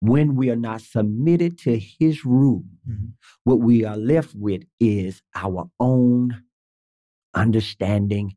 when 0.00 0.36
we 0.36 0.50
are 0.50 0.56
not 0.56 0.80
submitted 0.82 1.58
to 1.58 1.78
his 1.78 2.24
rule, 2.24 2.64
Mhm. 2.88 3.12
what 3.44 3.60
we 3.60 3.84
are 3.84 3.96
left 3.96 4.34
with 4.34 4.64
is 4.78 5.22
our 5.34 5.70
own 5.80 6.42
understanding, 7.34 8.36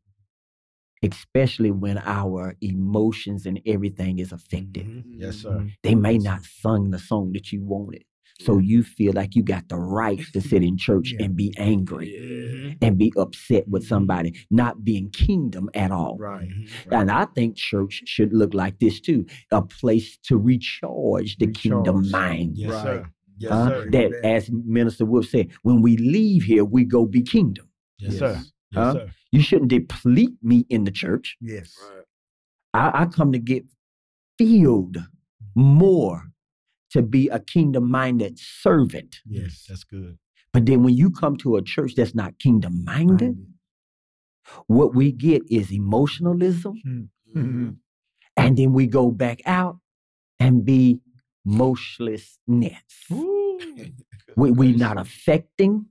especially 1.02 1.70
when 1.70 1.98
our 1.98 2.56
emotions 2.60 3.46
and 3.46 3.60
everything 3.66 4.18
is 4.18 4.32
affected. 4.32 4.86
Mhm. 4.86 5.04
Yes, 5.20 5.36
sir. 5.38 5.70
They 5.82 5.94
may 5.94 6.18
not 6.18 6.42
sung 6.44 6.90
the 6.90 6.98
song 6.98 7.32
that 7.32 7.52
you 7.52 7.62
wanted. 7.62 8.04
So 8.40 8.58
you 8.58 8.84
feel 8.84 9.12
like 9.14 9.34
you 9.34 9.42
got 9.42 9.68
the 9.68 9.76
right 9.76 10.20
to 10.32 10.40
sit 10.40 10.62
in 10.62 10.76
church 10.76 11.12
Yeah. 11.12 11.24
and 11.26 11.34
be 11.36 11.52
angry 11.58 12.08
Mhm. 12.18 12.78
and 12.82 12.96
be 12.96 13.12
upset 13.16 13.66
with 13.68 13.84
somebody, 13.84 14.34
not 14.50 14.84
being 14.84 15.10
kingdom 15.10 15.68
at 15.74 15.90
all. 15.90 16.16
Right. 16.18 16.48
Mhm. 16.48 16.68
And 17.00 17.10
I 17.10 17.24
think 17.34 17.56
church 17.56 18.02
should 18.06 18.32
look 18.32 18.54
like 18.54 18.78
this 18.78 19.00
too 19.00 19.26
a 19.50 19.60
place 19.62 20.16
to 20.24 20.38
recharge 20.38 21.36
the 21.38 21.48
kingdom 21.48 22.08
mind. 22.10 22.56
Yes, 22.56 22.70
Right. 22.72 22.82
sir. 22.82 23.10
Yes, 23.40 23.50
Huh? 23.52 23.68
sir. 23.68 23.90
that, 23.90 24.10
That- 24.10 24.24
as 24.26 24.50
Minister 24.50 25.04
Wolf 25.04 25.26
said, 25.26 25.48
when 25.62 25.82
we 25.82 25.96
leave 25.96 26.44
here, 26.44 26.64
we 26.64 26.84
go 26.84 27.06
be 27.06 27.22
kingdom. 27.22 27.66
Yes, 27.98 28.12
Yes. 28.12 28.18
sir. 28.18 28.34
Yes, 28.36 28.44
Huh? 28.74 28.92
sir. 28.94 29.10
You 29.32 29.40
shouldn't 29.40 29.70
deplete 29.70 30.36
me 30.42 30.64
in 30.68 30.84
the 30.84 30.90
church. 30.92 31.36
Yes. 31.40 31.74
Right. 31.92 32.04
I, 32.74 33.02
I 33.02 33.06
come 33.06 33.32
to 33.32 33.38
get 33.38 33.64
filled 34.38 34.98
more 35.56 36.30
to 36.90 37.02
be 37.02 37.28
a 37.28 37.38
kingdom 37.38 37.90
minded 37.90 38.38
servant. 38.38 39.16
Yes. 39.26 39.66
That's 39.68 39.84
good. 39.84 40.18
But 40.52 40.66
then 40.66 40.82
when 40.82 40.96
you 40.96 41.10
come 41.10 41.36
to 41.38 41.56
a 41.56 41.62
church 41.62 41.94
that's 41.94 42.14
not 42.14 42.38
kingdom 42.38 42.84
minded, 42.84 43.36
what 44.66 44.94
we 44.94 45.12
get 45.12 45.42
is 45.50 45.70
emotionalism. 45.72 46.74
Mhm. 47.36 47.76
And 48.36 48.56
then 48.56 48.72
we 48.72 48.86
go 48.86 49.10
back 49.10 49.40
out 49.46 49.78
and 50.38 50.64
be 50.64 51.00
motionlessness. 51.44 52.82
Ooh. 53.12 53.58
We, 54.36 54.52
we 54.52 54.72
not 54.72 54.98
affecting. 55.00 55.86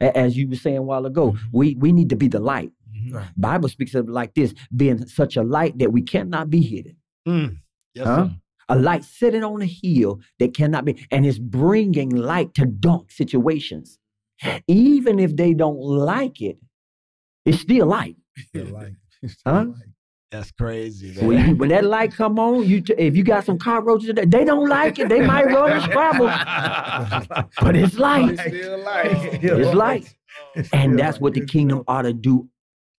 As 0.00 0.36
you 0.36 0.48
were 0.48 0.54
saying 0.54 0.76
a 0.76 0.82
while 0.82 1.06
ago, 1.06 1.36
we, 1.50 1.74
we 1.74 1.90
need 1.90 2.10
to 2.10 2.16
be 2.16 2.28
the 2.28 2.38
light. 2.38 2.70
Mhm. 2.94 3.14
Right. 3.14 3.28
Bible 3.36 3.68
speaks 3.68 3.94
of 3.96 4.06
it 4.08 4.12
like 4.12 4.34
this, 4.34 4.54
being 4.76 5.04
such 5.08 5.36
a 5.36 5.42
light 5.42 5.76
that 5.78 5.90
we 5.92 6.02
cannot 6.02 6.50
be 6.50 6.60
hidden. 6.62 6.96
Mm. 7.26 7.56
Yes, 7.94 8.06
Huh? 8.06 8.28
Sir. 8.70 8.78
A 8.78 8.80
light 8.80 9.04
sitting 9.04 9.44
on 9.44 9.62
a 9.62 9.66
hill 9.66 10.20
that 10.38 10.54
cannot 10.54 10.84
be, 10.84 11.06
and 11.10 11.26
it's 11.26 11.38
bringing 11.38 12.10
light 12.10 12.54
to 12.54 12.66
dark 12.66 13.10
situations. 13.10 13.98
Even 14.68 15.18
if 15.18 15.36
they 15.36 15.52
don't 15.54 15.78
like 15.78 16.40
it, 16.40 16.58
it's 17.44 17.60
still 17.60 17.86
light. 17.86 18.16
Still 18.38 18.66
like- 18.66 18.94
still 19.26 19.52
Huh? 19.52 19.64
like. 19.68 19.86
That's 20.30 20.52
crazy, 20.52 21.12
man. 21.16 21.26
When, 21.26 21.48
you- 21.48 21.56
when 21.56 21.68
that 21.70 21.84
light 21.84 22.12
come 22.14 22.38
on, 22.38 22.62
you 22.64 22.80
t- 22.82 22.94
if 22.96 23.16
you 23.16 23.24
got 23.24 23.44
some 23.44 23.58
cockroaches 23.58 24.08
in 24.10 24.14
there, 24.14 24.26
they 24.26 24.44
don't 24.44 24.68
like 24.68 24.98
it. 25.00 25.08
They 25.08 25.26
might 25.26 25.46
run 25.46 25.72
and 25.72 25.82
scrabble, 25.82 26.26
but 27.60 27.74
it's 27.76 27.98
light. 27.98 28.30
It's 28.38 28.42
still 28.42 28.78
light. 28.84 29.42
It's 29.42 29.74
light. 29.74 30.14
It's 30.54 30.70
And 30.72 30.96
that's 30.98 31.16
like 31.16 31.22
what 31.22 31.34
the 31.34 31.44
kingdom 31.44 31.82
ought 31.88 32.02
to 32.02 32.12
do 32.12 32.48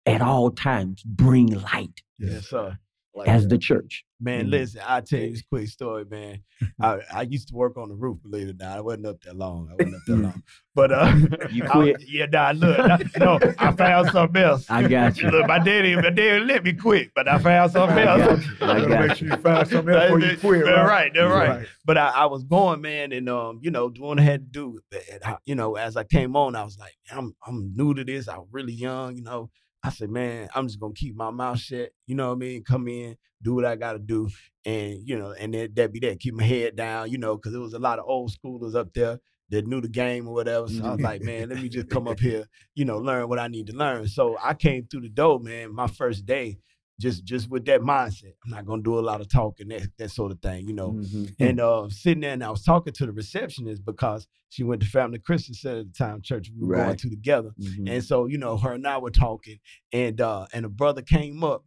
at 0.06 0.20
all 0.22 0.50
times 0.50 1.02
bring 1.04 1.46
light. 1.60 2.02
yes, 2.18 2.48
sir. 2.48 2.76
Like 3.12 3.26
as 3.26 3.48
the 3.48 3.58
church. 3.58 4.04
Man, 4.20 4.46
Mhm. 4.46 4.50
listen, 4.50 4.82
I'll 4.86 5.02
tell 5.02 5.18
you 5.18 5.30
this 5.32 5.42
quick 5.42 5.66
story, 5.66 6.04
man. 6.08 6.44
I, 6.80 6.98
I 7.12 7.22
used 7.22 7.48
to 7.48 7.54
work 7.56 7.76
on 7.76 7.88
the 7.88 7.94
roof, 7.96 8.18
believe 8.22 8.46
it 8.48 8.50
or 8.52 8.64
not. 8.64 8.78
I 8.78 8.80
wasn't 8.82 9.06
up 9.06 9.20
that 9.24 9.34
long. 9.36 9.68
I 9.68 9.72
wasn't 9.74 9.96
up 9.96 10.02
that 10.06 10.16
long. 10.16 10.42
But 10.76 10.92
uh 10.92 11.12
You 11.50 11.64
I- 11.64 11.68
quit? 11.68 11.96
yeah, 12.06 12.26
nah, 12.26 12.52
look. 12.54 12.78
nah, 12.78 12.98
no, 13.18 13.38
I 13.58 13.72
found 13.72 14.10
something 14.10 14.40
else. 14.40 14.64
I 14.70 14.86
got 14.86 15.20
you. 15.20 15.28
Look, 15.28 15.48
my 15.48 15.58
daddy, 15.58 15.96
my 15.96 16.10
daddy 16.10 16.44
let 16.44 16.62
me 16.62 16.72
quit, 16.72 17.10
but 17.16 17.26
I 17.26 17.38
found 17.40 17.72
something 17.72 17.98
I 17.98 18.20
else. 18.20 18.44
got 18.44 18.44
you. 18.46 18.56
I 18.60 18.88
Gotta 18.88 19.08
make 19.08 19.16
sure 19.16 19.28
you 19.28 19.36
find 19.38 19.66
something 19.68 19.92
else 19.94 20.04
before 20.04 20.20
you 20.20 20.36
quit, 20.36 20.64
They're 20.66 20.76
right? 20.76 20.86
right, 20.86 21.14
they're 21.14 21.28
right. 21.28 21.48
Right. 21.48 21.66
But 21.84 21.98
I, 21.98 22.08
I 22.10 22.26
was 22.26 22.44
going, 22.44 22.80
man, 22.80 23.10
and 23.10 23.28
um, 23.28 23.58
you 23.60 23.72
know, 23.72 23.88
doing 23.90 24.08
what 24.10 24.20
I 24.20 24.22
had 24.22 24.42
to 24.42 24.50
do. 24.52 24.78
And 25.12 25.24
I, 25.24 25.36
you 25.46 25.56
know, 25.56 25.74
as 25.74 25.96
I 25.96 26.04
came 26.04 26.36
on, 26.36 26.54
I 26.54 26.62
was 26.62 26.78
like, 26.78 26.94
I'm 27.10 27.34
I'm 27.44 27.72
new 27.74 27.92
to 27.94 28.04
this. 28.04 28.28
I 28.28 28.38
was 28.38 28.46
really 28.52 28.72
young, 28.74 29.16
you 29.16 29.22
know. 29.24 29.50
I 29.82 29.90
said, 29.90 30.10
man, 30.10 30.48
I'm 30.54 30.66
just 30.66 30.80
gonna 30.80 30.94
keep 30.94 31.16
my 31.16 31.30
mouth 31.30 31.58
shut. 31.58 31.92
You 32.06 32.14
know 32.14 32.28
what 32.28 32.34
I 32.34 32.38
mean? 32.38 32.64
Come 32.64 32.88
in, 32.88 33.16
do 33.42 33.54
what 33.54 33.64
I 33.64 33.76
gotta 33.76 33.98
do, 33.98 34.28
and 34.64 35.00
you 35.06 35.18
know, 35.18 35.32
and 35.32 35.54
then 35.54 35.70
that 35.74 35.92
be 35.92 36.00
that. 36.00 36.20
Keep 36.20 36.34
my 36.34 36.44
head 36.44 36.76
down, 36.76 37.10
you 37.10 37.18
know, 37.18 37.36
because 37.36 37.52
there 37.52 37.60
was 37.60 37.74
a 37.74 37.78
lot 37.78 37.98
of 37.98 38.04
old 38.06 38.32
schoolers 38.32 38.74
up 38.74 38.92
there 38.92 39.20
that 39.50 39.66
knew 39.66 39.80
the 39.80 39.88
game 39.88 40.28
or 40.28 40.34
whatever. 40.34 40.68
So 40.68 40.84
I 40.84 40.92
was 40.92 41.00
like, 41.00 41.22
man, 41.22 41.48
let 41.48 41.60
me 41.60 41.68
just 41.68 41.88
come 41.88 42.06
up 42.06 42.20
here, 42.20 42.46
you 42.74 42.84
know, 42.84 42.98
learn 42.98 43.28
what 43.28 43.38
I 43.38 43.48
need 43.48 43.66
to 43.66 43.72
learn. 43.72 44.06
So 44.08 44.36
I 44.42 44.54
came 44.54 44.86
through 44.86 45.02
the 45.02 45.08
door, 45.08 45.40
man. 45.40 45.74
My 45.74 45.86
first 45.86 46.24
day, 46.26 46.58
just 47.00 47.24
just 47.24 47.48
with 47.50 47.64
that 47.64 47.80
mindset. 47.80 48.34
I'm 48.44 48.50
not 48.50 48.66
gonna 48.66 48.82
do 48.82 48.98
a 48.98 49.00
lot 49.00 49.20
of 49.20 49.28
talking, 49.28 49.68
that 49.68 49.88
that 49.98 50.10
sort 50.10 50.30
of 50.32 50.40
thing, 50.40 50.68
you 50.68 50.74
know. 50.74 50.92
Mhm. 50.92 51.34
And 51.40 51.60
uh, 51.60 51.88
sitting 51.88 52.20
there, 52.20 52.32
and 52.34 52.44
I 52.44 52.50
was 52.50 52.62
talking 52.62 52.92
to 52.92 53.06
the 53.06 53.12
receptionist 53.12 53.84
because 53.84 54.26
she 54.50 54.62
went 54.62 54.82
to 54.82 54.88
Family 54.88 55.18
Christian 55.18 55.54
Center 55.54 55.80
at 55.80 55.86
the 55.92 55.98
time, 55.98 56.20
church 56.22 56.50
we 56.54 56.66
were 56.66 56.74
going 56.76 56.88
Right. 56.88 56.98
to 56.98 57.08
together. 57.10 57.52
Mhm. 57.58 57.88
And 57.90 58.04
so, 58.04 58.26
you 58.26 58.38
know, 58.38 58.56
her 58.58 58.72
and 58.74 58.86
I 58.86 58.98
were 58.98 59.10
talking, 59.10 59.58
and 59.92 60.20
uh, 60.20 60.46
and 60.52 60.64
a 60.66 60.68
brother 60.68 61.02
came 61.02 61.42
up, 61.42 61.64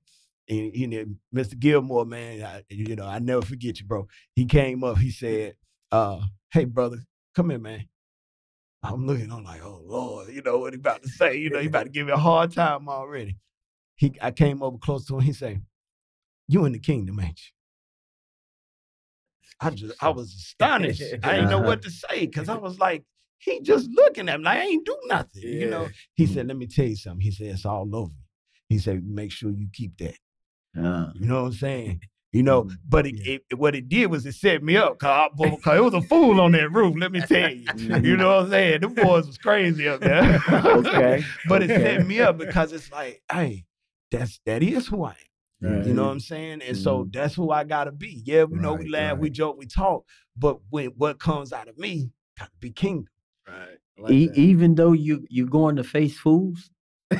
and 0.47 0.75
you 0.75 0.87
know, 0.87 1.05
Mr. 1.33 1.57
Gilmore, 1.59 2.05
man, 2.05 2.43
I, 2.43 2.63
you 2.69 2.95
know, 2.95 3.05
I 3.05 3.19
never 3.19 3.41
forget 3.41 3.79
you, 3.79 3.85
bro. 3.87 4.07
He 4.35 4.45
came 4.45 4.83
up, 4.83 4.97
he 4.99 5.09
said, 5.11 5.55
uh, 5.91 6.21
"Hey, 6.51 6.65
brother, 6.65 6.99
come 7.35 7.49
here, 7.49 7.59
man." 7.59 7.87
I'm 8.85 9.05
looking, 9.07 9.31
I'm 9.31 9.45
like, 9.45 9.63
"Oh 9.63 9.81
Lord," 9.85 10.27
you 10.33 10.41
know 10.41 10.57
what 10.57 10.73
he 10.73 10.79
about 10.79 11.01
to 11.03 11.09
say? 11.09 11.37
You 11.37 11.49
know, 11.49 11.59
he 11.59 11.67
about 11.67 11.83
to 11.83 11.89
give 11.89 12.05
me 12.07 12.11
a 12.11 12.17
hard 12.17 12.51
time 12.51 12.89
already. 12.89 13.37
He, 13.95 14.13
I 14.21 14.31
came 14.31 14.61
over 14.63 14.77
close 14.77 15.05
to 15.07 15.15
him. 15.15 15.21
He 15.21 15.33
said, 15.33 15.61
"You 16.47 16.65
in 16.65 16.73
the 16.73 16.79
kingdom, 16.79 17.19
ain't 17.19 17.39
you?" 17.39 17.51
I 19.61 19.69
just, 19.69 20.03
I 20.03 20.09
was 20.09 20.33
astonished. 20.33 21.01
I 21.23 21.33
didn't 21.35 21.49
know 21.49 21.61
what 21.61 21.81
to 21.83 21.89
say 21.91 22.25
because 22.25 22.49
I 22.49 22.55
was 22.55 22.79
like, 22.79 23.03
he 23.37 23.61
just 23.61 23.89
looking 23.91 24.29
at 24.29 24.39
me 24.39 24.45
like 24.45 24.59
I 24.59 24.63
ain't 24.63 24.85
do 24.85 24.97
nothing, 25.07 25.43
you 25.43 25.69
know. 25.69 25.89
He 26.15 26.25
said, 26.25 26.47
"Let 26.47 26.57
me 26.57 26.67
tell 26.67 26.85
you 26.85 26.95
something." 26.95 27.21
He 27.21 27.31
said, 27.31 27.47
"It's 27.47 27.65
all 27.65 27.95
over." 27.95 28.13
He 28.69 28.79
said, 28.79 29.03
"Make 29.05 29.31
sure 29.31 29.51
you 29.51 29.67
keep 29.71 29.97
that." 29.97 30.15
Uh, 30.77 31.11
You 31.15 31.27
know 31.27 31.41
what 31.43 31.47
I'm 31.49 31.53
saying? 31.53 32.01
You 32.35 32.41
know, 32.41 32.63
Mhm. 32.63 32.77
but 32.89 33.05
it, 33.05 33.15
Yeah. 33.19 33.37
it, 33.51 33.59
what 33.59 33.75
it 33.75 33.87
did 33.87 34.07
was 34.07 34.25
it 34.25 34.33
set 34.33 34.63
me 34.63 34.75
up 34.75 34.97
because 34.97 35.29
it 35.37 35.83
was 35.83 35.93
a 35.93 36.01
fool 36.01 36.41
on 36.41 36.53
that 36.53 36.71
roof. 36.71 36.95
Let 36.97 37.11
me 37.11 37.21
tell 37.21 37.53
you. 37.53 37.69
You 38.01 38.17
know 38.17 38.37
what 38.37 38.45
I'm 38.45 38.49
saying? 38.49 38.81
Them 38.81 38.95
boys 38.95 39.27
was 39.27 39.37
crazy 39.37 39.87
up 39.87 39.99
there. 40.01 40.41
Okay. 40.49 41.23
but 41.47 41.61
it 41.61 41.69
Okay. 41.69 41.83
set 41.83 42.07
me 42.07 42.21
up 42.21 42.39
because 42.39 42.73
it's 42.73 42.91
like, 42.91 43.21
hey, 43.31 43.65
that's 44.13 44.39
that 44.45 44.63
is 44.63 44.87
who 44.87 45.03
I 45.03 45.09
am. 45.09 45.77
Right. 45.77 45.85
You 45.85 45.93
know 45.93 46.03
what 46.05 46.11
I'm 46.11 46.19
saying? 46.19 46.61
And 46.61 46.77
so 46.77 46.99
mm-hmm. 46.99 47.09
that's 47.11 47.35
who 47.35 47.51
I 47.51 47.63
gotta 47.63 47.91
be. 47.91 48.21
Yeah, 48.25 48.43
we 48.43 48.59
know 48.59 48.73
we 48.73 48.83
Right, 48.83 48.91
laugh, 48.91 49.17
we 49.17 49.29
joke, 49.29 49.57
we 49.57 49.65
talk, 49.65 50.05
but 50.37 50.59
when 50.69 50.87
what 50.97 51.19
comes 51.19 51.53
out 51.53 51.67
of 51.67 51.77
me 51.77 52.11
gotta 52.37 52.51
be 52.59 52.71
kingdom. 52.71 53.07
Right. 53.47 53.77
Like 53.97 54.11
E- 54.11 54.31
even 54.35 54.75
though 54.75 54.93
you 54.93 55.25
you 55.29 55.47
going 55.47 55.75
to 55.77 55.83
face 55.83 56.17
fools, 56.17 56.69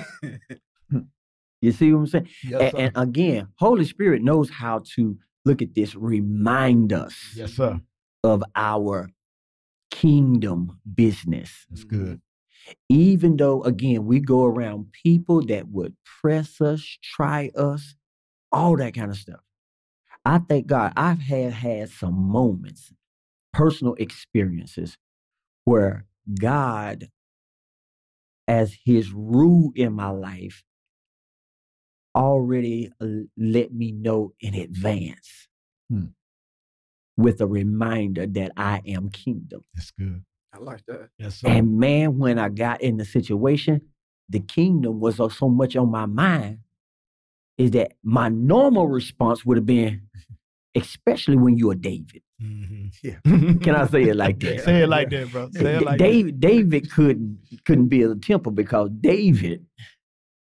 you 1.62 1.72
see 1.72 1.94
what 1.94 2.00
I'm 2.00 2.08
saying? 2.08 2.30
Yes, 2.44 2.74
and, 2.74 2.96
and 2.96 2.98
again, 2.98 3.48
Holy 3.56 3.86
Spirit 3.86 4.24
knows 4.24 4.50
how 4.50 4.84
to 4.96 5.18
look 5.46 5.62
at 5.62 5.74
this, 5.76 5.96
remind 5.96 6.94
us 6.94 7.16
yes, 7.36 7.54
sir. 7.54 7.80
of 8.24 8.44
our 8.56 9.10
kingdom 9.92 10.80
business. 10.96 11.66
That's 11.70 11.84
good. 11.84 12.22
Even 12.90 13.38
though, 13.38 13.64
again, 13.64 14.06
we 14.06 14.20
go 14.20 14.46
around 14.46 14.92
people 15.04 15.46
that 15.48 15.68
would 15.70 15.96
press 16.22 16.62
us, 16.62 16.98
try 17.04 17.52
us, 17.56 17.96
all 18.52 18.78
that 18.78 18.94
kind 18.94 19.12
of 19.12 19.18
stuff. 19.18 19.42
I 20.26 20.40
thank 20.40 20.68
God 20.68 20.94
I've 20.96 21.20
had 21.20 21.54
had 21.54 21.90
some 21.90 22.14
moments, 22.16 22.94
personal 23.52 23.96
experiences 23.96 24.98
where 25.66 26.06
God, 26.40 27.10
as 28.48 28.78
his 28.86 29.12
rule 29.12 29.72
in 29.76 29.94
my 29.94 30.10
life, 30.10 30.64
already 32.16 32.92
let 33.38 33.74
me 33.74 33.92
know 33.92 34.34
in 34.40 34.54
advance 34.54 35.48
Hmm. 35.90 36.08
with 37.18 37.42
a 37.42 37.48
reminder 37.48 38.28
that 38.28 38.52
I 38.56 38.82
am 38.86 39.10
kingdom. 39.10 39.64
That's 39.74 39.92
good. 39.92 40.24
I 40.54 40.60
like 40.60 40.86
that. 40.88 41.10
Yes, 41.18 41.36
sir. 41.40 41.48
And 41.48 41.78
man, 41.80 42.18
when 42.20 42.38
I 42.38 42.50
got 42.50 42.82
in 42.82 42.98
the 42.98 43.06
situation, 43.06 43.82
the 44.30 44.40
kingdom 44.40 45.00
was 45.00 45.16
so 45.18 45.50
much 45.50 45.76
on 45.76 45.90
my 45.90 46.06
mind, 46.06 46.60
is 47.58 47.72
that 47.72 47.94
my 48.04 48.30
normal 48.30 48.88
response 48.88 49.46
would 49.46 49.58
have 49.58 49.66
been, 49.66 50.04
especially 50.76 51.38
when 51.38 51.58
you're 51.58 51.76
David. 51.76 52.22
Mhm. 52.42 53.62
Can 53.64 53.76
I 53.76 53.88
say 53.88 54.04
it 54.04 54.16
like 54.16 54.40
that? 54.42 54.62
Say 54.64 54.84
it 54.84 54.88
like 54.90 55.10
that, 55.12 55.32
bro. 55.32 55.50
Say 55.52 55.76
it 55.76 55.82
like 55.84 55.98
David, 56.00 56.40
David 56.40 56.92
couldn't 56.92 57.40
couldn't 57.66 57.88
build 57.88 58.18
a 58.18 58.20
temple 58.20 58.52
because 58.52 58.90
David 59.02 59.66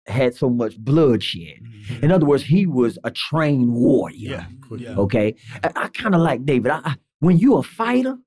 had 0.05 0.35
so 0.35 0.49
much 0.49 0.77
bloodshed. 0.79 1.59
that. 1.61 1.95
Mhm. 1.99 2.03
In 2.03 2.11
other 2.11 2.25
words, 2.25 2.43
he 2.43 2.65
was 2.65 2.97
a 3.03 3.11
trained 3.11 3.71
warrior. 3.73 4.15
Yeah. 4.31 4.45
Quick. 4.67 4.81
Yeah. 4.81 4.95
Okay, 4.97 5.35
I, 5.63 5.71
I 5.75 5.87
kind 5.89 6.13
of 6.15 6.21
like 6.21 6.45
David. 6.45 6.71
I, 6.71 6.79
I, 6.83 6.95
when 7.19 7.37
you're 7.37 7.59
a 7.59 7.63
fighter, 7.63 8.17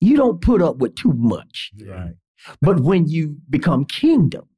you 0.00 0.16
don't 0.16 0.40
put 0.40 0.62
up 0.62 0.76
with 0.78 0.94
too 0.94 1.12
much. 1.14 1.70
Right. 1.84 2.12
But 2.60 2.80
when 2.80 3.08
you 3.08 3.36
become 3.50 3.84
kingdom, 3.84 4.48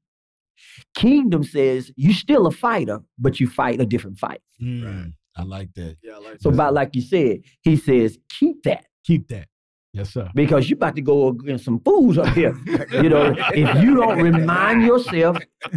kingdom 0.95 1.45
says 1.45 1.91
you're 1.97 2.13
still 2.15 2.47
a 2.47 2.51
fighter, 2.51 3.01
but 3.19 3.41
you 3.41 3.47
fight 3.49 3.81
a 3.81 3.87
different 3.87 4.19
fight. 4.19 4.41
Mm, 4.63 5.13
I 5.37 5.43
like 5.43 5.73
that. 5.75 5.97
Yeah, 6.03 6.15
I 6.15 6.19
like 6.19 6.41
So 6.41 6.51
that. 6.51 6.57
about 6.57 6.75
like 6.75 6.95
you 6.95 7.03
said, 7.03 7.41
he 7.63 7.77
says, 7.77 8.19
keep 8.29 8.63
that 8.65 8.85
Keep 9.05 9.29
that. 9.29 9.47
Yes, 9.93 10.11
sir. 10.13 10.31
because 10.35 10.69
you're 10.71 10.77
about 10.77 10.95
to 10.97 11.03
go 11.03 11.29
against 11.29 11.65
some 11.65 11.81
fools 11.81 12.17
up 12.19 12.29
here. 12.35 12.55
You 12.93 13.09
know, 13.09 13.35
if 13.53 13.83
you 13.83 13.97
don't 13.97 14.21
remind 14.23 14.83
yourself 14.85 15.39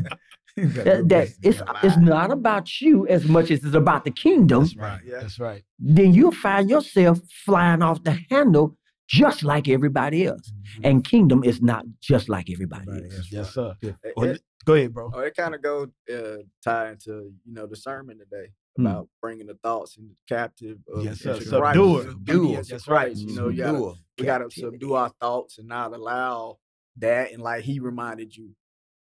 that, 0.56 1.06
that 1.08 1.30
it's 1.42 1.62
it's 1.82 1.98
not 1.98 2.32
about 2.32 2.80
you 2.82 3.08
as 3.08 3.26
much 3.26 3.50
as 3.50 3.64
it's 3.64 3.74
about 3.76 4.04
the 4.06 4.12
kingdom, 4.12 4.64
That's 4.64 4.76
right. 4.76 5.02
Yeah. 5.06 5.20
That's 5.22 5.40
right. 5.40 5.64
then 5.80 6.14
you'll 6.14 6.32
find 6.32 6.70
yourself 6.70 7.20
flying 7.46 7.82
off 7.82 8.04
the 8.04 8.20
handle 8.30 8.78
just 9.14 9.44
like 9.44 9.70
everybody 9.70 10.26
else. 10.26 10.52
And 10.84 11.04
kingdom 11.04 11.44
is 11.44 11.62
not 11.62 11.86
just 12.02 12.30
like 12.30 12.50
everybody 12.50 12.86
Everybody 12.88 13.06
else. 13.16 13.18
else. 13.18 13.32
Yes, 13.32 13.54
sir. 13.54 13.76
It- 13.82 13.96
it- 14.18 14.42
Go 14.66 14.76
ahead, 14.76 14.94
bro. 14.94 15.12
oh, 15.14 15.20
it 15.20 15.36
kind 15.36 15.54
of 15.54 15.62
go 15.62 15.88
uh, 16.18 16.38
tie 16.64 16.92
into 16.92 17.34
you 17.46 17.54
know 17.54 17.68
the 17.68 17.76
sermon 17.76 18.18
today 18.18 18.48
Hmm. 18.78 18.86
about 18.88 19.10
bringing 19.22 19.46
the 19.46 19.56
thoughts 19.62 19.98
into 19.98 20.16
captive. 20.28 20.78
Of, 20.92 21.04
Yes, 21.04 21.20
sir. 21.20 21.34
into 21.34 21.44
Subdue 21.46 21.60
Christ, 21.60 21.78
it. 21.78 22.12
Subdue 22.12 22.34
it. 22.34 22.40
obedience 22.40 22.68
That's 22.70 22.88
right. 22.88 23.06
Christ. 23.08 23.22
You 23.28 23.36
know, 23.36 23.50
you 23.50 23.58
gotta, 23.58 23.94
we 24.18 24.26
got 24.26 24.38
to 24.40 24.50
subdue 24.50 24.94
our 24.94 25.12
thoughts 25.22 25.58
and 25.60 25.68
not 25.68 25.94
allow 25.94 26.58
that. 26.98 27.34
And 27.34 27.42
like 27.44 27.64
he 27.66 27.80
reminded 27.82 28.36
you, 28.38 28.52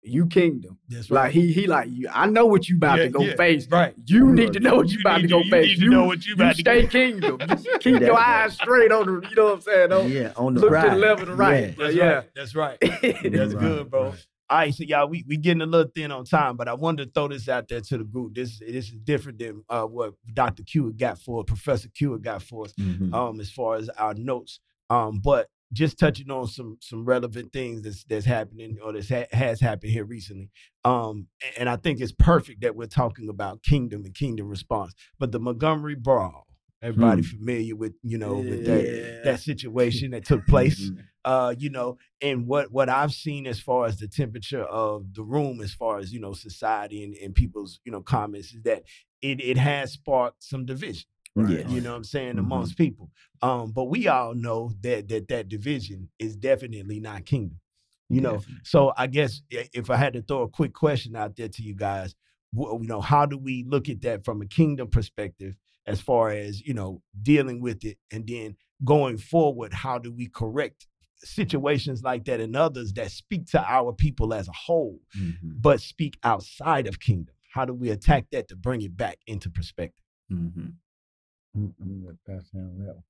you 0.01 0.25
kingdom. 0.27 0.77
That's 0.87 1.09
Like 1.11 1.31
he 1.33 1.51
he 1.51 1.67
like 1.67 1.89
you. 1.91 2.07
I 2.13 2.25
know 2.25 2.45
what 2.45 2.69
you 2.69 2.77
about 2.77 2.97
Yeah, 2.99 3.03
to 3.05 3.09
go 3.09 3.21
yeah, 3.21 3.35
face. 3.35 3.67
Right. 3.69 3.93
You 4.05 4.31
need 4.31 4.53
to 4.53 4.59
know 4.59 4.75
what 4.75 4.87
you, 4.89 4.95
You 4.97 5.01
about 5.01 5.21
to 5.21 5.27
go 5.27 5.39
to- 5.39 5.45
you 5.45 5.51
face. 5.51 5.67
need 5.79 5.85
to 5.85 5.89
know 5.91 6.05
what 6.05 6.25
you 6.25 6.33
about 6.35 6.55
to 6.55 6.59
stay 6.61 6.81
go- 6.83 6.87
kingdom. 6.87 7.37
Just 7.47 7.67
keep 7.81 7.99
your 7.99 8.13
right. 8.13 8.45
eyes 8.45 8.53
straight 8.53 8.91
on 8.91 9.05
the. 9.21 9.27
You 9.29 9.35
know 9.35 9.45
what 9.45 9.53
I'm 9.55 9.61
saying? 9.61 9.89
Don't 9.89 10.09
Yeah, 10.09 10.31
on 10.37 10.53
the 10.53 10.61
look 10.61 10.71
to 10.83 10.89
the 10.89 10.95
left 10.95 11.21
and 11.21 11.31
the 11.31 11.35
right. 11.35 11.63
Yeah. 11.63 11.71
But 11.77 11.83
That's 11.83 11.95
yeah. 11.95 12.05
right. 12.13 12.29
That's 12.35 12.55
right. 12.55 12.77
That's 12.81 13.53
Right, 13.53 13.59
good, 13.59 13.89
bro. 13.91 14.03
right. 14.11 14.25
All 14.51 14.57
right, 14.57 14.73
so 14.73 14.83
y'all, 14.83 15.07
we 15.07 15.23
we 15.27 15.37
getting 15.37 15.61
a 15.61 15.65
little 15.67 15.91
thin 15.93 16.11
on 16.11 16.25
time, 16.25 16.57
but 16.57 16.67
I 16.67 16.73
wanted 16.73 17.05
to 17.05 17.11
throw 17.11 17.27
this 17.27 17.47
out 17.47 17.67
there 17.67 17.81
to 17.81 17.97
the 17.99 18.03
group. 18.03 18.33
This 18.33 18.57
this 18.59 18.85
is 18.89 18.95
different 19.03 19.37
than 19.37 19.63
uh, 19.69 19.83
what 19.83 20.15
Dr. 20.33 20.63
Q 20.63 20.91
got 20.93 21.19
for 21.19 21.43
Professor 21.43 21.87
Q 21.89 22.17
got 22.17 22.41
for 22.41 22.65
us, 22.65 22.73
Mhm. 22.79 23.13
um, 23.13 23.39
as 23.39 23.51
far 23.51 23.75
as 23.75 23.89
our 23.89 24.15
notes. 24.15 24.59
Um, 24.89 25.19
but 25.23 25.49
just 25.71 25.99
touching 25.99 26.31
on 26.31 26.47
some 26.47 26.77
some 26.81 27.05
relevant 27.05 27.53
things 27.53 27.81
that's 27.83 28.03
that's 28.05 28.25
happening 28.25 28.77
or 28.83 28.93
that 28.93 29.07
ha- 29.07 29.37
has 29.37 29.61
happened 29.61 29.91
here 29.91 30.05
recently. 30.05 30.49
Um, 30.83 31.27
and 31.57 31.69
I 31.69 31.75
think 31.75 31.99
it's 32.01 32.11
perfect 32.11 32.61
that 32.61 32.75
we're 32.75 32.87
talking 32.87 33.29
about 33.29 33.61
kingdom 33.63 34.03
and 34.05 34.13
kingdom 34.15 34.47
response. 34.47 34.93
But 35.19 35.31
the 35.31 35.39
Montgomery 35.39 35.95
Brawl, 35.95 36.47
everybody 36.81 37.21
familiar 37.21 37.75
with 37.75 37.93
you 38.03 38.17
know 38.17 38.35
with 38.39 38.65
that 38.65 38.83
Yeah. 38.83 39.21
that 39.31 39.39
situation 39.41 40.11
that 40.11 40.25
took 40.25 40.45
place 40.47 40.89
Mhm. 40.89 41.03
uh, 41.25 41.53
you 41.57 41.69
know, 41.69 41.97
and 42.21 42.47
what 42.47 42.71
what 42.71 42.89
I've 42.89 43.11
seen 43.13 43.45
as 43.45 43.59
far 43.59 43.85
as 43.85 43.97
the 43.97 44.07
temperature 44.07 44.63
of 44.63 45.13
the 45.13 45.23
room, 45.23 45.61
as 45.61 45.73
far 45.73 45.99
as 45.99 46.11
you 46.13 46.19
know, 46.19 46.33
society 46.33 47.03
and, 47.03 47.13
and 47.15 47.35
people's 47.35 47.79
you 47.83 47.91
know 47.91 48.01
comments, 48.01 48.53
is 48.53 48.63
that 48.63 48.83
it 49.21 49.39
it 49.41 49.57
has 49.57 49.91
sparked 49.93 50.43
some 50.43 50.65
division. 50.65 51.03
Yes. 51.47 51.69
You 51.71 51.81
know 51.81 51.91
what 51.91 51.97
I'm 51.97 52.03
saying 52.03 52.35
Mhm. 52.35 52.39
amongst 52.39 52.77
people. 52.77 53.11
Um, 53.41 53.71
but 53.71 53.85
we 53.85 54.07
all 54.07 54.33
know 54.35 54.71
that 54.81 55.07
that 55.09 55.27
that 55.29 55.47
division 55.49 56.09
is 56.19 56.35
definitely 56.35 56.99
not 56.99 57.25
kingdom. 57.25 57.59
You 58.09 58.21
know, 58.21 58.37
Definitely. 58.37 58.61
so 58.63 58.93
I 58.97 59.05
guess 59.07 59.41
if 59.51 59.89
I 59.91 59.95
had 59.95 60.13
to 60.13 60.21
throw 60.23 60.41
a 60.41 60.49
quick 60.49 60.73
question 60.73 61.15
out 61.15 61.35
there 61.35 61.47
to 61.49 61.61
you 61.61 61.75
guys, 61.75 62.15
you 62.53 62.79
know, 62.81 63.01
how 63.01 63.27
do 63.27 63.37
we 63.37 63.63
look 63.67 63.87
at 63.87 64.01
that 64.01 64.25
from 64.25 64.41
a 64.41 64.47
kingdom 64.47 64.87
perspective 64.89 65.55
as 65.85 66.01
far 66.01 66.31
as, 66.31 66.59
you 66.61 66.73
know, 66.73 67.03
dealing 67.21 67.61
with 67.61 67.85
it 67.85 67.97
and 68.11 68.25
then 68.27 68.55
going 68.83 69.17
forward, 69.19 69.73
how 69.73 69.99
do 69.99 70.11
we 70.11 70.27
correct 70.27 70.87
situations 71.17 72.01
like 72.01 72.25
that 72.25 72.39
and 72.39 72.55
others 72.55 72.93
that 72.93 73.11
speak 73.11 73.45
to 73.47 73.61
our 73.71 73.93
people 73.93 74.33
as 74.33 74.47
a 74.47 74.51
whole, 74.53 74.99
Mhm, 75.15 75.61
but 75.61 75.79
speak 75.81 76.17
outside 76.23 76.87
of 76.87 76.99
kingdom? 76.99 77.35
How 77.51 77.65
do 77.65 77.73
we 77.73 77.89
attack 77.91 78.27
that 78.31 78.47
to 78.47 78.55
bring 78.55 78.81
it 78.81 78.95
back 78.97 79.19
into 79.27 79.49
perspective? 79.51 80.03
mhm. 80.31 80.73
I'm 81.55 81.73
gonna 81.79 82.07
let 82.07 82.15
Pastor 82.25 82.57
handle 82.57 82.85
that 82.85 82.95
one. 82.95 83.03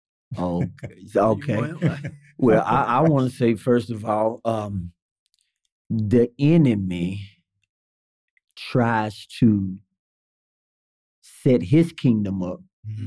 Okay. 0.81 1.05
okay. 1.15 1.97
Well, 2.37 2.63
I, 2.65 2.83
I 2.83 3.01
want 3.01 3.29
to 3.29 3.35
say 3.35 3.55
first 3.55 3.89
of 3.89 4.05
all, 4.05 4.39
um, 4.45 4.91
the 5.89 6.31
enemy 6.39 7.21
tries 8.55 9.25
to 9.39 9.77
set 11.21 11.61
his 11.63 11.91
kingdom 11.91 12.43
up 12.43 12.61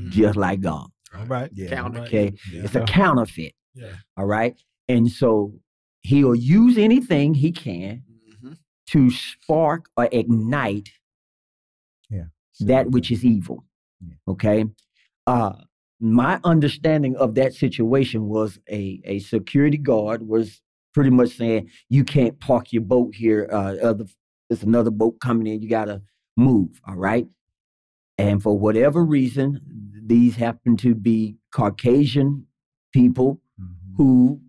just 0.09 0.35
like 0.35 0.61
God. 0.61 0.89
All 1.17 1.25
right. 1.25 1.49
Yeah. 1.53 1.87
Okay, 1.87 2.33
Yeah. 2.51 2.63
it's 2.63 2.75
a 2.75 2.81
counterfeit. 2.81 3.53
Yeah. 3.73 3.93
All 4.17 4.25
right, 4.25 4.55
and 4.87 5.09
so 5.09 5.53
he'll 6.01 6.35
use 6.35 6.77
anything 6.77 7.33
he 7.33 7.51
can 7.51 8.03
mhm. 8.43 8.57
to 8.87 9.09
spark 9.09 9.89
or 9.95 10.09
ignite 10.11 10.89
yeah. 12.09 12.25
that 12.59 12.91
which 12.91 13.11
is 13.11 13.23
evil. 13.25 13.63
Yeah. 14.05 14.15
Okay. 14.27 14.65
Uh 15.27 15.53
my 15.99 16.37
understanding 16.43 17.15
of 17.15 17.35
that 17.35 17.53
situation 17.53 18.27
was 18.27 18.59
a, 18.69 18.99
a 19.05 19.19
security 19.19 19.77
guard 19.77 20.27
was 20.27 20.61
pretty 20.93 21.09
much 21.11 21.37
saying 21.37 21.69
you 21.89 22.03
can't 22.03 22.37
park 22.41 22.73
your 22.73 22.81
boat 22.81 23.15
here. 23.15 23.47
Uh 23.51 23.75
other 23.81 24.05
there's 24.49 24.63
another 24.63 24.91
boat 24.91 25.19
coming 25.21 25.47
in, 25.47 25.61
you 25.61 25.69
gotta 25.69 26.01
move. 26.37 26.69
All 26.87 26.95
right. 26.95 27.27
And 28.17 28.43
for 28.43 28.57
whatever 28.57 29.03
reason, 29.03 29.59
these 30.05 30.35
happen 30.35 30.75
to 30.77 30.93
be 30.93 31.37
Caucasian 31.53 32.45
people 32.93 33.39
Mhm. 33.59 33.95
who 33.97 34.41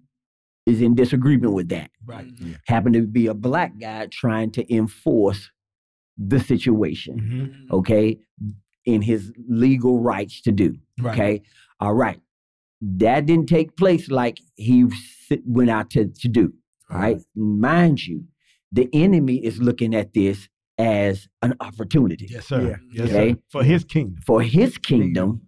is 0.66 0.80
in 0.82 0.94
disagreement 0.94 1.52
with 1.52 1.68
that. 1.68 1.90
Right. 2.04 2.26
Mhm. 2.26 2.56
Happen 2.66 2.92
to 2.94 3.02
be 3.06 3.26
a 3.28 3.34
black 3.34 3.78
guy 3.78 4.06
trying 4.10 4.50
to 4.52 4.74
enforce 4.74 5.50
the 6.16 6.40
situation 6.40 7.20
Mhm. 7.20 7.70
okay, 7.70 8.18
in 8.84 9.02
his 9.02 9.32
legal 9.48 10.00
rights 10.00 10.40
to 10.42 10.52
do. 10.52 10.76
Right. 11.00 11.14
Okay, 11.14 11.42
all 11.80 11.94
right. 11.94 12.20
That 12.80 13.26
didn't 13.26 13.46
take 13.48 13.76
place 13.76 14.10
like 14.10 14.38
he 14.56 14.86
went 15.46 15.70
out 15.70 15.90
to, 15.90 16.06
to 16.06 16.28
do. 16.28 16.52
All 16.90 16.98
right, 16.98 17.20
mind 17.34 18.06
you, 18.06 18.24
the 18.72 18.88
enemy 18.92 19.36
is 19.44 19.58
looking 19.58 19.94
at 19.94 20.12
this 20.12 20.48
as 20.76 21.28
an 21.40 21.54
opportunity 21.60 22.26
Yes, 22.28 22.46
sir. 22.46 22.60
Yeah. 22.62 22.76
Yes, 23.04 23.08
Okay. 23.14 23.32
sir. 23.34 23.38
For 23.50 23.62
his 23.64 23.84
kingdom. 23.84 24.16
for 24.26 24.42
his 24.42 24.76
kingdom 24.76 25.42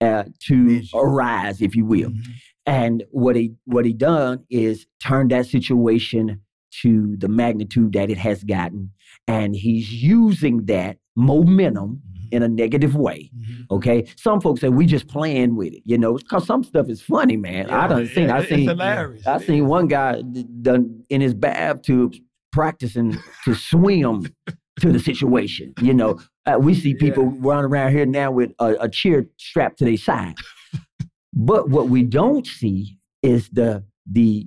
uh, 0.00 0.24
to 0.46 0.66
Vision. 0.68 0.98
arise, 0.98 1.60
if 1.60 1.74
you 1.74 1.84
will. 1.84 2.10
Mhm. 2.10 2.22
And 2.64 3.04
what 3.10 3.34
he 3.36 3.54
what 3.64 3.84
he 3.84 3.92
done 3.92 4.44
is 4.50 4.86
turn 5.02 5.28
that 5.28 5.46
situation 5.46 6.40
to 6.82 7.16
the 7.16 7.28
magnitude 7.28 7.92
that 7.94 8.08
it 8.10 8.18
has 8.18 8.44
gotten, 8.44 8.92
and 9.26 9.56
he's 9.56 9.92
using 10.02 10.66
that 10.66 10.98
momentum 11.18 12.00
Mhm. 12.00 12.28
in 12.32 12.42
a 12.42 12.48
negative 12.48 12.94
way. 12.94 13.30
Mhm. 13.36 13.66
Okay, 13.70 14.04
some 14.16 14.40
folks 14.40 14.60
say 14.60 14.68
we 14.68 14.86
just 14.86 15.08
playing 15.08 15.56
with 15.56 15.72
it, 15.72 15.82
you 15.84 15.98
know, 15.98 16.14
because 16.16 16.46
some 16.46 16.62
stuff 16.62 16.88
is 16.88 17.02
funny, 17.02 17.36
man. 17.36 17.68
I 17.70 17.82
Yeah, 17.82 17.88
done 17.88 18.06
seen, 18.06 18.30
I 18.30 18.44
seen, 18.44 18.68
hilarious. 18.68 19.26
I 19.26 19.36
It 19.36 19.42
seen 19.42 19.66
one 19.66 19.88
guy 19.88 20.22
done 20.62 21.02
in 21.10 21.20
his 21.20 21.34
bathtub 21.34 22.14
practicing 22.52 23.16
to 23.44 23.54
swim 23.54 24.26
to 24.80 24.92
the 24.92 24.98
situation. 24.98 25.74
You 25.82 25.92
know, 25.92 26.18
uh, 26.46 26.58
we 26.60 26.72
see 26.74 26.94
people 26.94 27.26
running 27.40 27.64
around 27.70 27.92
here 27.92 28.06
now 28.06 28.30
with 28.30 28.52
a, 28.60 28.76
a 28.80 28.88
chair 28.88 29.26
strapped 29.38 29.78
to 29.80 29.84
their 29.84 29.96
side. 29.96 30.34
but 31.34 31.68
what 31.68 31.88
we 31.88 32.02
don't 32.04 32.46
see 32.46 32.96
is 33.22 33.48
the 33.50 33.84
the 34.10 34.46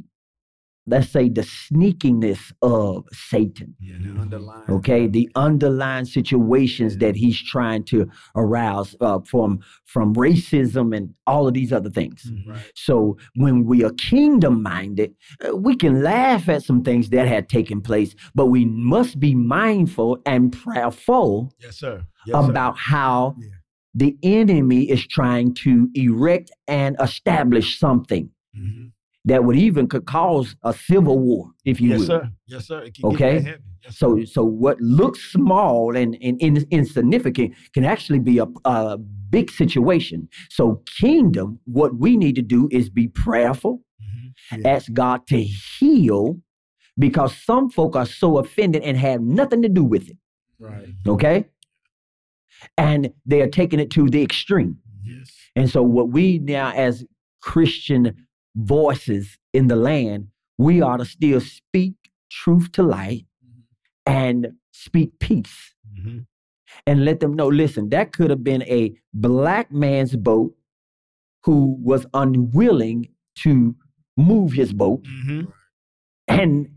let's 0.88 1.10
say 1.10 1.30
the 1.30 1.42
sneakiness 1.42 2.52
of 2.62 3.06
Satan. 3.12 3.76
Yeah, 3.80 3.98
The. 4.00 4.66
Okay, 4.70 5.08
the 5.08 5.30
underlying 5.36 6.06
situations 6.06 6.98
that 6.98 7.16
he's 7.16 7.40
trying 7.42 7.84
to 7.86 8.10
arouse 8.36 8.96
uh, 9.02 9.20
from 9.26 9.60
from 9.86 10.16
racism 10.16 10.96
and 10.96 11.14
all 11.28 11.48
of 11.48 11.54
these 11.54 11.72
other 11.72 11.90
things. 11.90 12.24
Mhm. 12.32 12.48
Right. 12.48 12.72
So 12.76 13.18
when 13.36 13.66
we 13.66 13.84
are 13.84 13.92
kingdom 13.92 14.64
minded, 14.64 15.14
uh, 15.48 15.56
we 15.56 15.76
can 15.76 16.02
laugh 16.02 16.50
at 16.50 16.64
some 16.64 16.82
things 16.84 17.10
that 17.10 17.28
had 17.28 17.48
taken 17.50 17.82
place, 17.82 18.16
but 18.34 18.48
we 18.48 18.66
must 18.66 19.20
be 19.20 19.36
mindful 19.36 20.20
and 20.26 20.52
prayerful 20.52 21.54
Yes, 21.60 21.78
sir. 21.78 22.04
Yes, 22.26 22.36
sir. 22.44 22.50
about 22.50 22.78
how 22.78 23.36
Yeah. 23.40 23.48
the 23.94 24.18
enemy 24.24 24.84
is 24.90 25.06
trying 25.08 25.54
to 25.66 25.90
erect 25.94 26.50
and 26.68 26.96
establish 27.02 27.78
something 27.78 28.30
Mhm. 28.58 28.92
That 29.26 29.43
would 29.43 29.55
even 29.57 29.88
could 29.88 30.05
cause 30.05 30.55
a 30.63 30.74
civil 30.74 31.19
war, 31.19 31.51
if 31.65 31.80
you 31.80 31.89
Yes, 31.91 31.99
will. 31.99 32.05
sir. 32.07 32.32
Yes, 32.47 32.67
sir. 32.67 32.88
Okay. 33.03 33.34
Get 33.34 33.43
that 33.43 33.49
heavy. 33.51 33.63
Yes, 33.84 33.97
So, 33.97 34.17
sir. 34.19 34.26
so 34.26 34.43
what 34.43 34.80
looks 34.82 35.32
small 35.32 35.95
and, 35.95 36.17
and, 36.22 36.41
in- 36.41 36.67
insignificant 36.72 37.53
can 37.74 37.84
actually 37.84 38.19
be 38.19 38.39
a, 38.39 38.47
a 38.65 38.97
big 38.97 39.51
situation. 39.51 40.28
So, 40.49 40.82
kingdom, 40.99 41.59
what 41.65 41.95
we 41.97 42.17
need 42.17 42.36
to 42.36 42.41
do 42.41 42.67
is 42.72 42.89
be 42.89 43.07
prayerful, 43.09 43.82
Mhm. 44.53 44.65
ask 44.65 44.91
God 44.93 45.26
to 45.28 45.41
heal, 45.41 46.39
because 46.97 47.36
some 47.36 47.69
folk 47.69 47.95
are 47.95 48.05
so 48.05 48.38
offended 48.38 48.82
and 48.84 48.97
have 48.97 49.22
nothing 49.22 49.61
to 49.61 49.69
do 49.69 49.84
with 49.84 50.09
it. 50.09 50.17
Right. 50.59 50.89
Okay, 51.07 51.45
and 52.78 53.11
they 53.26 53.41
are 53.41 53.47
taking 53.49 53.80
it 53.80 53.89
to 53.91 54.09
the 54.09 54.22
extreme. 54.22 54.78
Yes. 55.03 55.32
And 55.55 55.69
so, 55.69 55.82
what 55.84 56.09
we 56.09 56.39
now, 56.39 56.72
as 56.72 57.03
Christian 57.41 58.15
voices 58.56 59.38
in 59.54 59.68
the 59.68 59.76
land, 59.76 60.28
we 60.58 60.82
ought 60.82 60.97
to 60.97 61.06
still 61.06 61.39
speak 61.41 61.93
truth 62.30 62.72
to 62.74 62.84
light 62.84 63.26
and 64.06 64.54
speak 64.72 65.20
peace 65.20 65.74
Mhm. 65.97 66.26
and 66.88 67.06
let 67.06 67.20
them 67.20 67.34
know 67.34 67.47
listen, 67.47 67.89
that 67.89 68.12
could 68.14 68.30
have 68.30 68.43
been 68.43 68.64
a 68.64 68.93
black 69.14 69.72
man's 69.72 70.16
boat 70.16 70.56
who 71.43 71.78
was 71.82 72.06
unwilling 72.14 73.10
to 73.36 73.76
move 74.18 74.54
his 74.54 74.72
boat, 74.74 75.04
Mhm. 75.04 75.52
and 76.28 76.70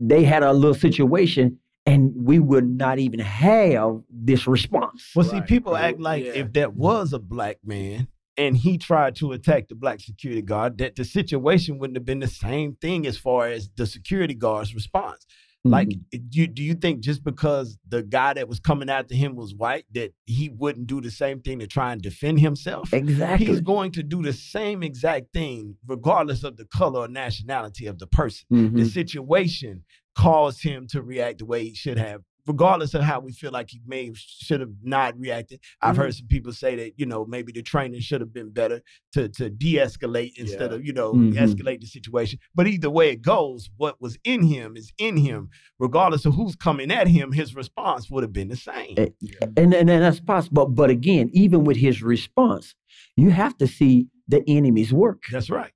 they 0.00 0.24
had 0.24 0.42
a 0.42 0.52
little 0.52 0.74
situation. 0.74 1.58
And 1.86 2.12
we 2.14 2.38
would 2.38 2.68
not 2.68 2.98
even 2.98 3.18
have 3.20 4.02
this 4.10 4.46
response. 4.46 5.10
Well, 5.16 5.24
see, 5.24 5.40
people 5.40 5.72
Right. 5.72 5.84
act 5.84 6.00
like 6.00 6.22
Yeah. 6.24 6.32
if 6.32 6.52
that 6.52 6.76
was 6.76 7.14
a 7.14 7.18
black 7.18 7.58
man 7.64 8.08
and 8.38 8.56
he 8.56 8.78
tried 8.78 9.16
to 9.16 9.32
attack 9.32 9.68
the 9.68 9.74
black 9.74 10.00
security 10.00 10.40
guard, 10.42 10.78
that 10.78 10.96
the 10.96 11.04
situation 11.04 11.78
wouldn't 11.78 11.96
have 11.96 12.04
been 12.06 12.20
the 12.20 12.26
same 12.28 12.76
thing 12.76 13.06
as 13.06 13.18
far 13.18 13.48
as 13.48 13.68
the 13.76 13.86
security 13.86 14.34
guard's 14.34 14.74
response. 14.74 15.26
Like, 15.64 15.88
Mhm. 15.88 16.00
it- 16.12 16.22
you, 16.30 16.46
do 16.46 16.62
you 16.62 16.74
think 16.74 17.00
just 17.00 17.24
because 17.24 17.78
the 17.86 18.02
guy 18.04 18.32
that 18.32 18.48
was 18.48 18.60
coming 18.60 18.88
after 18.88 19.14
him 19.16 19.34
was 19.34 19.52
white, 19.54 19.84
that 19.92 20.12
he 20.24 20.48
wouldn't 20.48 20.86
do 20.86 21.00
the 21.00 21.10
same 21.10 21.40
thing 21.40 21.58
to 21.58 21.66
try 21.66 21.92
and 21.92 22.00
defend 22.00 22.38
himself? 22.40 22.94
exactly. 22.94 23.46
He's 23.46 23.60
going 23.60 23.90
to 23.92 24.04
do 24.04 24.22
the 24.22 24.32
same 24.32 24.84
exact 24.84 25.32
thing, 25.32 25.76
regardless 25.86 26.44
of 26.44 26.56
the 26.56 26.64
color 26.64 27.00
or 27.00 27.08
nationality 27.08 27.86
of 27.86 27.98
the 27.98 28.06
person. 28.06 28.46
The 28.50 28.56
Mhm. 28.84 28.86
situation 28.92 29.84
caused 30.14 30.62
him 30.62 30.86
to 30.88 31.02
react 31.02 31.38
the 31.40 31.44
way 31.46 31.64
he 31.68 31.74
should 31.74 31.98
have, 31.98 32.22
regardless 32.48 32.94
of 32.94 33.02
how 33.02 33.20
we 33.20 33.32
feel 33.32 33.52
like 33.52 33.70
he 33.70 33.80
may 33.86 34.10
should 34.16 34.60
have 34.60 34.72
not 34.82 35.18
reacted. 35.18 35.60
I've 35.80 35.92
Mm-hmm. 35.92 36.02
heard 36.02 36.14
some 36.14 36.26
people 36.26 36.52
say 36.52 36.74
that 36.76 36.94
you 36.96 37.06
know 37.06 37.24
maybe 37.26 37.52
the 37.52 37.62
training 37.62 38.00
should 38.00 38.20
have 38.20 38.32
been 38.32 38.50
better 38.50 38.82
to 39.12 39.28
to 39.28 39.50
de-escalate 39.50 40.32
instead 40.36 40.70
Yeah. 40.70 40.76
of 40.76 40.84
you 40.84 40.92
know 40.92 41.12
Mhm. 41.12 41.34
escalate 41.34 41.80
the 41.80 41.86
situation. 41.86 42.38
But 42.54 42.66
either 42.66 42.90
way 42.90 43.10
it 43.10 43.22
goes, 43.22 43.70
what 43.76 44.00
was 44.00 44.18
in 44.24 44.42
him 44.42 44.76
is 44.76 44.92
in 44.98 45.16
him, 45.18 45.50
regardless 45.78 46.24
of 46.26 46.34
who's 46.34 46.56
coming 46.56 46.90
at 46.90 47.06
him. 47.06 47.30
His 47.32 47.54
response 47.54 48.10
would 48.10 48.22
have 48.24 48.32
been 48.32 48.48
the 48.48 48.56
same. 48.56 48.94
Eh, 48.96 49.08
and, 49.42 49.72
and, 49.74 49.90
and 49.90 50.02
that's 50.02 50.20
possible. 50.20 50.66
But 50.66 50.90
again, 50.90 51.30
even 51.32 51.64
with 51.64 51.76
his 51.76 52.02
response, 52.02 52.74
you 53.16 53.30
have 53.30 53.56
to 53.58 53.66
see 53.66 54.08
the 54.26 54.42
enemy's 54.48 54.92
work. 54.92 55.24
That's 55.30 55.50
right. 55.50 55.72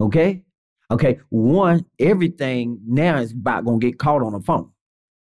Okay. 0.00 0.42
Okay. 0.90 1.18
One, 1.30 1.84
everything 1.98 2.80
now 2.86 3.18
is 3.18 3.32
about 3.32 3.64
going 3.64 3.80
to 3.80 3.86
get 3.90 3.98
caught 3.98 4.22
on 4.22 4.32
the 4.32 4.40
phone. 4.40 4.70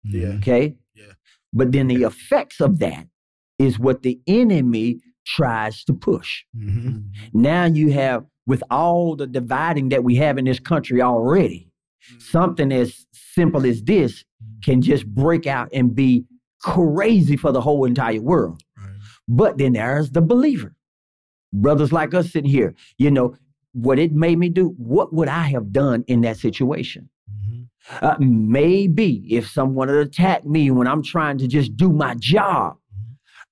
Yeah. 0.06 0.28
Okay. 0.38 0.76
Yeah. 0.94 1.14
But 1.54 1.72
then 1.72 1.88
the 1.88 2.04
effects 2.04 2.62
of 2.62 2.80
that 2.80 3.08
is 3.60 3.80
what 3.80 4.02
the 4.04 4.20
enemy 4.28 5.00
tries 5.26 5.84
to 5.86 5.94
push. 5.94 6.44
Mhm. 6.56 7.06
Now 7.34 7.66
you 7.66 7.92
have, 7.94 8.26
with 8.46 8.64
all 8.70 9.16
the 9.16 9.26
dividing 9.28 9.90
that 9.90 10.04
we 10.04 10.16
have 10.16 10.38
in 10.38 10.46
this 10.46 10.60
country 10.60 11.02
already, 11.02 11.72
Mm-hmm. 12.08 12.20
something 12.20 12.72
as 12.72 13.08
simple 13.14 13.66
as 13.66 13.82
this 13.82 14.24
can 14.64 14.80
just 14.84 15.08
break 15.08 15.48
out 15.48 15.70
and 15.74 15.96
be 15.96 16.24
crazy 16.62 17.36
for 17.36 17.52
the 17.52 17.62
whole 17.62 17.84
entire 17.86 18.22
world. 18.22 18.62
Right. 18.78 18.92
But 19.28 19.58
then 19.58 19.74
there's 19.74 20.12
the 20.12 20.22
believer. 20.22 20.76
Brothers 21.52 21.92
like 21.92 22.14
us 22.14 22.32
sitting 22.32 22.52
here, 22.52 22.76
you 23.00 23.10
know, 23.10 23.36
what 23.74 23.98
it 23.98 24.12
made 24.14 24.38
me 24.38 24.50
do, 24.50 24.76
what 24.78 25.14
would 25.14 25.28
I 25.28 25.44
have 25.50 25.72
done 25.72 26.04
in 26.08 26.22
that 26.22 26.38
situation? 26.38 27.10
Uh, 28.02 28.16
maybe 28.20 29.24
if 29.30 29.48
someone 29.48 29.88
had 29.88 29.98
attacked 29.98 30.46
me 30.46 30.72
when 30.72 30.88
I'm 30.88 31.04
trying 31.04 31.38
to 31.40 31.48
just 31.48 31.76
do 31.78 31.92
my 31.92 32.16
job, 32.16 32.78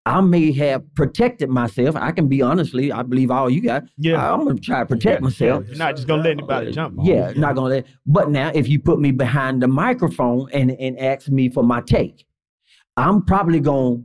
I 0.06 0.20
may 0.22 0.52
have 0.54 0.84
protected 0.96 1.50
myself. 1.50 1.96
I 1.96 2.12
can 2.12 2.28
be 2.28 2.42
honestly, 2.42 2.92
I 2.92 3.04
believe 3.04 3.32
all 3.32 3.50
you 3.50 3.62
got. 3.62 3.84
Yeah. 3.98 4.34
I'm 4.34 4.44
gonna 4.46 4.60
try 4.60 4.80
to 4.80 4.86
protect 4.86 5.22
Yeah, 5.22 5.24
myself. 5.24 5.64
yeah. 5.64 5.70
You're 5.70 5.78
not 5.78 5.96
just 5.96 6.08
gonna 6.08 6.24
let 6.24 6.32
anybody 6.32 6.72
jump. 6.72 7.00
on 7.00 7.06
Yeah, 7.06 7.32
not 7.36 7.56
gonna 7.56 7.70
let. 7.76 7.86
But 8.06 8.30
now, 8.30 8.52
if 8.54 8.68
you 8.68 8.80
put 8.80 9.00
me 9.00 9.12
behind 9.12 9.62
the 9.62 9.68
microphone 9.68 10.50
and 10.52 10.72
and 10.72 11.00
ask 11.00 11.30
me 11.30 11.48
for 11.50 11.64
my 11.64 11.80
take, 11.82 12.26
I'm 12.98 13.24
probably 13.24 13.60
gonna 13.62 14.02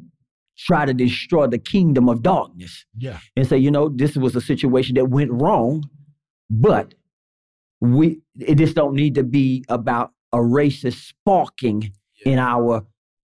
try 0.56 0.84
to 0.84 0.92
destroy 0.94 1.46
the 1.46 1.58
kingdom 1.58 2.08
of 2.08 2.22
darkness 2.22 2.84
Yeah. 2.96 3.18
and 3.36 3.46
say, 3.46 3.58
you 3.58 3.70
know, 3.70 3.88
this 3.88 4.14
was 4.16 4.36
a 4.36 4.40
situation 4.40 4.94
that 4.96 5.06
went 5.06 5.30
wrong, 5.32 5.88
but 6.50 6.94
we 7.80 8.20
it 8.38 8.56
just 8.56 8.74
don't 8.76 8.94
need 8.94 9.14
to 9.16 9.24
be 9.24 9.64
about 9.68 10.12
a 10.32 10.38
racist 10.38 11.08
sparking 11.08 11.92
in 12.24 12.38
our 12.38 12.84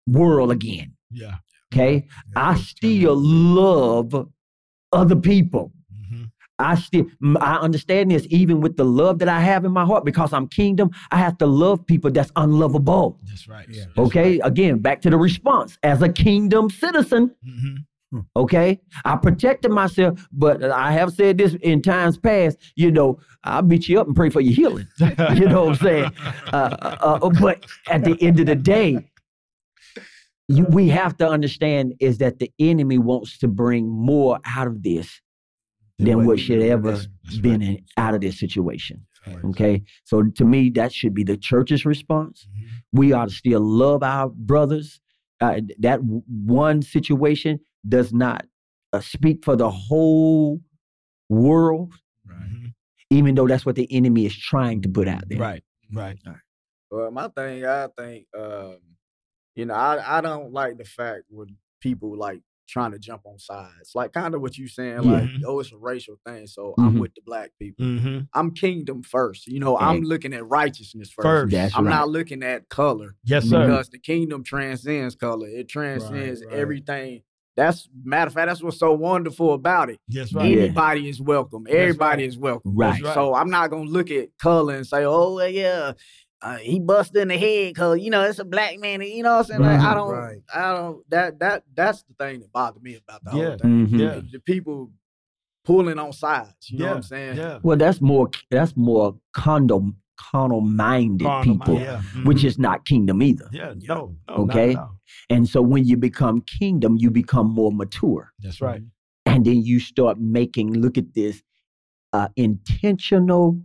world 0.08 0.52
again. 0.52 0.94
Yeah. 1.12 1.36
Okay, 1.74 2.08
I 2.36 2.56
still 2.56 3.16
love 3.16 4.28
other 4.92 5.16
people. 5.16 5.72
Mhm. 5.94 6.32
I 6.60 6.76
still 6.76 7.06
I 7.40 7.56
understand 7.58 8.12
this 8.12 8.28
even 8.30 8.60
with 8.62 8.76
the 8.78 8.84
love 8.84 9.20
that 9.20 9.30
I 9.30 9.40
have 9.40 9.64
in 9.66 9.72
my 9.72 9.86
heart 9.86 10.04
because 10.06 10.34
I'm 10.34 10.48
kingdom. 10.48 10.92
I 11.12 11.18
have 11.18 11.38
to 11.40 11.46
love 11.46 11.86
people 11.86 12.12
that's 12.12 12.32
unlovable. 12.36 13.20
That's 13.24 13.48
right. 13.48 13.68
Yeah. 13.70 13.86
That's 13.96 14.00
Okay, 14.10 14.40
again, 14.40 14.80
back 14.80 15.02
to 15.02 15.10
the 15.10 15.18
response 15.18 15.78
as 15.82 16.02
a 16.02 16.10
kingdom 16.10 16.70
citizen. 16.70 17.32
Mhm. 17.48 17.78
Okay, 18.36 18.80
I 19.06 19.16
protected 19.16 19.72
myself, 19.72 20.28
but 20.34 20.64
I 20.64 20.92
have 20.92 21.14
said 21.14 21.38
this 21.38 21.54
in 21.62 21.82
times 21.82 22.18
past. 22.18 22.58
You 22.76 22.92
know, 22.92 23.20
I'll 23.44 23.62
beat 23.62 23.88
you 23.88 24.02
up 24.02 24.08
and 24.08 24.16
pray 24.16 24.30
for 24.30 24.42
your 24.42 24.54
healing. 24.54 24.88
you 25.00 25.48
know 25.48 25.66
what 25.66 25.70
I'm 25.70 25.76
saying? 25.76 26.12
Uh, 26.52 26.56
uh, 26.82 27.20
uh, 27.24 27.30
but 27.40 27.66
at 27.90 28.04
the 28.04 28.18
end 28.22 28.40
of 28.42 28.48
the 28.48 28.56
day, 28.56 29.08
you, 30.48 30.66
we 30.70 30.90
have 30.90 31.16
to 31.18 31.28
understand 31.30 31.94
is 32.00 32.18
that 32.18 32.40
the 32.40 32.52
enemy 32.60 32.98
wants 32.98 33.38
to 33.40 33.48
bring 33.48 33.88
more 33.88 34.40
out 34.46 34.68
of 34.68 34.84
this 34.84 35.22
than 35.98 36.26
what 36.26 36.40
should 36.40 36.62
ever 36.62 36.92
That's- 36.92 37.08
that's 37.24 37.38
been 37.38 37.62
right. 37.62 37.70
in, 37.70 37.86
out 37.98 38.14
of 38.16 38.22
this 38.22 38.40
situation. 38.40 39.06
Right. 39.28 39.38
Okay, 39.46 39.84
so 40.04 40.24
to 40.24 40.44
me, 40.46 40.72
that 40.72 40.92
should 40.92 41.14
be 41.14 41.24
the 41.24 41.38
church's 41.38 41.86
response. 41.86 42.48
Mhm. 42.50 42.68
We 42.92 43.14
ought 43.14 43.30
to 43.30 43.36
still 43.36 43.62
love 43.62 44.02
our 44.04 44.30
brothers. 44.30 45.00
Uh, 45.40 45.62
that 45.80 46.00
one 46.04 46.82
situation 46.82 47.60
does 47.88 48.14
not 48.14 48.46
uh, 48.94 49.00
speak 49.00 49.44
for 49.46 49.56
the 49.56 49.70
whole 49.70 50.60
world, 51.30 51.94
Mhm. 52.28 52.74
even 53.10 53.36
though 53.36 53.48
that's 53.48 53.66
what 53.66 53.76
the 53.76 53.88
enemy 53.92 54.26
is 54.26 54.36
trying 54.38 54.82
to 54.82 54.90
put 54.90 55.08
out 55.08 55.24
there. 55.30 55.40
Right. 55.40 55.64
Right. 55.94 56.18
Well, 56.90 57.12
my 57.12 57.28
thing, 57.30 57.66
I 57.66 57.88
think, 57.98 58.28
um, 58.38 58.78
you 59.56 59.66
know, 59.66 59.74
I, 59.74 60.18
I 60.18 60.22
don't 60.22 60.52
like 60.52 60.78
the 60.78 60.84
fact 60.86 61.24
when 61.30 61.56
people 61.82 62.18
like 62.18 62.42
trying 62.68 62.92
to 62.92 63.00
jump 63.00 63.22
on 63.26 63.38
sides, 63.38 63.92
like 63.96 64.14
kind 64.14 64.34
of 64.34 64.42
what 64.42 64.58
you're 64.58 64.68
saying, 64.70 65.02
like, 65.04 65.24
Mhm. 65.24 65.42
oh, 65.46 65.60
it's 65.60 65.74
a 65.74 65.78
racial 65.78 66.16
thing, 66.26 66.48
so 66.48 66.74
I'm 66.78 66.96
Mhm. 66.96 67.00
with 67.02 67.14
the 67.16 67.22
black 67.26 67.52
people. 67.60 67.86
Mhm. 67.86 68.28
I'm 68.34 68.54
kingdom 68.54 69.04
first. 69.04 69.48
You 69.48 69.60
know, 69.60 69.78
I'm 69.78 70.02
looking 70.04 70.34
at 70.34 70.46
righteousness 70.48 71.10
first. 71.12 71.26
First. 71.26 71.52
That's 71.52 71.76
I'm 71.78 71.86
right. 71.86 71.92
not 71.92 72.10
looking 72.10 72.44
at 72.44 72.70
color 72.70 73.16
Yes, 73.26 73.46
sir. 73.50 73.66
because 73.66 73.90
the 73.90 74.00
kingdom 74.00 74.44
transcends 74.44 75.16
color. 75.16 75.48
It 75.50 75.68
transcends 75.68 76.42
right. 76.46 76.54
everything. 76.54 77.24
That's 77.58 77.90
matter 78.04 78.28
of 78.28 78.34
fact, 78.34 78.48
that's 78.48 78.64
what's 78.64 78.80
so 78.80 78.94
wonderful 78.94 79.54
about 79.54 79.90
it. 79.90 80.00
Yes, 80.08 80.34
right. 80.34 80.50
Yeah. 80.50 80.94
Is 80.94 81.22
welcome. 81.22 81.68
Everybody 81.70 82.24
is 82.26 82.38
welcome. 82.38 82.76
Right. 82.76 83.02
right. 83.02 83.14
So 83.14 83.36
I'm 83.36 83.50
not 83.50 83.70
gonna 83.70 83.90
look 83.90 84.10
at 84.10 84.30
color 84.42 84.76
and 84.76 84.88
say, 84.88 85.04
oh 85.04 85.36
well, 85.36 85.50
yeah, 85.50 85.94
uh, 86.42 86.58
he 86.58 86.80
busted 86.80 87.18
in 87.18 87.28
the 87.28 87.38
head 87.38 87.74
because 87.74 88.00
you 88.00 88.10
know 88.10 88.24
it's 88.24 88.40
a 88.40 88.46
black 88.46 88.80
man. 88.80 89.02
You 89.02 89.24
know 89.24 89.34
what 89.34 89.40
I'm 89.40 89.46
saying? 89.46 89.62
Like, 89.62 89.80
I 89.82 89.94
don't, 89.94 90.10
right. 90.12 90.38
I 90.54 90.74
don't. 90.74 91.10
That 91.10 91.40
that 91.40 91.64
that's 91.76 92.04
the 92.04 92.14
thing 92.14 92.40
that 92.40 92.52
bothered 92.54 92.82
me 92.82 92.96
about 93.08 93.24
the 93.26 93.38
Yeah. 93.38 93.48
whole 93.50 93.58
thing. 93.58 93.88
Mhm. 93.88 94.00
Yeah. 94.00 94.22
The 94.32 94.40
people 94.40 94.92
pulling 95.66 96.00
on 96.00 96.14
sides. 96.14 96.54
You 96.70 96.80
know 96.80 96.88
what 96.88 96.96
I'm 96.98 97.04
saying? 97.04 97.38
Yeah. 97.38 97.60
Well, 97.64 97.78
that's 97.78 98.00
more 98.02 98.30
that's 98.50 98.76
more 98.78 99.16
condo 99.34 99.92
carnal 100.18 100.62
minded 100.62 101.28
people, 101.44 101.80
yeah. 101.80 102.00
which 102.26 102.40
Mhm. 102.40 102.46
is 102.46 102.60
not 102.60 102.86
kingdom 102.86 103.24
either. 103.24 103.50
yeah. 103.52 103.74
No. 103.78 104.16
No. 104.30 104.36
Okay. 104.36 104.74
Not 104.74 104.80
at 104.84 104.88
all. 104.90 104.98
And 105.30 105.48
so 105.48 105.62
when 105.62 105.86
you 105.86 105.98
become 105.98 106.42
kingdom, 106.42 106.98
you 106.98 107.10
become 107.12 107.48
more 107.50 107.72
mature. 107.72 108.32
That's 108.40 108.62
right. 108.62 108.82
And 109.26 109.46
then 109.46 109.62
you 109.64 109.80
start 109.80 110.20
making, 110.20 110.74
look 110.74 110.98
at 110.98 111.14
this, 111.14 111.42
uh, 112.14 112.28
intentional 112.36 113.62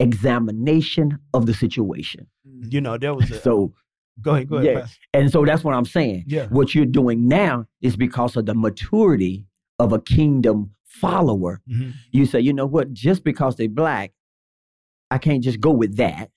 examination 0.00 1.18
of 1.34 1.46
the 1.46 1.54
situation. 1.54 2.26
Mhm. 2.48 2.72
You 2.72 2.80
know, 2.80 2.98
there 2.98 3.14
was 3.14 3.30
a. 3.30 3.38
So, 3.40 3.72
go 4.22 4.34
ahead. 4.34 4.48
Go 4.48 4.56
ahead. 4.56 4.66
yeah. 4.74 4.80
Pastor. 4.80 4.96
and 5.14 5.30
so 5.30 5.44
that's 5.44 5.62
what 5.62 5.74
I'm 5.74 5.84
saying. 5.84 6.24
Yeah. 6.26 6.46
What 6.48 6.74
you're 6.74 6.86
doing 6.86 7.28
now 7.28 7.66
is 7.80 7.96
because 7.96 8.36
of 8.36 8.46
the 8.46 8.54
maturity 8.54 9.46
of 9.78 9.92
a 9.92 10.00
kingdom 10.00 10.70
follower. 10.84 11.60
Mhm. 11.70 11.92
You 12.12 12.26
say, 12.26 12.40
you 12.40 12.52
know 12.52 12.66
what? 12.66 12.92
Just 12.92 13.22
because 13.24 13.56
they're 13.56 13.68
black, 13.68 14.12
I 15.10 15.18
can't 15.18 15.42
just 15.42 15.60
go 15.60 15.70
with 15.70 15.96
that. 15.96 16.30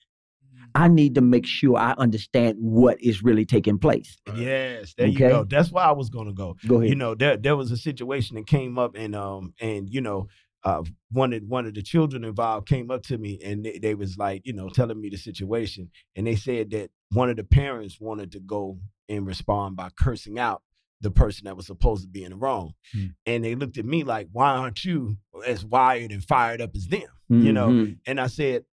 I 0.74 0.88
need 0.88 1.14
to 1.14 1.20
make 1.20 1.46
sure 1.46 1.76
I 1.76 1.92
understand 1.98 2.56
what 2.58 3.00
is 3.00 3.22
really 3.22 3.44
taking 3.44 3.78
place. 3.78 4.16
Yes, 4.34 4.94
there 4.98 5.06
you 5.06 5.18
go. 5.18 5.44
That's 5.44 5.70
why 5.70 5.84
I 5.84 5.92
was 5.92 6.10
gonna 6.10 6.32
go. 6.32 6.56
Go 6.66 6.76
ahead. 6.78 6.88
You 6.88 6.96
know, 6.96 7.14
there 7.14 7.36
there 7.36 7.56
was 7.56 7.70
a 7.70 7.76
situation 7.76 8.36
that 8.36 8.46
came 8.46 8.78
up, 8.78 8.96
and 8.96 9.14
um, 9.14 9.54
and 9.60 9.88
you 9.88 10.00
know, 10.00 10.26
uh, 10.64 10.82
one 11.12 11.32
of 11.32 11.42
one 11.44 11.66
of 11.66 11.74
the 11.74 11.82
children 11.82 12.24
involved 12.24 12.68
came 12.68 12.90
up 12.90 13.02
to 13.04 13.18
me, 13.18 13.38
and 13.44 13.64
they, 13.64 13.78
they 13.78 13.94
was 13.94 14.16
like, 14.18 14.42
you 14.44 14.52
know, 14.52 14.68
telling 14.68 15.00
me 15.00 15.08
the 15.10 15.16
situation, 15.16 15.90
and 16.16 16.26
they 16.26 16.36
said 16.36 16.70
that 16.70 16.90
one 17.12 17.30
of 17.30 17.36
the 17.36 17.44
parents 17.44 18.00
wanted 18.00 18.32
to 18.32 18.40
go 18.40 18.78
and 19.08 19.26
respond 19.26 19.76
by 19.76 19.90
cursing 19.98 20.38
out 20.38 20.62
the 21.00 21.10
person 21.10 21.44
that 21.44 21.56
was 21.56 21.66
supposed 21.66 22.02
to 22.02 22.08
be 22.08 22.24
in 22.24 22.30
the 22.30 22.36
wrong, 22.36 22.72
Hmm. 22.92 23.06
and 23.26 23.44
they 23.44 23.54
looked 23.54 23.76
at 23.78 23.84
me 23.84 24.02
like, 24.04 24.28
why 24.32 24.50
aren't 24.56 24.84
you 24.84 25.18
as 25.46 25.64
wired 25.64 26.10
and 26.10 26.24
fired 26.24 26.60
up 26.62 26.70
as 26.74 26.86
them? 26.88 27.02
You 27.28 27.52
know, 27.52 27.68
Mhm. 27.68 27.98
and 28.06 28.20
I 28.20 28.26
said, 28.28 28.64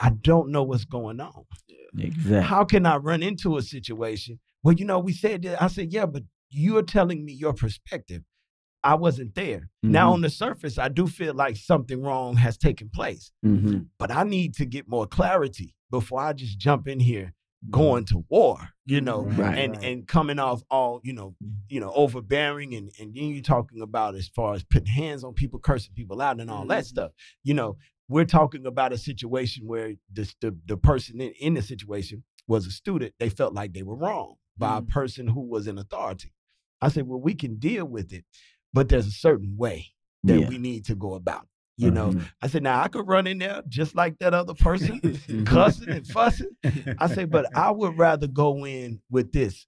I 0.00 0.10
don't 0.10 0.50
know 0.50 0.62
what's 0.62 0.84
going 0.84 1.20
on. 1.20 1.44
exactly. 1.98 2.40
How 2.42 2.64
can 2.64 2.86
I 2.86 2.96
run 2.96 3.22
into 3.22 3.56
a 3.56 3.62
situation? 3.62 4.38
Well, 4.62 4.74
you 4.74 4.84
know, 4.84 4.98
we 4.98 5.12
said 5.12 5.42
that. 5.42 5.60
I 5.62 5.68
said, 5.68 5.92
yeah, 5.92 6.06
but 6.06 6.22
you're 6.50 6.82
telling 6.82 7.24
me 7.24 7.32
your 7.32 7.52
perspective. 7.52 8.22
I 8.84 8.94
wasn't 8.94 9.34
there. 9.34 9.70
Now, 9.82 10.10
Mhm. 10.10 10.14
on 10.14 10.20
the 10.20 10.30
surface, 10.30 10.78
I 10.78 10.88
do 10.88 11.06
feel 11.08 11.34
like 11.34 11.56
something 11.56 12.00
wrong 12.00 12.36
has 12.36 12.56
taken 12.56 12.90
place, 12.90 13.32
Mhm. 13.44 13.88
but 13.98 14.10
I 14.10 14.22
need 14.22 14.54
to 14.54 14.66
get 14.66 14.88
more 14.88 15.06
clarity 15.06 15.74
before 15.90 16.20
I 16.20 16.32
just 16.32 16.58
jump 16.58 16.86
in 16.86 17.00
here 17.00 17.34
going 17.70 18.04
to 18.04 18.24
war, 18.28 18.68
you 18.86 19.00
know, 19.00 19.22
Right. 19.24 19.58
and 19.58 19.76
and 19.82 20.06
coming 20.06 20.38
off 20.38 20.62
all, 20.70 21.00
you 21.02 21.12
know, 21.12 21.34
you 21.68 21.80
know, 21.80 21.90
overbearing 21.92 22.72
and 22.74 22.92
and 23.00 23.12
then 23.16 23.30
you're 23.30 23.42
talking 23.42 23.82
about 23.82 24.14
as 24.14 24.28
far 24.28 24.54
as 24.54 24.62
putting 24.62 24.86
hands 24.86 25.24
on 25.24 25.34
people, 25.34 25.58
cursing 25.58 25.92
people 25.94 26.20
out 26.22 26.38
and 26.40 26.50
all 26.52 26.66
that 26.68 26.84
Mhm. 26.84 26.86
stuff. 26.86 27.12
You 27.42 27.54
know, 27.54 27.76
we're 28.08 28.24
talking 28.24 28.66
about 28.66 28.92
a 28.92 28.98
situation 28.98 29.66
where 29.66 29.94
the 30.12 30.32
the, 30.40 30.56
the 30.66 30.76
person 30.76 31.20
in, 31.20 31.32
in 31.40 31.54
the 31.54 31.62
situation 31.62 32.24
was 32.46 32.66
a 32.66 32.70
student. 32.70 33.12
They 33.18 33.28
felt 33.28 33.52
like 33.54 33.72
they 33.74 33.82
were 33.82 33.96
wrong 33.96 34.36
by 34.56 34.78
a 34.78 34.82
Mhm. 34.82 34.88
person 34.88 35.28
who 35.28 35.42
was 35.42 35.66
in 35.66 35.78
authority. 35.78 36.32
I 36.80 36.88
said, 36.88 37.06
well, 37.06 37.20
we 37.20 37.34
can 37.34 37.56
deal 37.56 37.84
with 37.84 38.12
it, 38.12 38.24
but 38.72 38.88
there's 38.88 39.06
a 39.06 39.10
certain 39.12 39.56
way 39.56 39.88
that 40.24 40.40
Yeah. 40.40 40.48
we 40.48 40.58
need 40.58 40.84
to 40.86 40.94
go 40.94 41.14
about. 41.14 41.42
it, 41.42 41.48
You 41.84 41.90
know, 41.90 42.10
Mhm. 42.12 42.28
I 42.42 42.46
said, 42.48 42.62
now 42.62 42.80
I 42.82 42.88
could 42.88 43.06
run 43.06 43.26
in 43.26 43.38
there 43.38 43.62
just 43.68 43.94
like 43.94 44.18
that 44.18 44.32
other 44.34 44.54
person, 44.54 45.00
cussing 45.46 45.90
and 45.90 46.06
fussing. 46.06 46.50
I 46.98 47.06
say, 47.08 47.24
but 47.24 47.54
I 47.56 47.70
would 47.70 47.96
rather 48.06 48.26
go 48.26 48.64
in 48.66 49.00
with 49.10 49.32
this. 49.32 49.66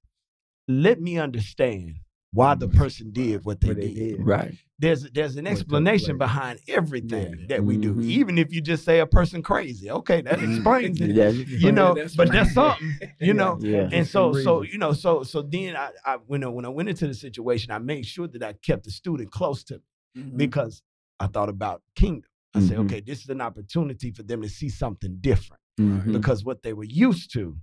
Let 0.66 1.00
me 1.00 1.18
understand 1.18 1.96
why 2.32 2.54
the 2.54 2.68
person 2.68 3.10
did 3.10 3.44
what 3.44 3.60
they, 3.60 3.68
What 3.68 3.76
they 3.78 3.92
did. 3.92 4.16
did. 4.18 4.26
Right. 4.26 4.54
There's 4.78 5.02
there's 5.10 5.36
an 5.36 5.46
explanation 5.46 6.16
behind 6.16 6.60
everything 6.68 7.34
Yeah. 7.40 7.46
that 7.48 7.64
we 7.64 7.76
do. 7.76 7.94
Mhm. 7.94 8.04
Even 8.04 8.38
if 8.38 8.52
you 8.52 8.60
just 8.60 8.84
say 8.84 9.00
a 9.00 9.06
person 9.06 9.42
crazy, 9.42 9.90
okay, 9.90 10.22
that 10.22 10.38
Mhm. 10.38 10.54
explains 10.56 11.00
it. 11.00 11.14
That's- 11.14 11.36
You 11.48 11.72
know, 11.72 11.94
that's 11.94 12.14
but 12.16 12.30
that's 12.32 12.54
something. 12.54 12.92
You 13.20 13.34
know, 13.34 13.58
Yeah. 13.60 13.88
and 13.92 14.06
so 14.06 14.32
so 14.32 14.62
you 14.62 14.78
know 14.78 14.92
so 14.92 15.22
so 15.24 15.42
then 15.42 15.76
I, 15.76 15.90
I 16.04 16.16
when 16.26 16.44
I, 16.44 16.48
when 16.48 16.64
I 16.64 16.68
went 16.68 16.88
into 16.88 17.06
the 17.06 17.14
situation, 17.14 17.72
I 17.72 17.78
made 17.78 18.06
sure 18.06 18.28
that 18.28 18.42
I 18.42 18.52
kept 18.54 18.84
the 18.84 18.90
student 18.90 19.30
close 19.30 19.62
to 19.64 19.82
me 20.14 20.22
Mhm. 20.22 20.36
because 20.38 20.82
I 21.18 21.26
thought 21.26 21.48
about 21.50 21.82
kingdom. 21.94 22.30
I 22.54 22.60
said, 22.60 22.78
Mhm. 22.78 22.84
okay, 22.86 23.00
this 23.00 23.20
is 23.22 23.28
an 23.28 23.40
opportunity 23.40 24.10
for 24.12 24.22
them 24.22 24.40
to 24.42 24.48
see 24.48 24.68
something 24.70 25.18
different 25.20 25.60
Mhm. 25.78 26.12
because 26.12 26.44
what 26.44 26.62
they 26.62 26.72
were 26.72 26.84
used 26.84 27.32
to 27.34 27.56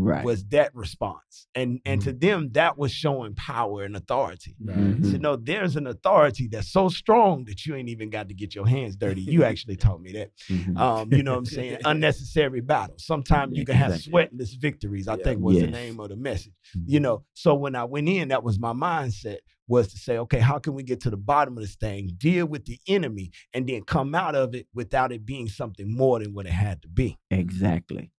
Right. 0.00 0.24
was 0.24 0.44
that 0.50 0.72
response, 0.76 1.48
and 1.56 1.80
and 1.84 2.00
to 2.02 2.12
them 2.12 2.50
that 2.52 2.78
was 2.78 2.92
showing 2.92 3.34
power 3.34 3.82
and 3.82 3.96
authority. 3.96 4.54
Mhm. 4.62 5.10
So 5.10 5.16
no, 5.18 5.34
there's 5.34 5.74
an 5.74 5.88
authority 5.88 6.46
that's 6.46 6.70
so 6.70 6.88
strong 6.88 7.44
that 7.46 7.66
you 7.66 7.74
ain't 7.74 7.88
even 7.88 8.08
got 8.08 8.28
to 8.28 8.34
get 8.34 8.54
your 8.54 8.66
hands 8.66 8.94
dirty. 8.94 9.22
You 9.22 9.42
actually 9.50 9.74
told 9.76 10.02
me 10.02 10.12
that. 10.12 10.30
Mhm. 10.48 10.76
Um, 10.78 11.12
you 11.12 11.24
know 11.24 11.32
what 11.32 11.38
I'm 11.38 11.46
saying? 11.46 11.78
Unnecessary 11.84 12.60
battle. 12.60 12.94
Sometimes 12.98 13.56
you 13.58 13.64
can 13.64 13.74
have 13.74 13.92
Exactly. 13.94 14.12
sweatless 14.12 14.56
victories. 14.60 15.08
I 15.08 15.16
Yeah. 15.16 15.24
think 15.24 15.40
was 15.40 15.58
the 15.60 15.66
name 15.66 15.98
of 15.98 16.10
the 16.10 16.16
message. 16.16 16.54
Mhm. 16.76 16.84
You 16.86 17.00
know, 17.00 17.24
so 17.34 17.54
when 17.56 17.74
I 17.74 17.82
went 17.84 18.08
in, 18.08 18.28
that 18.28 18.44
was 18.44 18.58
my 18.60 18.72
mindset 18.72 19.38
was 19.66 19.88
to 19.88 19.98
say, 19.98 20.16
okay, 20.16 20.38
how 20.38 20.58
can 20.58 20.72
we 20.74 20.82
get 20.82 21.00
to 21.00 21.10
the 21.10 21.16
bottom 21.16 21.56
of 21.58 21.62
this 21.62 21.74
thing, 21.74 22.10
deal 22.16 22.46
with 22.46 22.64
the 22.64 22.78
enemy, 22.86 23.30
and 23.52 23.68
then 23.68 23.82
come 23.82 24.14
out 24.14 24.34
of 24.34 24.54
it 24.54 24.66
without 24.72 25.12
it 25.12 25.26
being 25.26 25.48
something 25.48 25.92
more 25.92 26.20
than 26.20 26.32
what 26.32 26.46
it 26.46 26.52
had 26.52 26.80
to 26.82 26.88
be. 26.88 27.18
Exactly. 27.30 28.10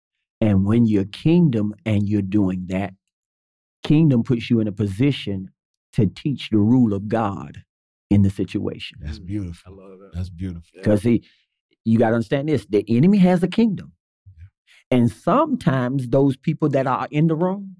And 0.41 0.64
when 0.64 0.86
you're 0.86 1.05
kingdom 1.05 1.74
and 1.84 2.09
you're 2.09 2.22
doing 2.22 2.66
that, 2.68 2.95
kingdom 3.82 4.22
puts 4.22 4.51
you 4.51 4.61
in 4.61 4.68
a 4.68 4.72
position 4.72 5.51
to 5.95 6.07
teach 6.07 6.51
the 6.51 6.59
rule 6.59 6.93
of 6.95 7.09
God 7.09 7.64
in 8.11 8.22
the 8.22 8.30
situation. 8.30 8.99
That's 9.01 9.18
beautiful. 9.18 9.61
I 9.66 9.70
beautiful. 9.70 9.91
love 9.91 9.99
that. 10.01 10.16
That's 10.16 10.30
beautiful. 10.30 10.62
Yeah. 10.74 10.80
Because 10.82 11.03
see, 11.03 11.22
you 11.84 11.99
got 11.99 12.11
to 12.11 12.16
understand 12.16 12.49
this 12.49 12.66
the 12.66 12.84
enemy 12.89 13.18
has 13.18 13.43
a 13.43 13.49
kingdom. 13.49 13.93
And 14.91 15.11
sometimes 15.11 16.09
those 16.09 16.36
people 16.36 16.68
that 16.70 16.86
are 16.86 17.09
in 17.11 17.26
the 17.26 17.34
room, 17.34 17.76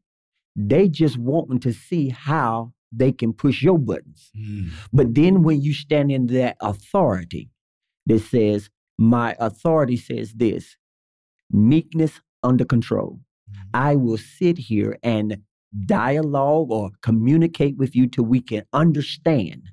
they 0.55 0.89
just 0.89 1.17
wanting 1.17 1.61
to 1.61 1.73
see 1.73 2.11
how 2.11 2.73
they 2.93 3.13
can 3.13 3.33
push 3.33 3.63
your 3.63 3.79
buttons. 3.79 4.31
Mm. 4.37 4.71
But 4.93 5.15
then 5.15 5.43
when 5.43 5.63
you 5.63 5.73
stand 5.73 6.11
in 6.11 6.27
that 6.29 6.57
authority 6.61 7.51
that 8.07 8.21
says, 8.21 8.71
My 8.99 9.37
authority 9.39 9.97
says 9.97 10.33
this 10.35 10.77
meekness 11.51 12.21
under 12.43 12.65
control. 12.65 13.21
Mhm. 13.51 13.71
I 13.75 13.97
will 13.97 14.19
sit 14.19 14.59
here 14.59 14.99
and 15.03 15.39
dialogue 15.87 16.71
or 16.71 16.91
communicate 17.03 17.77
with 17.77 17.95
you 17.95 18.07
till 18.07 18.25
we 18.25 18.41
can 18.41 18.65
understand 18.73 19.71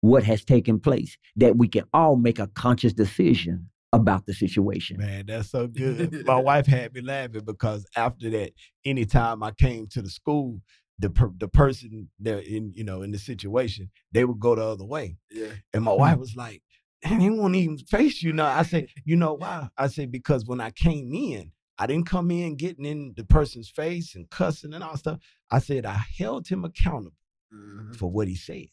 what 0.00 0.24
has 0.24 0.44
taken 0.44 0.80
place, 0.80 1.16
that 1.36 1.56
we 1.56 1.68
can 1.68 1.84
all 1.92 2.16
make 2.16 2.38
a 2.38 2.46
conscious 2.48 2.92
decision 2.92 3.68
about 3.92 4.24
the 4.26 4.32
situation. 4.32 4.96
Man, 4.98 5.26
that's 5.26 5.50
so 5.50 5.66
good. 5.68 6.24
My 6.26 6.36
wife 6.40 6.66
had 6.66 6.94
me 6.94 7.02
laughing 7.02 7.44
because 7.44 7.84
after 7.96 8.30
that, 8.30 8.52
anytime 8.84 9.42
I 9.42 9.50
came 9.50 9.86
to 9.88 10.00
the 10.00 10.08
school, 10.08 10.60
the 10.98 11.10
per, 11.10 11.30
the 11.36 11.48
person 11.48 12.08
that 12.20 12.44
in 12.44 12.72
you 12.74 12.84
know 12.84 13.02
in 13.02 13.10
the 13.10 13.18
situation, 13.18 13.90
they 14.12 14.24
would 14.24 14.38
go 14.38 14.54
the 14.54 14.62
other 14.64 14.84
way. 14.84 15.16
Yeah. 15.30 15.52
And 15.74 15.84
my 15.84 15.92
wife 15.92 16.18
was 16.18 16.36
like, 16.36 16.62
and 17.02 17.20
he 17.20 17.30
won't 17.30 17.56
even 17.56 17.78
face 17.78 18.22
you 18.22 18.32
now." 18.32 18.46
I 18.46 18.62
said, 18.62 18.88
"You 19.04 19.16
know 19.16 19.34
why?" 19.34 19.68
I 19.76 19.88
said 19.88 20.12
because 20.12 20.46
when 20.46 20.60
I 20.60 20.70
came 20.70 21.12
in, 21.12 21.52
I 21.80 21.86
didn't 21.86 22.06
come 22.06 22.30
in 22.30 22.56
getting 22.56 22.84
in 22.84 23.14
the 23.16 23.24
person's 23.24 23.70
face 23.70 24.14
and 24.14 24.28
cussing 24.28 24.74
and 24.74 24.84
all 24.84 24.96
stuff. 24.98 25.18
I 25.50 25.58
said 25.60 25.86
I 25.86 25.98
held 26.18 26.46
him 26.46 26.64
accountable 26.64 27.16
Mhm. 27.52 27.96
for 27.96 28.10
what 28.10 28.28
he 28.28 28.34
said 28.36 28.66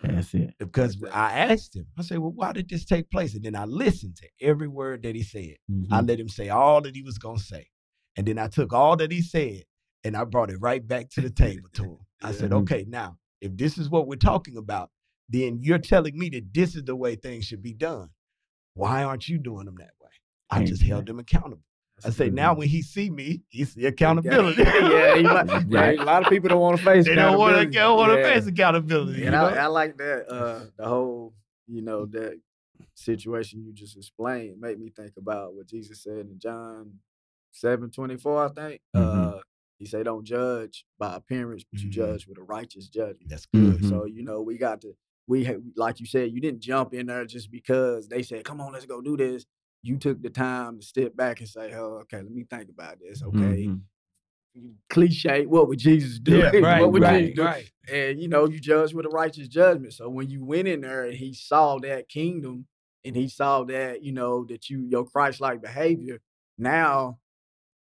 That's 0.00 0.32
it. 0.32 0.54
because 0.58 0.96
that. 0.98 1.14
I 1.14 1.32
asked 1.32 1.74
him. 1.74 1.88
I 1.98 2.02
said, 2.02 2.18
"Well, 2.18 2.30
why 2.32 2.52
did 2.52 2.68
this 2.68 2.84
take 2.84 3.10
place?" 3.10 3.34
And 3.34 3.44
then 3.44 3.56
I 3.56 3.64
listened 3.64 4.16
to 4.18 4.28
every 4.40 4.68
word 4.68 5.02
that 5.02 5.14
he 5.16 5.22
said. 5.24 5.56
I 5.90 6.00
Mhm. 6.00 6.08
let 6.08 6.20
him 6.20 6.28
say 6.28 6.48
all 6.50 6.80
that 6.82 6.94
he 6.94 7.02
was 7.02 7.18
gonna 7.18 7.38
say. 7.40 7.68
And 8.16 8.26
then 8.28 8.38
I 8.38 8.46
took 8.48 8.72
all 8.72 8.96
that 8.96 9.10
he 9.10 9.22
said 9.22 9.64
and 10.04 10.16
I 10.16 10.24
brought 10.24 10.50
it 10.50 10.58
right 10.58 10.86
back 10.86 11.10
to 11.10 11.20
the 11.20 11.30
table 11.30 11.68
to 11.74 11.82
him. 11.82 11.98
I 12.22 12.32
said, 12.32 12.50
Yeah. 12.52 12.58
okay, 12.58 12.84
now, 12.86 13.18
if 13.40 13.56
this 13.56 13.76
is 13.76 13.90
what 13.90 14.06
we're 14.06 14.16
talking 14.16 14.56
about, 14.56 14.90
then 15.28 15.60
you're 15.62 15.78
telling 15.78 16.16
me 16.16 16.28
that 16.30 16.52
this 16.54 16.76
is 16.76 16.84
the 16.84 16.94
way 16.94 17.16
things 17.16 17.44
should 17.44 17.62
be 17.62 17.74
done. 17.74 18.10
Why 18.74 19.02
aren't 19.02 19.28
you 19.28 19.38
doing 19.38 19.66
them 19.66 19.76
that 19.78 19.94
way? 20.00 20.10
I 20.50 20.64
just 20.64 20.82
held 20.82 21.08
him 21.08 21.18
accountable. 21.18 21.64
I 22.04 22.10
say 22.10 22.30
now 22.30 22.54
when 22.54 22.68
he 22.68 22.82
see 22.82 23.10
me, 23.10 23.42
he 23.48 23.64
see 23.64 23.86
accountability. 23.86 24.62
yeah, 24.62 25.14
you 25.14 25.22
might, 25.24 25.46
yeah, 25.46 25.60
Right. 25.80 25.98
a 25.98 26.02
lot 26.04 26.22
of 26.22 26.28
people 26.28 26.48
don't 26.48 26.60
want 26.60 26.78
to 26.78 26.84
face. 26.84 27.04
they 27.06 27.14
don't 27.14 27.38
want 27.38 27.54
to 27.56 27.60
accountability. 27.62 27.76
don't 27.78 27.96
want 27.98 28.12
to 28.12 28.18
Yeah. 28.20 28.34
face 28.34 28.46
accountability. 28.46 29.18
you 29.20 29.24
And 29.26 29.32
know? 29.34 29.46
I, 29.46 29.54
I 29.54 29.66
like 29.66 29.96
that. 29.98 30.26
Uh, 30.28 30.64
the 30.76 30.86
whole, 30.88 31.34
you 31.66 31.82
know, 31.82 32.06
that 32.06 32.38
situation 32.94 33.64
you 33.64 33.72
just 33.72 33.96
explained 33.96 34.60
made 34.60 34.78
me 34.78 34.90
think 34.90 35.12
about 35.16 35.54
what 35.54 35.66
Jesus 35.66 36.02
said 36.02 36.26
in 36.26 36.38
John 36.38 36.98
seven 37.52 37.90
twenty 37.90 38.16
four. 38.16 38.44
I 38.44 38.48
think 38.48 38.80
Mhm. 38.94 39.36
uh, 39.36 39.40
he 39.78 39.86
said, 39.86 40.04
"Don't 40.04 40.24
judge 40.24 40.84
by 40.98 41.14
appearance, 41.16 41.64
but 41.70 41.80
you 41.82 41.88
Mhm. 41.88 41.92
judge 41.92 42.26
with 42.26 42.38
a 42.38 42.42
righteous 42.42 42.88
judgment." 42.88 43.28
That's 43.28 43.46
good. 43.46 43.80
Mhm. 43.80 43.88
So 43.88 44.04
you 44.06 44.22
know, 44.22 44.42
we 44.42 44.58
got 44.58 44.80
to 44.82 44.94
we 45.28 45.48
like 45.76 46.00
you 46.00 46.06
said, 46.06 46.32
you 46.32 46.40
didn't 46.40 46.60
jump 46.60 46.94
in 46.94 47.06
there 47.06 47.24
just 47.24 47.50
because 47.50 48.08
they 48.08 48.22
said, 48.22 48.44
"Come 48.44 48.60
on, 48.60 48.72
let's 48.72 48.86
go 48.86 49.00
do 49.00 49.16
this." 49.16 49.46
You 49.82 49.96
took 49.98 50.22
the 50.22 50.30
time 50.30 50.78
to 50.78 50.84
step 50.86 51.16
back 51.16 51.40
and 51.40 51.48
say, 51.48 51.72
"Oh, 51.74 51.98
okay, 52.02 52.18
let 52.18 52.30
me 52.30 52.44
think 52.44 52.68
about 52.70 52.98
this." 53.00 53.22
Okay, 53.22 53.68
Mhm. 53.68 53.80
cliche. 54.90 55.46
What 55.46 55.68
would 55.68 55.78
Jesus 55.78 56.18
do? 56.18 56.36
Yeah, 56.38 56.50
right, 56.60 56.80
what 56.80 56.92
would 56.92 57.02
right, 57.02 57.20
Jesus 57.20 57.36
do? 57.36 57.42
right. 57.44 57.70
and 57.90 58.20
you 58.20 58.28
know 58.28 58.46
you 58.46 58.60
judge 58.60 58.92
with 58.94 59.06
a 59.06 59.08
righteous 59.08 59.48
judgment 59.48 59.92
so 59.94 60.08
when 60.08 60.28
you 60.30 60.44
went 60.44 60.68
in 60.68 60.82
there 60.82 61.04
and 61.04 61.14
he 61.14 61.32
saw 61.34 61.78
that 61.78 62.08
kingdom 62.08 62.66
and 63.04 63.16
he 63.16 63.28
saw 63.28 63.64
that 63.64 64.02
you 64.04 64.12
know 64.12 64.44
that 64.44 64.68
you 64.70 64.82
your 64.88 65.04
christ-like 65.04 65.60
behavior 65.62 66.20
now 66.58 67.18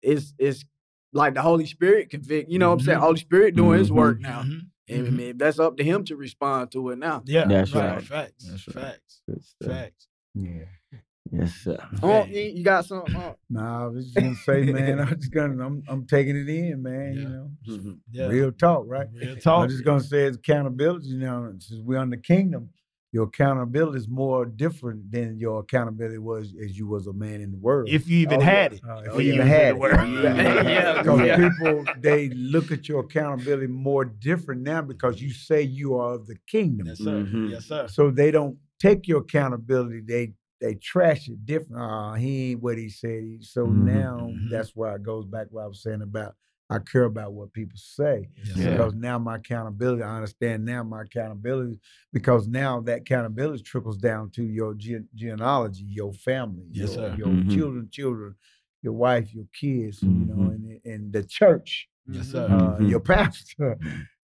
it's 0.02 0.32
it's 0.38 0.64
like 1.12 1.34
the 1.34 1.42
holy 1.42 1.66
spirit 1.66 2.08
convict 2.10 2.48
you 2.50 2.58
know 2.58 2.68
what 2.68 2.74
i'm 2.74 2.80
saying 2.80 2.98
Mhm. 2.98 3.02
holy 3.02 3.18
spirit 3.18 3.54
doing 3.56 3.78
his 3.78 3.92
work 3.92 4.18
now 4.20 4.42
Mhm, 4.42 4.60
and 4.88 5.06
I 5.06 5.10
mhm. 5.10 5.16
mean, 5.16 5.38
that's 5.38 5.58
up 5.58 5.76
to 5.76 5.84
him 5.84 6.04
to 6.04 6.16
respond 6.16 6.70
to 6.72 6.88
it 6.90 6.98
now 6.98 7.22
Yeah, 7.26 7.46
That's 7.46 7.72
right. 7.74 7.94
right. 7.96 8.02
Facts. 8.04 8.44
That's 8.48 8.66
right. 8.68 8.74
Facts. 8.84 9.20
Facts. 9.62 10.08
Yeah. 10.34 10.64
Yes, 11.34 11.54
sir. 11.64 11.78
oh 12.02 12.24
Man. 12.24 12.28
you, 12.28 12.40
you 12.42 12.62
got 12.64 12.84
something 12.84 13.16
oh, 13.16 13.34
Nah, 13.50 13.84
I 13.84 13.86
was 13.86 14.04
just 14.04 14.16
gonna 14.16 14.34
say, 14.36 14.70
man, 14.70 15.00
I'm 15.00 15.08
just 15.18 15.32
gonna 15.32 15.64
I'm 15.64 15.82
I'm 15.88 16.06
taking 16.06 16.36
it 16.36 16.48
in, 16.48 16.82
man, 16.82 17.14
Yeah. 17.14 17.20
you 17.22 17.28
know. 17.28 17.50
Mhm. 17.68 17.98
Yeah. 18.10 18.26
Real 18.26 18.52
talk, 18.52 18.84
right? 18.86 19.08
Real 19.14 19.36
talk. 19.36 19.62
I'm 19.64 19.68
just 19.70 19.84
gonna 19.84 20.00
say 20.00 20.24
it's 20.24 20.36
accountability, 20.36 21.06
you 21.08 21.18
know, 21.18 21.52
since 21.58 21.80
we're 21.82 21.98
on 21.98 22.10
the 22.10 22.18
kingdom, 22.18 22.68
your 23.12 23.24
accountability 23.24 23.98
is 23.98 24.08
more 24.08 24.44
different 24.44 25.10
than 25.10 25.38
your 25.38 25.60
accountability 25.60 26.18
was 26.18 26.54
as 26.62 26.76
you 26.78 26.86
was 26.86 27.06
a 27.06 27.12
man 27.14 27.40
in 27.40 27.50
the 27.50 27.58
world. 27.58 27.88
If 27.88 28.06
you 28.08 28.18
even 28.18 28.38
Oh, 28.40 28.44
yeah. 28.44 28.50
had 28.50 28.72
it. 28.74 28.80
Uh, 28.86 29.02
if 29.06 29.12
Oh, 29.14 29.18
you 29.18 29.34
yeah. 29.34 29.34
even 29.34 29.46
was 29.46 29.56
had 29.56 29.68
it. 29.68 29.78
world. 29.78 30.08
Yeah. 30.22 31.02
Because 31.02 31.20
Yeah. 31.26 31.36
people 31.48 31.84
they 32.00 32.28
look 32.30 32.70
at 32.72 32.88
your 32.90 33.00
accountability 33.00 33.68
more 33.68 34.04
different 34.04 34.60
now 34.62 34.82
because 34.82 35.20
you 35.22 35.30
say 35.32 35.62
you 35.62 35.94
are 35.96 36.14
of 36.14 36.26
the 36.26 36.36
kingdom. 36.46 36.88
Yes, 36.88 36.98
sir. 36.98 37.22
Mhm. 37.24 37.50
Yes, 37.50 37.64
sir. 37.66 37.86
So 37.88 38.10
they 38.10 38.30
don't 38.30 38.58
take 38.78 39.06
your 39.08 39.20
accountability. 39.20 40.00
They 40.06 40.32
they 40.62 40.76
trash 40.76 41.28
it 41.28 41.44
different. 41.46 41.82
Uh, 41.82 42.14
he 42.14 42.52
ain't 42.52 42.62
what 42.62 42.78
he 42.78 42.88
said. 42.88 43.22
He- 43.24 43.38
So 43.42 43.68
Mhm. 43.68 43.84
now 43.84 44.32
Mhm. 44.34 44.50
that's 44.50 44.74
why 44.76 44.94
it 44.96 45.02
goes 45.04 45.26
back 45.26 45.48
what 45.50 45.64
I 45.64 45.68
was 45.68 45.82
saying 45.82 46.02
about 46.02 46.36
I 46.70 46.78
care 46.78 47.04
about 47.04 47.34
what 47.34 47.52
people 47.52 47.76
say 47.78 48.30
Yeah. 48.44 48.70
because 48.70 48.94
now 48.94 49.18
my 49.18 49.36
accountability. 49.36 50.02
I 50.02 50.16
understand 50.16 50.64
now 50.64 50.82
my 50.82 51.02
accountability 51.02 51.78
because 52.14 52.48
now 52.48 52.80
that 52.82 53.00
accountability 53.02 53.62
trickles 53.62 53.98
down 53.98 54.30
to 54.30 54.44
your 54.44 54.74
ge- 54.74 55.04
genealogy, 55.14 55.84
your 55.84 56.14
family, 56.14 56.64
Yes, 56.70 56.96
your, 56.96 57.10
your 57.10 57.28
Mhm. 57.28 57.50
children, 57.50 57.88
children, 57.90 58.36
your 58.82 58.94
wife, 58.94 59.34
your 59.34 59.46
kids, 59.52 60.06
you 60.14 60.24
know, 60.26 60.48
Mhm. 60.48 60.54
and 60.54 60.80
and 60.86 61.12
the 61.12 61.22
church 61.24 61.88
Yes, 62.06 62.28
sir. 62.28 62.48
uh, 62.48 62.78
Mhm. 62.78 62.88
your 62.88 63.00
pastor. 63.14 63.78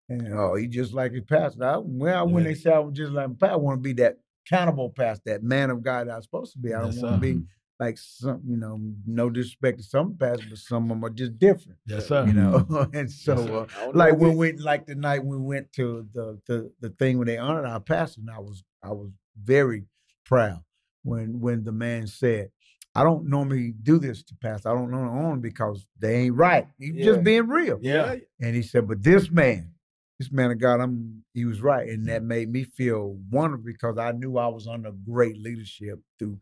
And 0.09 0.33
oh, 0.33 0.55
he 0.55 0.67
just 0.67 0.93
like 0.93 1.11
his 1.11 1.25
pastor. 1.25 1.63
I, 1.63 1.77
well, 1.77 2.29
when 2.29 2.43
Yeah. 2.43 2.49
they 2.49 2.55
say 2.55 2.71
I 2.71 2.79
was 2.79 2.93
just 2.95 3.11
like 3.11 3.27
my 3.29 3.35
pastor, 3.35 3.53
I 3.53 3.57
want 3.57 3.79
to 3.79 3.83
be 3.83 3.93
that 3.93 4.19
accountable 4.51 4.89
pastor, 4.89 5.31
that 5.31 5.43
man 5.43 5.69
of 5.69 5.81
God 5.83 6.07
that 6.07 6.15
I'm 6.15 6.21
supposed 6.21 6.53
to 6.53 6.59
be. 6.59 6.73
I 6.73 6.79
don't 6.81 6.93
Yes, 6.93 7.01
want 7.01 7.15
to 7.15 7.19
be 7.19 7.43
like 7.79 7.97
some, 7.97 8.41
you 8.45 8.57
know, 8.57 8.79
no 9.05 9.29
disrespect 9.29 9.77
to 9.77 9.83
some 9.83 10.15
pastors, 10.17 10.45
but 10.49 10.57
some 10.57 10.83
of 10.83 10.89
them 10.89 11.05
are 11.05 11.09
just 11.09 11.37
different, 11.37 11.77
Yes, 11.85 12.07
sir. 12.07 12.25
you 12.25 12.33
know. 12.33 12.65
and 12.93 13.11
so, 13.11 13.33
Yes, 13.33 13.49
uh, 13.49 13.65
I 13.79 13.85
know 13.85 13.91
like 13.93 14.17
when 14.17 14.37
we- 14.37 14.53
we 14.53 14.57
like 14.57 14.85
the 14.87 14.95
night 14.95 15.23
we 15.23 15.37
went 15.37 15.71
to 15.73 16.07
the 16.13 16.39
the 16.47 16.71
the 16.81 16.89
thing 16.91 17.17
when 17.17 17.27
they 17.27 17.37
honored 17.37 17.65
our 17.65 17.79
pastor, 17.79 18.21
and 18.21 18.31
I 18.31 18.39
was 18.39 18.63
I 18.81 18.91
was 18.91 19.11
very 19.41 19.83
proud 20.25 20.63
when 21.03 21.39
when 21.39 21.63
the 21.63 21.71
man 21.71 22.07
said. 22.07 22.51
I 22.95 23.03
don't 23.03 23.29
normally 23.29 23.73
do 23.83 23.99
this 23.99 24.23
to 24.23 24.35
pastor. 24.41 24.69
I 24.69 24.73
don't 24.73 24.89
know 24.89 24.97
on 24.97 25.39
because 25.39 25.85
they 25.99 26.15
ain't 26.15 26.35
right. 26.35 26.67
He's 26.79 26.95
Yeah. 26.95 27.03
just 27.05 27.23
being 27.23 27.47
real. 27.47 27.77
Yeah. 27.79 28.15
And 28.41 28.55
he 28.55 28.63
said, 28.63 28.87
but 28.87 29.03
this 29.03 29.29
man, 29.29 29.75
this 30.19 30.31
man 30.31 30.51
of 30.51 30.59
God, 30.59 30.79
I'm 30.79 31.23
he 31.33 31.45
was 31.45 31.61
right. 31.61 31.87
And 31.87 32.07
that 32.07 32.23
made 32.23 32.49
me 32.51 32.63
feel 32.63 33.17
wonderful 33.29 33.65
because 33.65 33.97
I 33.97 34.11
knew 34.11 34.37
I 34.37 34.47
was 34.47 34.67
under 34.67 34.91
great 34.91 35.37
leadership 35.37 35.99
through 36.19 36.39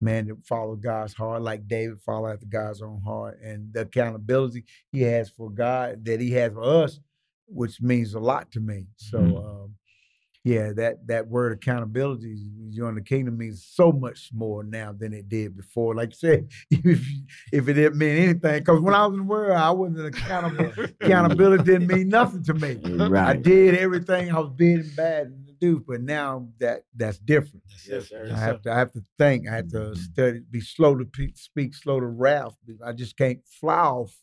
man 0.00 0.28
that 0.28 0.46
followed 0.46 0.82
God's 0.82 1.14
heart, 1.14 1.42
like 1.42 1.68
David 1.68 2.00
followed 2.00 2.32
after 2.34 2.46
God's 2.46 2.82
own 2.82 3.02
heart. 3.02 3.40
And 3.42 3.72
the 3.72 3.82
accountability 3.82 4.64
he 4.92 5.02
has 5.02 5.30
for 5.30 5.50
God, 5.50 6.04
that 6.06 6.20
he 6.20 6.30
has 6.32 6.52
for 6.52 6.62
us, 6.84 7.00
which 7.46 7.80
means 7.82 8.14
a 8.14 8.20
lot 8.20 8.50
to 8.52 8.60
me. 8.60 8.86
So 8.96 9.18
Mhm. 9.18 9.64
um, 9.64 9.76
yeah, 10.44 10.72
that 10.76 11.06
that 11.06 11.28
word 11.28 11.52
accountability 11.52 12.36
you're 12.70 12.88
in 12.88 12.94
the 12.94 13.02
kingdom 13.02 13.36
means 13.36 13.66
so 13.68 13.92
much 13.92 14.30
more 14.32 14.62
now 14.62 14.92
than 14.92 15.12
it 15.12 15.28
did 15.28 15.56
before. 15.56 15.94
Like 15.94 16.10
you 16.10 16.16
said, 16.16 16.48
if 16.70 17.06
if 17.52 17.68
it 17.68 17.74
didn't 17.74 17.98
mean 17.98 18.16
anything, 18.16 18.60
because 18.60 18.80
when 18.80 18.94
I 18.94 19.06
was 19.06 19.14
in 19.14 19.18
the 19.18 19.24
world, 19.24 19.52
I 19.52 19.70
wasn't 19.70 20.06
accountable. 20.06 20.84
Accountability 21.00 21.64
didn't 21.64 21.88
mean 21.88 22.08
nothing 22.08 22.42
to 22.44 22.54
me. 22.54 22.78
I 23.16 23.34
did 23.36 23.76
everything 23.76 24.30
I 24.32 24.38
was 24.38 24.50
big 24.56 24.80
and 24.80 24.96
bad 24.96 25.32
to 25.46 25.52
do, 25.60 25.84
but 25.86 26.00
now 26.00 26.48
that 26.58 26.84
that's 26.96 27.18
different. 27.18 27.62
Yes, 27.86 28.08
sir. 28.08 28.30
I 28.32 28.38
have 28.38 28.62
to 28.62 28.72
I 28.72 28.78
have 28.78 28.92
to 28.92 29.04
think. 29.18 29.46
I 29.46 29.56
have 29.56 29.68
to 29.68 29.76
mm-hmm. 29.76 29.94
study, 29.94 30.40
be 30.50 30.60
slow 30.60 30.96
to 30.96 31.04
pe- 31.04 31.34
speak, 31.34 31.74
slow 31.74 32.00
to 32.00 32.06
wrath. 32.06 32.56
I 32.84 32.92
just 32.92 33.16
can't 33.18 33.40
fly 33.60 33.74
off 33.74 34.16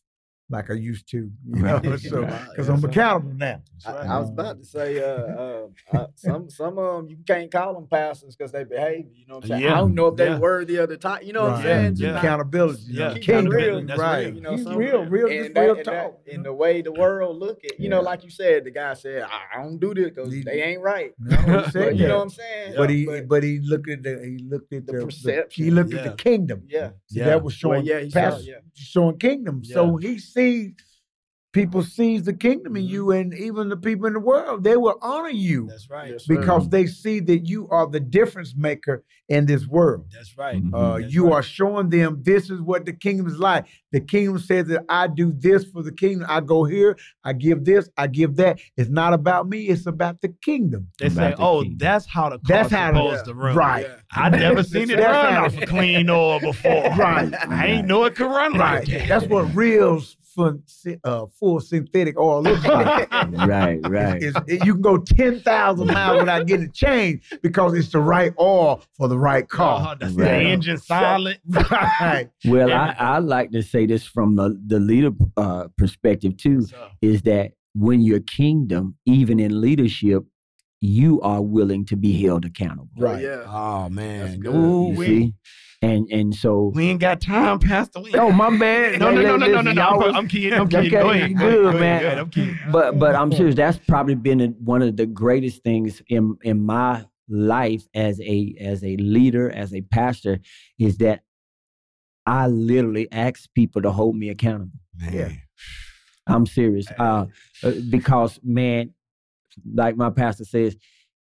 like 0.50 0.70
I 0.70 0.74
used 0.76 1.10
to. 1.12 1.30
You 1.46 1.62
know, 1.62 1.78
Right. 1.84 2.00
so 2.00 2.22
Right. 2.22 2.48
because 2.50 2.70
I'm 2.70 2.80
sir. 2.82 2.88
accountable 2.88 3.34
now. 3.34 3.62
I, 3.86 3.92
right. 3.94 4.08
I 4.08 4.20
was 4.20 4.30
about 4.30 4.60
to 4.60 4.66
say, 4.66 5.00
uh, 5.04 5.08
uh, 5.08 5.68
uh, 5.94 6.08
some 6.16 6.50
some 6.50 6.78
of 6.78 6.96
them 6.98 7.10
you 7.10 7.18
can't 7.28 7.52
call 7.52 7.74
them 7.74 7.88
pastors 7.88 8.36
because 8.36 8.52
they 8.52 8.64
behave. 8.64 9.06
You 9.14 9.28
know 9.28 9.36
what 9.36 9.44
I'm 9.46 9.50
saying? 9.50 9.64
Yeah. 9.64 9.74
I 9.74 9.78
don't 9.78 9.94
know 9.94 10.08
if 10.08 10.16
they're 10.16 10.30
Yeah. 10.30 10.40
worthy 10.40 10.78
of 10.78 10.90
the 10.90 10.98
time. 10.98 11.24
You 11.24 11.34
know 11.34 11.44
what 11.44 11.52
I'm 11.54 11.64
saying? 11.64 11.96
Yeah. 11.98 12.12
Just 12.14 12.24
Accountability. 12.24 12.82
you 12.88 13.00
Yeah. 13.00 13.08
know, 13.10 13.14
Keep 13.16 13.30
it 13.30 13.50
real. 13.50 13.86
That's 13.86 14.00
right? 14.00 14.26
real. 14.26 14.36
You 14.36 14.42
know, 14.42 14.52
He's 14.56 14.66
real, 14.66 15.06
real, 15.06 15.28
and 15.28 15.56
that, 15.56 15.62
real 15.62 15.76
and, 15.76 15.86
talk. 15.86 15.94
that, 15.94 16.22
you 16.26 16.34
and 16.36 16.46
the 16.46 16.54
way 16.54 16.82
the 16.82 16.92
world 16.94 17.38
look 17.38 17.60
at, 17.66 17.80
you 17.80 17.90
know, 17.90 18.02
like 18.02 18.24
you 18.24 18.30
said, 18.30 18.64
the 18.64 18.72
guy 18.72 18.94
said, 18.94 19.24
I, 19.24 19.60
I 19.60 19.64
don't 19.64 19.78
do 19.80 19.94
this 19.94 20.06
because 20.12 20.34
they 20.46 20.64
ain't 20.64 20.82
right. 20.82 21.14
No, 21.20 21.36
he 21.38 21.46
But 21.46 21.72
said 21.72 21.98
you 22.00 22.08
know 22.08 22.18
what 22.18 22.24
I'm 22.24 22.30
saying? 22.30 22.74
But 22.78 22.90
he, 22.90 23.06
but, 23.06 23.28
but 23.28 23.44
he 23.44 23.60
looked 23.60 23.90
at 23.90 24.02
the, 24.04 24.20
he 24.24 24.38
looked 24.44 24.74
at 24.74 24.86
The 24.88 24.94
the, 24.94 25.00
the- 25.00 25.06
perception. 25.06 25.64
he 25.66 25.72
looked 25.72 25.94
at 25.94 26.04
the 26.06 26.12
kingdom. 26.24 26.64
yeah, 26.68 26.92
Yeah. 27.12 27.26
that 27.26 27.44
was 27.44 27.54
showing, 27.54 27.84
yeah, 27.86 28.00
he 28.00 28.08
yeah. 28.16 28.38
showing 28.74 29.18
kingdom. 29.20 29.64
So 29.64 29.98
he 29.98 30.18
sees 30.38 30.72
people 31.54 31.82
sees 31.82 32.22
the 32.24 32.34
kingdom 32.34 32.76
in 32.76 32.84
you, 32.84 33.10
and 33.12 33.34
even 33.34 33.68
the 33.70 33.78
people 33.78 34.06
in 34.06 34.14
the 34.14 34.20
world, 34.20 34.64
they 34.64 34.78
will 34.78 34.96
honor 35.02 35.30
you 35.30 35.66
That's 35.68 35.90
right. 35.90 36.12
Yes, 36.12 36.28
because 36.28 36.70
they 36.70 36.86
see 36.86 37.20
that 37.22 37.48
you 37.48 37.68
are 37.70 37.88
the 37.88 38.00
difference 38.02 38.54
maker 38.56 39.04
in 39.28 39.48
this 39.48 39.66
world. 39.66 40.06
That's 40.14 40.38
right. 40.38 40.62
Mhm. 40.64 40.70
Uh, 40.74 41.00
That's 41.00 41.12
you 41.14 41.26
right. 41.28 41.34
are 41.36 41.42
showing 41.44 41.90
them 41.90 42.20
this 42.22 42.52
is 42.52 42.62
what 42.62 42.86
the 42.86 42.94
kingdom 42.94 43.26
is 43.26 43.40
like. 43.40 43.66
The 43.92 44.02
kingdom 44.02 44.38
says 44.38 44.68
that 44.68 44.84
I 44.88 45.08
do 45.08 45.34
this 45.36 45.64
for 45.66 45.82
the 45.82 45.92
kingdom. 45.92 46.28
I 46.30 46.42
go 46.42 46.64
here, 46.66 46.96
I 47.24 47.34
give 47.34 47.66
this, 47.66 47.90
I 47.98 48.06
give 48.06 48.36
that. 48.36 48.60
It's 48.76 48.90
not 48.92 49.14
about 49.14 49.50
me, 49.50 49.64
it's 49.64 49.88
about 49.88 50.22
the 50.22 50.30
kingdom. 50.44 50.90
They 51.00 51.10
say, 51.10 51.32
the 51.32 51.38
"Oh, 51.42 51.62
kingdom. 51.64 51.78
that's 51.80 52.06
how 52.06 52.30
the 52.30 52.40
That's 52.44 52.70
car's 52.70 52.72
how 52.80 52.94
supposed 52.94 53.26
the- 53.26 53.32
to 53.34 53.40
run." 53.40 53.56
right. 53.56 53.88
Yeah. 53.88 53.96
I 54.12 54.30
never 54.46 54.62
seen 54.62 54.92
it 54.92 55.00
run 55.00 55.34
how- 55.34 55.46
off 55.46 55.58
of 55.60 55.68
clean 55.70 56.08
oil 56.10 56.40
before. 56.40 56.84
Right. 56.98 57.34
I 57.50 57.66
ain't 57.68 57.88
know 57.88 58.04
it 58.06 58.16
could 58.16 58.30
run 58.30 58.54
Right. 58.54 58.80
like 58.82 58.88
that. 58.90 59.08
That's 59.08 59.26
what 59.26 59.56
real 59.56 60.02
fun, 60.38 60.64
uh, 61.04 61.26
full 61.38 61.60
synthetic 61.60 62.18
oil 62.18 62.42
looks 62.44 62.64
like. 62.66 63.12
right, 63.12 63.80
right. 63.90 64.24
It's- 64.24 64.44
it- 64.48 64.66
you 64.66 64.74
can 64.74 64.82
go 64.82 64.98
10,000 65.00 65.88
miles 65.88 66.20
without 66.20 66.46
getting 66.48 66.72
changed 66.72 67.40
because 67.42 67.74
it's 67.74 67.90
the 67.92 68.00
right 68.00 68.32
oil 68.40 68.82
for 68.96 69.08
the 69.10 69.18
right 69.20 69.50
car. 69.50 69.96
the, 70.00 70.06
Right. 70.06 70.16
the 70.16 70.32
engine 70.54 70.78
silent. 70.78 71.40
right. 71.50 72.30
Well, 72.46 72.72
I, 72.72 72.96
I 72.98 73.18
like 73.20 73.52
to 73.52 73.62
say 73.64 73.86
this 73.88 74.06
from 74.06 74.36
the, 74.36 74.58
the 74.66 74.80
leader 74.80 75.12
uh, 75.36 75.68
perspective 75.78 76.38
too, 76.38 76.62
So, 76.62 76.88
is 77.02 77.24
that 77.24 77.52
when 77.76 78.02
you're 78.02 78.20
kingdom, 78.22 78.96
even 79.06 79.40
in 79.40 79.60
leadership, 79.60 80.24
you 80.82 81.20
are 81.22 81.42
willing 81.42 81.86
to 81.86 81.96
be 81.96 82.22
held 82.22 82.46
accountable. 82.46 82.90
Right. 82.98 83.24
Yeah. 83.24 83.44
oh 83.48 83.90
man. 83.90 84.46
Ooh, 84.46 84.92
You 84.92 84.98
we, 84.98 85.06
see? 85.06 85.34
And 85.82 86.08
and 86.12 86.34
so 86.34 86.72
we 86.74 86.90
ain't 86.90 87.00
got 87.00 87.22
time, 87.22 87.60
Pastor. 87.60 88.00
We 88.00 88.14
Oh 88.16 88.32
my 88.32 88.50
bad. 88.58 89.00
no, 89.00 89.12
no, 89.12 89.22
no, 89.22 89.22
no, 89.22 89.38
no, 89.38 89.48
no, 89.48 89.48
Listen, 89.62 89.76
no. 89.76 89.82
y'all 89.84 89.94
I'm, 89.94 90.08
was- 90.08 90.16
I'm 90.16 90.28
kidding. 90.28 90.54
I'm 90.54 90.62
Okay, 90.62 90.84
kidding. 90.90 91.00
Go 91.00 91.10
ahead. 91.12 91.38
good, 91.38 91.40
go 91.40 91.68
ahead, 91.70 91.80
man. 91.82 92.02
Go 92.02 92.08
ahead. 92.08 92.18
I'm 92.20 92.30
kidding. 92.30 92.58
but 92.72 92.98
but 93.00 93.16
I'm 93.16 93.32
serious. 93.32 93.56
That's 93.64 93.78
probably 93.88 94.16
been 94.16 94.42
a- 94.42 94.48
one 94.48 94.82
of 94.82 94.98
the 94.98 95.06
greatest 95.06 95.64
things 95.64 96.02
in 96.08 96.36
in 96.44 96.66
my 96.66 97.06
life 97.30 97.86
as 97.94 98.20
a 98.22 98.56
as 98.60 98.84
a 98.84 98.96
leader, 98.98 99.52
as 99.52 99.74
a 99.74 99.82
pastor, 99.82 100.40
is 100.80 100.98
that 100.98 101.22
I 102.26 102.48
literally 102.48 103.08
ask 103.12 103.48
people 103.54 103.82
to 103.84 103.92
hold 103.92 104.16
me 104.16 104.30
accountable. 104.30 104.80
Yeah. 105.12 105.30
I'm 106.26 106.46
serious. 106.46 106.88
Uh, 106.98 107.28
uh, 107.64 107.72
because 107.90 108.40
man, 108.44 108.94
like 109.74 109.96
my 109.98 110.10
pastor 110.10 110.46
says, 110.46 110.76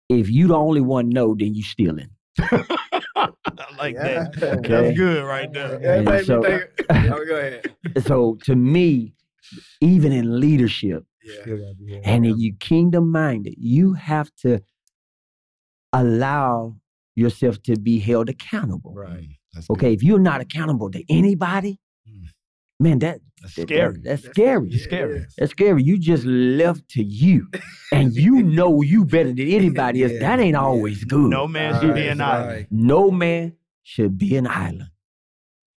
if 0.09 0.28
you 0.30 0.49
the 0.49 0.57
only 0.57 0.80
one 0.80 1.09
know, 1.09 1.35
then 1.39 1.55
you 1.55 1.62
stealing. 1.62 2.11
I 2.39 3.30
like 3.78 3.95
Yeah. 3.95 4.28
that. 4.37 4.43
Okay. 4.59 4.68
That's 4.68 4.97
good 4.97 5.24
right 5.24 5.53
there. 5.53 5.80
Yeah, 5.80 5.95
And 5.95 6.09
it 6.09 6.11
made 6.11 6.24
so- 6.26 6.43
think. 6.43 6.64
Oh, 6.91 7.24
go 7.26 7.37
ahead. 7.37 7.74
So 8.07 8.39
to 8.45 8.55
me, 8.57 9.14
even 9.80 10.12
in 10.12 10.41
leadership, 10.41 11.05
Yeah. 11.22 12.01
and 12.05 12.26
if 12.26 12.37
you 12.39 12.55
kingdom 12.61 13.11
minded, 13.11 13.55
you 13.57 13.95
have 13.95 14.30
to 14.43 14.61
allow 15.93 16.76
yourself 17.14 17.62
to 17.62 17.76
be 17.78 17.99
held 17.99 18.28
accountable. 18.28 18.95
Right. 18.95 19.28
That's 19.53 19.68
good. 19.68 19.74
Okay, 19.74 19.93
if 19.93 20.03
you're 20.03 20.18
not 20.18 20.41
accountable 20.41 20.91
to 20.91 21.03
anybody. 21.09 21.78
Man, 22.81 22.99
that, 23.01 23.20
That's 23.43 23.55
that- 23.57 23.68
scary. 23.68 23.97
that's 24.03 24.25
scary. 24.25 24.68
Yeah, 24.70 24.83
scary. 24.83 25.16
it 25.16 25.22
is. 25.29 25.35
That's 25.39 25.51
scary. 25.53 25.83
You 25.83 25.99
just 25.99 26.25
left 26.25 26.89
to 26.91 27.03
you, 27.05 27.49
and 27.93 28.12
you 28.14 28.43
know 28.43 28.83
you 28.83 29.05
better 29.05 29.31
than 29.33 29.41
anybody 29.61 30.03
else. 30.03 30.12
Yeah, 30.12 30.20
That 30.20 30.41
ain't 30.41 30.55
yeah. 30.55 30.61
always 30.62 31.05
good. 31.05 31.31
No 31.31 31.47
man 31.47 31.81
should 31.81 31.95
be 31.95 32.01
Right, 32.03 32.11
an 32.11 32.20
island. 32.20 32.66
No 32.70 33.11
man 33.11 33.57
should 33.83 34.18
be 34.18 34.37
an 34.37 34.47
island. 34.47 34.91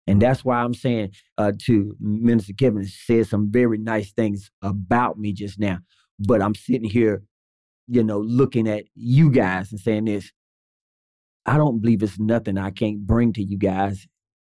And 0.07 0.21
that's 0.21 0.45
why 0.45 0.57
I'm 0.61 0.75
saying 0.75 1.13
uh, 1.39 1.51
to 1.63 1.95
Minister 1.99 2.53
Kevin 2.53 2.85
said 2.85 3.25
some 3.25 3.49
very 3.51 3.79
nice 3.79 4.11
things 4.11 4.51
about 4.61 5.17
me 5.17 5.33
just 5.33 5.59
now. 5.59 5.79
But 6.19 6.43
I'm 6.43 6.53
sitting 6.53 6.87
here, 6.87 7.23
you 7.87 8.03
know, 8.03 8.19
looking 8.19 8.67
at 8.69 8.83
you 8.93 9.31
guys 9.31 9.71
and 9.71 9.79
saying 9.81 10.05
this. 10.05 10.31
I 11.47 11.57
don't 11.57 11.79
believe 11.81 12.01
it's 12.03 12.19
nothing 12.19 12.57
I 12.57 12.69
can't 12.71 13.05
bring 13.05 13.33
to 13.33 13.43
you 13.43 13.57
guys 13.57 14.07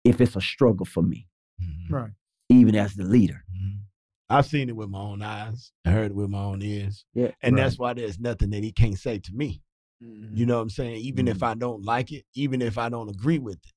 if 0.05 0.21
it's 0.21 0.37
a 0.37 0.41
struggle 0.41 0.87
for 0.87 1.03
me, 1.03 1.27
Mhm. 1.63 1.91
Right. 1.91 2.11
Even 2.49 2.75
as 2.75 2.95
the 2.95 3.05
leader. 3.05 3.45
Mhm. 3.55 3.81
I've 4.29 4.47
seen 4.47 4.69
it 4.69 4.77
with 4.77 4.89
my 4.89 4.99
own 4.99 5.23
eyes. 5.23 5.73
I 5.85 5.91
heard 5.91 6.11
it 6.11 6.15
with 6.17 6.31
my 6.31 6.43
own 6.43 6.63
ears. 6.63 7.05
Yeah. 7.15 7.33
And 7.43 7.55
Right. 7.55 7.63
that's 7.63 7.79
why 7.79 7.95
there's 7.95 8.19
nothing 8.19 8.51
that 8.51 8.65
he 8.65 8.73
can't 8.73 8.99
say 8.99 9.19
to 9.21 9.33
me. 9.33 9.63
Mhm. 10.03 10.37
You 10.37 10.47
know 10.47 10.57
what 10.57 10.63
I'm 10.63 10.71
saying? 10.71 10.97
Even 11.03 11.29
if 11.29 11.43
I 11.43 11.55
don't 11.55 11.85
like 11.85 12.13
it, 12.13 12.25
even 12.35 12.61
if 12.61 12.77
I 12.77 12.89
don't 12.89 13.09
agree 13.09 13.39
with 13.39 13.59
it, 13.65 13.73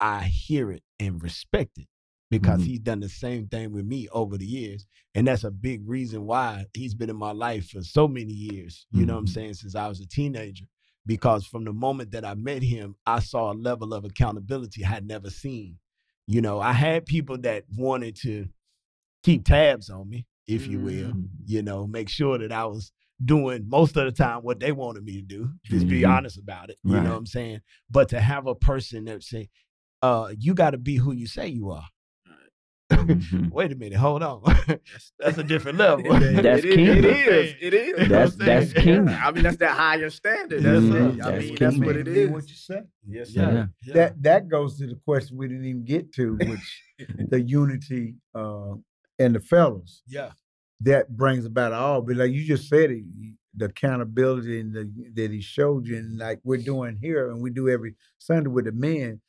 I 0.00 0.24
hear 0.24 0.72
it 0.72 0.82
and 0.98 1.22
respect 1.22 1.76
it 1.78 1.86
because 2.30 2.62
Mhm. 2.62 2.64
he's 2.64 2.80
done 2.80 3.00
the 3.00 3.08
same 3.08 3.46
thing 3.48 3.72
with 3.72 3.84
me 3.84 4.08
over 4.08 4.38
the 4.38 4.46
years. 4.46 4.86
And 5.14 5.26
that's 5.26 5.44
a 5.44 5.50
big 5.50 5.86
reason 5.86 6.24
why 6.24 6.66
he's 6.74 6.94
been 6.94 7.10
in 7.10 7.16
my 7.16 7.32
life 7.32 7.68
for 7.70 7.82
so 7.82 8.08
many 8.08 8.32
years. 8.32 8.86
You 8.92 9.04
know 9.04 9.14
what 9.14 9.20
I'm 9.20 9.26
Mhm. 9.26 9.34
saying? 9.34 9.54
Since 9.54 9.74
I 9.74 9.88
was 9.88 10.00
a 10.00 10.06
teenager. 10.06 10.66
Because 11.06 11.46
from 11.46 11.64
the 11.64 11.72
moment 11.72 12.10
that 12.12 12.24
I 12.24 12.34
met 12.34 12.62
him, 12.62 12.94
I 13.06 13.20
saw 13.20 13.52
a 13.52 13.54
level 13.54 13.92
of 13.94 14.04
accountability 14.04 14.84
I 14.84 14.88
had 14.88 15.06
never 15.06 15.28
seen. 15.30 15.78
You 16.30 16.40
know, 16.40 16.60
I 16.60 16.72
had 16.72 17.06
people 17.06 17.38
that 17.38 17.64
wanted 17.76 18.14
to 18.22 18.46
keep 19.24 19.44
tabs 19.44 19.90
on 19.90 20.08
me, 20.08 20.26
if 20.46 20.68
you 20.68 20.78
will 20.78 21.12
Mhm. 21.12 21.28
you 21.44 21.62
know, 21.62 21.88
make 21.88 22.08
sure 22.08 22.38
that 22.38 22.52
I 22.52 22.66
was 22.66 22.92
doing 23.24 23.68
most 23.68 23.96
of 23.96 24.04
the 24.04 24.12
time 24.12 24.42
what 24.44 24.60
they 24.60 24.70
wanted 24.70 25.02
me 25.02 25.14
to 25.14 25.22
do. 25.22 25.50
Just 25.64 25.88
be 25.88 26.02
Mhm. 26.02 26.08
honest 26.16 26.38
about 26.38 26.70
it. 26.70 26.78
You 26.84 26.94
Right. 26.94 27.02
know 27.02 27.10
what 27.10 27.16
I'm 27.16 27.26
saying? 27.26 27.62
But 27.90 28.08
to 28.10 28.20
have 28.20 28.46
a 28.46 28.54
person 28.54 29.06
that 29.06 29.24
say, 29.24 29.48
uh, 30.02 30.32
you 30.38 30.54
gotta 30.54 30.78
be 30.78 30.96
who 30.96 31.10
you 31.12 31.26
say 31.26 31.48
you 31.48 31.70
are. 31.70 31.88
Mhm. 32.90 33.50
Wait 33.52 33.72
a 33.72 33.76
minute, 33.76 33.98
hold 33.98 34.22
on. 34.22 34.42
that's 35.18 35.38
a 35.38 35.44
different 35.44 35.78
level. 35.78 36.12
That's 36.18 36.64
it, 36.64 36.64
is- 36.64 36.74
kingdom. 36.74 37.04
It 37.04 37.28
is. 37.28 37.54
It 37.60 37.74
is. 37.74 37.86
You 37.88 37.96
know 37.96 38.04
That's- 38.08 38.32
I'm 38.32 38.46
that's 38.46 38.72
saying? 38.72 38.84
kingdom. 38.84 39.08
I 39.22 39.30
mean, 39.30 39.42
that's 39.44 39.56
that 39.58 39.76
higher 39.76 40.10
standard. 40.10 40.62
That's 40.62 40.82
Mhm. 40.84 41.18
it. 41.18 41.22
I 41.22 41.30
That's 41.30 41.44
mean, 41.44 41.56
that's 41.58 41.76
what 41.76 41.84
kingdom. 41.86 41.98
it 42.00 42.06
Mean 42.06 42.16
is. 42.26 42.30
What 42.30 42.48
you 42.48 42.54
say? 42.56 42.80
Yes, 43.06 43.28
sir. 43.30 43.40
Yeah. 43.40 43.66
yeah. 43.86 43.94
That 43.94 44.22
that 44.22 44.48
goes 44.48 44.78
to 44.78 44.86
the 44.86 44.96
question 45.04 45.36
we 45.36 45.48
didn't 45.48 45.64
even 45.66 45.84
get 45.84 46.12
to, 46.14 46.34
which 46.36 46.82
the 47.28 47.40
unity 47.40 48.16
uh, 48.34 48.74
and 49.18 49.34
the 49.34 49.40
fellows. 49.40 50.02
yeah. 50.06 50.32
that 50.82 51.14
brings 51.16 51.44
about 51.44 51.72
all. 51.72 52.00
But 52.02 52.16
like 52.16 52.32
you 52.32 52.44
just 52.44 52.68
said, 52.68 52.90
it, 52.90 53.04
the 53.54 53.66
accountability 53.66 54.60
and 54.60 54.72
the, 54.74 54.90
that 55.14 55.30
he 55.30 55.40
showed 55.42 55.86
you, 55.86 55.96
and 55.98 56.18
like 56.18 56.40
we're 56.44 56.56
doing 56.58 56.96
here, 57.00 57.30
and 57.30 57.42
we 57.42 57.50
do 57.50 57.68
every 57.68 57.94
Sunday 58.18 58.48
with 58.48 58.64
the 58.64 58.72
men. 58.72 59.20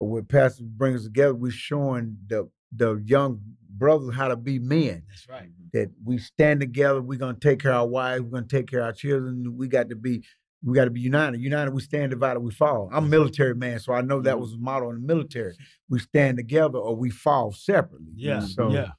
Or 0.00 0.08
what 0.08 0.28
Pastor 0.28 0.64
brings 0.64 1.00
us 1.00 1.04
together, 1.04 1.34
we're 1.34 1.52
showing 1.52 2.16
the 2.26 2.48
the 2.74 3.02
young 3.04 3.40
brothers 3.68 4.14
how 4.14 4.28
to 4.28 4.36
be 4.36 4.58
men. 4.58 5.02
That's 5.08 5.28
right. 5.28 5.50
That 5.72 5.90
we 6.04 6.18
stand 6.18 6.60
together. 6.60 7.02
We're 7.02 7.18
gonna 7.18 7.38
take 7.38 7.60
care 7.60 7.72
of 7.72 7.82
our 7.82 7.88
wives. 7.88 8.22
We're 8.22 8.30
gonna 8.30 8.46
take 8.46 8.68
care 8.68 8.80
of 8.80 8.86
our 8.86 8.92
children. 8.92 9.56
We 9.56 9.68
got 9.68 9.88
to 9.90 9.96
be. 9.96 10.22
We 10.64 10.76
got 10.76 10.84
to 10.84 10.90
be 10.90 11.00
united. 11.00 11.40
United, 11.40 11.72
we 11.74 11.80
stand. 11.80 12.10
Divided, 12.10 12.38
we 12.38 12.52
fall. 12.52 12.88
I'm 12.92 13.06
a 13.06 13.08
military 13.08 13.56
man, 13.56 13.80
so 13.80 13.94
I 13.94 14.00
know 14.00 14.20
that 14.20 14.38
was 14.38 14.52
the 14.52 14.58
motto 14.58 14.90
in 14.90 15.00
the 15.00 15.06
military. 15.14 15.56
We 15.88 15.98
stand 15.98 16.36
together, 16.36 16.78
or 16.78 16.94
we 16.94 17.10
fall 17.10 17.50
separately. 17.50 18.12
Yeah. 18.14 18.38
So 18.42 18.70
yeah. 18.70 18.90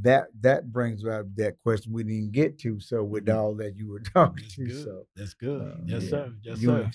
that 0.00 0.28
that 0.40 0.72
brings 0.72 1.04
up 1.04 1.26
that 1.36 1.56
question 1.62 1.92
we 1.92 2.04
didn't 2.04 2.32
get 2.32 2.58
to. 2.60 2.80
So 2.80 3.04
with 3.04 3.28
all 3.28 3.54
that 3.56 3.76
you 3.76 3.90
were 3.90 4.00
talking 4.14 4.44
That's 4.44 4.54
to, 4.54 4.64
good. 4.64 4.84
so 4.84 5.02
That's 5.14 5.34
good. 5.34 5.60
uh, 5.60 5.74
yes, 5.84 6.04
yeah. 6.04 6.08
sir. 6.08 6.32
Yes, 6.42 6.60
sir. 6.60 6.90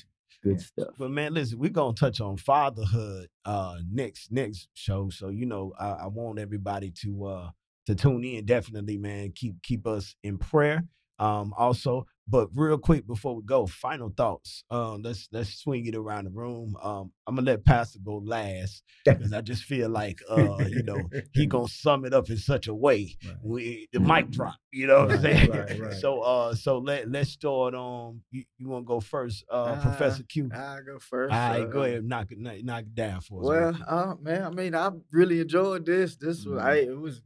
Good 0.45 0.61
stuff. 0.61 0.95
But 0.97 1.11
man, 1.11 1.35
listen, 1.35 1.59
we're 1.59 1.71
gonna 1.71 1.95
touch 1.95 2.21
on 2.21 2.37
fatherhood 2.37 3.29
uh 3.45 3.79
next 3.91 4.31
next 4.31 4.69
show. 4.75 5.09
So 5.11 5.29
you 5.29 5.47
know, 5.47 5.73
I, 5.79 5.89
I 5.91 6.07
want 6.07 6.39
everybody 6.39 6.91
to 7.03 7.25
uh 7.27 7.51
to 7.87 7.95
tune 7.95 8.25
in. 8.25 8.45
Definitely, 8.45 8.97
man. 8.97 9.33
Keep 9.35 9.63
keep 9.63 9.87
us 9.87 10.15
in 10.23 10.39
prayer. 10.39 10.85
Um 11.19 11.53
also, 11.57 12.07
but 12.27 12.49
real 12.55 12.77
quick 12.77 13.05
before 13.05 13.35
we 13.35 13.43
go, 13.43 13.67
final 13.67 14.09
thoughts. 14.09 14.63
Um, 14.71 15.01
let's 15.03 15.27
let's 15.31 15.53
swing 15.59 15.85
it 15.85 15.95
around 15.95 16.25
the 16.25 16.31
room. 16.31 16.75
Um, 16.81 17.11
I'm 17.27 17.35
gonna 17.35 17.51
let 17.51 17.65
Pastor 17.65 17.99
go 18.03 18.17
last 18.25 18.83
because 19.05 19.31
I 19.33 19.41
just 19.41 19.63
feel 19.63 19.89
like 19.89 20.21
uh, 20.29 20.65
you 20.67 20.83
know, 20.83 21.09
he 21.33 21.45
gonna 21.45 21.67
sum 21.67 22.03
it 22.05 22.13
up 22.13 22.29
in 22.29 22.37
such 22.37 22.67
a 22.67 22.73
way. 22.73 23.15
Right. 23.25 23.35
We 23.43 23.87
the 23.93 23.99
mic 23.99 24.31
drop, 24.31 24.55
you 24.71 24.87
know 24.87 25.05
what 25.05 25.11
I'm 25.15 25.21
saying? 25.21 25.51
right, 25.51 25.79
right. 25.79 25.93
So 25.93 26.21
uh 26.21 26.55
so 26.55 26.79
let 26.79 27.09
let's 27.09 27.29
start 27.29 27.75
on 27.75 28.21
you, 28.31 28.43
you 28.57 28.69
wanna 28.69 28.85
go 28.85 28.99
first, 28.99 29.45
uh, 29.51 29.63
Uh, 29.63 29.81
Professor 29.81 30.23
Q. 30.23 30.49
I 30.53 30.79
go 30.85 30.97
first. 30.99 31.33
All 31.33 31.49
right, 31.49 31.69
go 31.69 31.81
uh, 31.81 31.85
ahead, 31.85 32.05
knock 32.05 32.31
it, 32.31 32.39
knock, 32.39 32.63
knock 32.63 32.81
it 32.81 32.95
down 32.95 33.21
for 33.21 33.41
us. 33.41 33.47
Well, 33.47 33.71
man. 33.73 33.83
uh, 33.87 34.15
man, 34.21 34.43
I 34.43 34.49
mean, 34.49 34.73
I 34.75 34.89
really 35.11 35.41
enjoyed 35.41 35.85
this. 35.85 36.15
This 36.15 36.45
was, 36.45 36.59
Mhm. 36.59 36.65
I, 36.65 36.73
it 36.75 36.99
was 36.99 37.21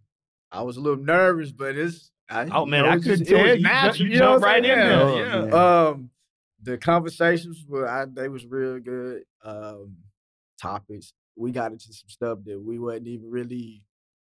I 0.52 0.64
was 0.64 0.78
a 0.78 0.82
little 0.82 1.04
nervous, 1.04 1.52
but 1.52 1.78
it's. 1.78 2.12
I, 2.30 2.48
Oh 2.52 2.66
you 2.66 2.72
man, 2.72 2.84
know, 2.84 2.90
I 2.92 2.96
could 2.96 3.04
just- 3.04 3.22
it 3.24 3.28
tell 3.30 3.44
was 3.44 3.56
you, 3.58 3.64
natural, 3.64 3.96
you 4.08 4.14
you 4.14 4.20
know 4.20 4.26
jump 4.34 4.42
what 4.42 4.48
right 4.48 4.58
in 4.58 4.64
saying? 4.66 4.78
there. 4.78 5.26
Yeah. 5.26 5.46
Yeah. 5.46 5.88
Um, 5.90 6.10
the 6.62 6.78
conversations 6.78 7.66
were 7.68 7.88
I, 7.88 8.06
they 8.06 8.28
was 8.30 8.46
real 8.46 8.80
good. 8.80 9.24
Um, 9.44 9.96
topics 10.62 11.14
we 11.38 11.52
got 11.52 11.72
into 11.72 11.86
some 11.94 12.10
stuff 12.10 12.40
that 12.46 12.60
we 12.62 12.78
wasn't 12.80 13.08
even 13.08 13.30
really 13.32 13.82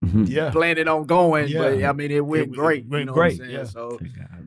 Mhm. 0.03 0.27
Yeah. 0.27 0.49
planning 0.51 0.87
on 0.87 1.05
going, 1.05 1.53
but 1.53 1.83
I 1.83 1.93
mean 1.93 2.11
it 2.11 2.25
went 2.25 2.43
It- 2.47 2.49
it 2.49 2.55
great. 2.55 2.85
went 2.87 2.99
you 3.01 3.05
know 3.05 3.13
great, 3.13 3.39
What 3.39 3.47
I'm 3.47 3.51
saying? 3.53 3.59
yeah. 3.59 3.63
So 3.65 3.99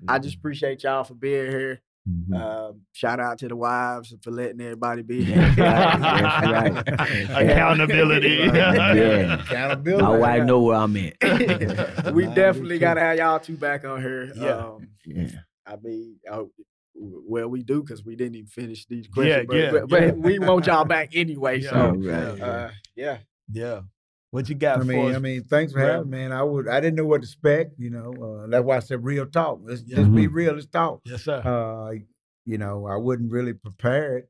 I 0.09 0.19
just 0.19 0.37
appreciate 0.37 0.83
y'all 0.83 1.05
for 1.05 1.15
being 1.15 1.51
here. 1.51 1.81
Mhm. 2.09 2.35
Um, 2.41 2.81
shout 2.93 3.21
out 3.21 3.39
to 3.39 3.49
the 3.49 3.57
wives 3.57 4.15
for 4.23 4.31
letting 4.31 4.61
everybody 4.61 5.03
be 5.03 5.25
That's 5.25 5.59
right, 5.59 6.85
that's 6.85 7.29
right. 7.31 7.51
Accountability. 7.51 8.37
Yeah. 8.55 9.41
Accountability. 9.43 10.03
My 10.03 10.17
wife 10.17 10.45
know 10.45 10.63
where 10.63 10.77
I'm 10.77 10.97
at. 10.97 11.15
we 12.15 12.25
Mine 12.27 12.35
definitely 12.35 12.77
too. 12.77 12.81
gotta 12.81 13.01
have 13.01 13.19
y'all 13.19 13.39
two 13.41 13.57
back 13.57 13.85
on 13.85 14.01
here. 14.01 14.33
Yeah. 14.35 14.49
Um, 14.57 14.89
Yeah. 15.05 15.29
I 15.67 15.77
mean, 15.83 16.17
uh, 16.31 16.45
well, 16.95 17.49
we 17.49 17.63
do 17.63 17.83
because 17.83 18.05
we 18.05 18.17
didn't 18.17 18.37
even 18.37 18.49
finish 18.49 18.87
these 18.87 19.07
Yeah, 19.17 19.45
questions. 19.45 19.47
but, 19.49 19.57
yeah, 19.57 19.71
but, 19.71 19.89
but 19.89 20.03
yeah. 20.03 20.11
we 20.13 20.39
want 20.39 20.67
y'all 20.67 20.85
back 20.85 21.11
anyway. 21.15 21.61
Yeah, 21.63 21.71
So, 21.71 21.91
right. 21.95 22.41
uh, 22.41 22.71
yeah. 22.97 23.19
yeah. 23.53 23.81
What 24.31 24.49
you 24.49 24.55
got 24.55 24.77
I 24.77 24.81
for 24.81 24.85
mean? 24.87 25.15
I 25.15 25.19
mean, 25.19 25.45
thanks 25.45 25.73
for 25.73 25.81
having 25.81 26.11
me, 26.11 26.19
man. 26.19 26.33
I 26.33 26.43
would, 26.43 26.69
I 26.69 26.81
didn't 26.81 26.97
know 26.97 27.07
what 27.07 27.23
to 27.23 27.27
expect. 27.27 27.73
You 27.79 27.91
know, 27.91 28.13
uh, 28.45 28.47
that's 28.49 28.63
why 28.65 28.77
I 28.77 28.81
said 28.81 29.03
real 29.03 29.25
talk. 29.27 29.61
Let's 29.63 29.83
Yeah. 29.87 29.97
just 29.97 30.15
be 30.15 30.27
Mhm. 30.29 30.35
real. 30.35 30.53
Let's 30.55 30.67
talk. 30.67 31.01
yes, 31.05 31.23
sir. 31.23 31.41
Uh, 31.41 31.95
you 32.45 32.59
know, 32.59 32.87
I 32.87 32.97
wasn't 32.97 33.33
really 33.33 33.55
prepared, 33.55 34.25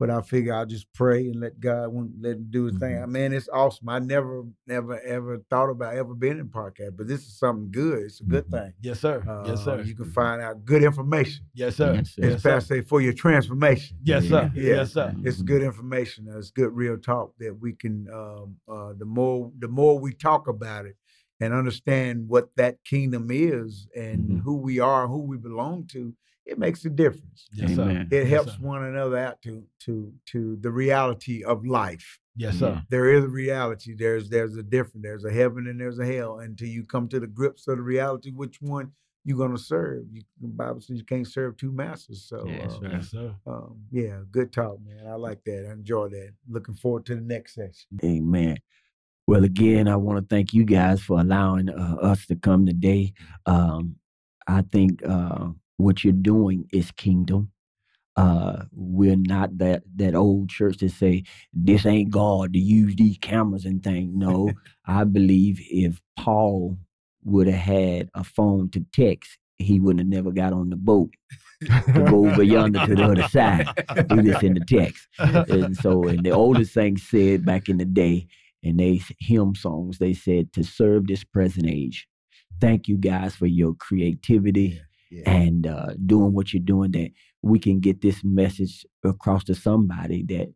but 0.00 0.10
I 0.10 0.20
figure 0.22 0.52
I'll 0.54 0.66
just 0.66 0.92
pray 0.92 1.26
and 1.28 1.36
let 1.40 1.60
God 1.60 1.90
let 2.20 2.36
him 2.36 2.46
do 2.50 2.64
his 2.64 2.76
thing. 2.78 3.00
I 3.00 3.06
mean, 3.06 3.32
it's 3.32 3.48
awesome. 3.48 3.88
I 3.88 4.00
never, 4.00 4.42
never, 4.66 5.00
ever 5.00 5.38
thought 5.50 5.70
about 5.70 5.94
ever 5.94 6.14
being 6.14 6.38
in 6.38 6.48
podcast, 6.48 6.96
but 6.96 7.06
this 7.06 7.20
is 7.20 7.38
something 7.38 7.70
good. 7.70 7.98
It's 8.02 8.20
a 8.20 8.24
good 8.24 8.46
Mhm. 8.46 8.50
thing. 8.50 8.72
yes, 8.82 9.00
sir. 9.00 9.22
Uh, 9.26 9.44
yes, 9.48 9.64
sir. 9.64 9.80
You 9.82 9.94
can 9.94 10.10
find 10.10 10.42
out 10.42 10.64
good 10.64 10.82
information. 10.82 11.44
yes, 11.54 11.76
sir. 11.76 11.94
Yes, 11.94 12.10
sir. 12.14 12.22
As 12.24 12.30
Yes, 12.32 12.42
sir. 12.42 12.60
Say, 12.60 12.80
for 12.80 13.00
your 13.00 13.12
transformation. 13.12 13.96
Yes, 14.02 14.28
sir. 14.28 14.50
Yeah. 14.54 14.62
Yes, 14.62 14.92
sir. 14.92 15.14
It's 15.22 15.40
Mhm. 15.42 15.46
good 15.46 15.62
information. 15.62 16.26
It's 16.28 16.50
good 16.50 16.74
real 16.74 16.98
talk 16.98 17.32
that 17.38 17.58
we 17.60 17.72
can. 17.74 18.08
Um, 18.12 18.56
uh, 18.68 18.92
the 18.94 19.04
more 19.04 19.52
the 19.58 19.68
more 19.68 19.98
we 19.98 20.12
talk 20.12 20.48
about 20.48 20.86
it 20.86 20.96
and 21.40 21.52
understand 21.54 22.28
what 22.28 22.48
that 22.56 22.82
kingdom 22.84 23.28
is 23.30 23.86
and 23.96 24.18
Mm-hmm. 24.20 24.36
Mhm. 24.38 24.40
who 24.42 24.56
we 24.56 24.80
are, 24.80 25.06
who 25.08 25.18
we 25.20 25.36
belong 25.36 25.86
to, 25.88 26.14
it 26.46 26.58
makes 26.58 26.84
a 26.84 26.90
difference. 26.90 27.48
Yes, 27.52 27.74
sir. 27.74 27.82
Amen. 27.82 28.08
It 28.10 28.24
Yes, 28.24 28.28
helps 28.28 28.52
sir. 28.52 28.58
one 28.60 28.84
another 28.84 29.16
out 29.16 29.40
to 29.42 29.64
to 29.80 30.12
to 30.26 30.56
the 30.60 30.70
reality 30.70 31.42
of 31.44 31.64
life. 31.66 32.18
Yes, 32.36 32.58
sir. 32.58 32.82
There 32.90 33.10
is 33.10 33.24
a 33.24 33.28
reality. 33.28 33.94
There's 33.94 34.28
there's 34.28 34.56
a 34.56 34.62
difference. 34.62 35.02
There's 35.04 35.24
a 35.24 35.32
heaven 35.32 35.66
and 35.68 35.80
there's 35.80 35.98
a 35.98 36.06
hell. 36.06 36.40
Until 36.40 36.68
you 36.68 36.84
come 36.84 37.08
to 37.08 37.20
the 37.20 37.26
grips 37.26 37.68
of 37.68 37.76
the 37.76 37.82
reality, 37.82 38.30
which 38.32 38.60
one 38.60 38.92
you're 39.24 39.38
gonna 39.38 39.56
serve? 39.56 40.04
You, 40.12 40.22
the 40.40 40.48
Bible 40.48 40.80
says 40.80 40.98
you 40.98 41.04
can't 41.04 41.26
serve 41.26 41.56
two 41.56 41.72
masters. 41.72 42.24
So 42.28 42.46
Yeah, 42.46 42.58
that's 42.62 42.74
uh. 42.74 42.88
Yes, 42.90 43.10
sir. 43.10 43.34
um, 43.46 43.76
yeah, 43.90 44.20
good 44.30 44.52
talk, 44.52 44.78
man. 44.84 45.06
I 45.06 45.14
like 45.14 45.42
that. 45.44 45.66
I 45.68 45.72
enjoy 45.72 46.08
that. 46.08 46.32
Looking 46.48 46.74
forward 46.74 47.06
to 47.06 47.14
the 47.14 47.20
next 47.22 47.54
session. 47.54 47.88
Amen. 48.02 48.58
Well, 49.26 49.44
again, 49.44 49.88
I 49.88 49.96
want 49.96 50.18
to 50.18 50.34
thank 50.34 50.52
you 50.52 50.64
guys 50.64 51.00
for 51.00 51.18
allowing 51.20 51.70
uh, 51.70 51.96
us 52.02 52.26
to 52.26 52.36
come 52.36 52.66
today. 52.66 53.14
Um, 53.46 53.96
I 54.46 54.60
think 54.70 55.00
uh, 55.08 55.48
what 55.76 56.04
you're 56.04 56.12
doing 56.12 56.66
is 56.72 56.90
kingdom. 56.92 57.50
Uh, 58.16 58.64
we're 58.72 59.16
not 59.16 59.58
that 59.58 59.82
that 59.96 60.14
old 60.14 60.48
church 60.48 60.78
that 60.78 60.90
say 60.92 61.24
this 61.52 61.84
ain't 61.84 62.10
God 62.10 62.52
to 62.52 62.58
use 62.60 62.94
these 62.94 63.18
cameras 63.18 63.64
and 63.64 63.82
things. 63.82 64.12
No, 64.14 64.52
I 64.86 65.04
believe 65.04 65.58
if 65.60 66.00
Paul 66.16 66.78
would 67.24 67.48
have 67.48 67.60
had 67.60 68.10
a 68.14 68.22
phone 68.22 68.70
to 68.70 68.84
text, 68.92 69.38
he 69.58 69.80
wouldn't 69.80 70.00
have 70.00 70.08
never 70.08 70.30
got 70.30 70.52
on 70.52 70.70
the 70.70 70.76
boat 70.76 71.10
to 71.66 72.04
go 72.06 72.28
over 72.28 72.42
yonder 72.42 72.86
to 72.86 72.94
the 72.94 73.02
other 73.04 73.28
side. 73.28 73.66
Do 74.08 74.22
this 74.22 74.42
in 74.42 74.54
the 74.54 74.64
text 74.64 75.08
and 75.18 75.76
so 75.76 76.06
and 76.06 76.24
the 76.24 76.30
oldest 76.30 76.74
thing 76.74 76.96
said 76.98 77.44
back 77.44 77.68
in 77.68 77.78
the 77.78 77.84
day 77.84 78.26
and 78.62 78.78
they 78.78 79.00
hymn 79.18 79.54
songs 79.54 79.98
they 79.98 80.12
said 80.12 80.52
to 80.52 80.62
serve 80.62 81.06
this 81.06 81.24
present 81.24 81.66
age 81.68 82.06
thank 82.60 82.88
you 82.88 82.96
guys 82.96 83.34
for 83.34 83.46
your 83.46 83.74
creativity 83.74 84.66
Yeah. 84.68 84.80
And 85.26 85.66
uh, 85.66 85.94
doing 86.06 86.32
what 86.32 86.52
you're 86.52 86.62
doing 86.62 86.90
that 86.92 87.10
we 87.42 87.58
can 87.58 87.80
get 87.80 88.00
this 88.00 88.22
message 88.24 88.84
across 89.04 89.44
to 89.44 89.54
somebody 89.54 90.22
that 90.24 90.52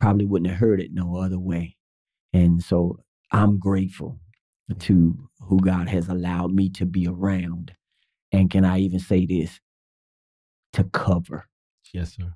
probably 0.00 0.26
wouldn't 0.26 0.50
have 0.50 0.58
heard 0.60 0.80
it 0.80 0.90
no 0.92 1.16
other 1.16 1.38
way 1.38 1.76
and 2.32 2.62
so 2.62 2.98
i'm 3.32 3.58
grateful 3.58 4.18
to 4.78 5.16
who 5.40 5.58
god 5.60 5.88
has 5.88 6.08
allowed 6.08 6.52
me 6.52 6.68
to 6.68 6.84
be 6.86 7.06
around 7.06 7.72
and 8.32 8.50
can 8.50 8.64
i 8.64 8.78
even 8.78 8.98
say 8.98 9.24
this 9.26 9.60
to 10.72 10.84
cover 10.84 11.46
Yes, 11.92 12.16
sir. 12.16 12.32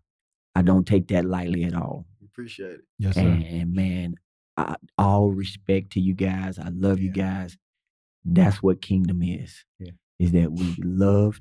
i 0.55 0.63
don't 0.63 0.87
take 0.87 1.09
that 1.09 1.25
lightly 1.25 1.65
at 1.65 1.75
all 1.75 2.07
appreciate 2.25 2.71
it. 2.75 2.81
Yes, 2.99 3.15
sir. 3.17 3.21
and, 3.23 3.43
and 3.43 3.73
man, 3.75 4.15
I, 4.57 4.77
all 4.97 5.31
respect 5.33 5.91
to 5.95 6.01
you 6.01 6.15
guys. 6.15 6.57
I 6.59 6.69
love 6.69 7.01
you 7.01 7.11
guys. 7.11 7.57
That's 8.25 8.63
what 8.63 8.81
kingdom 8.81 9.23
is. 9.25 9.65
Yeah. 9.81 9.91
Is 10.21 10.31
that 10.33 10.53
we 10.53 10.77
love, 10.85 11.41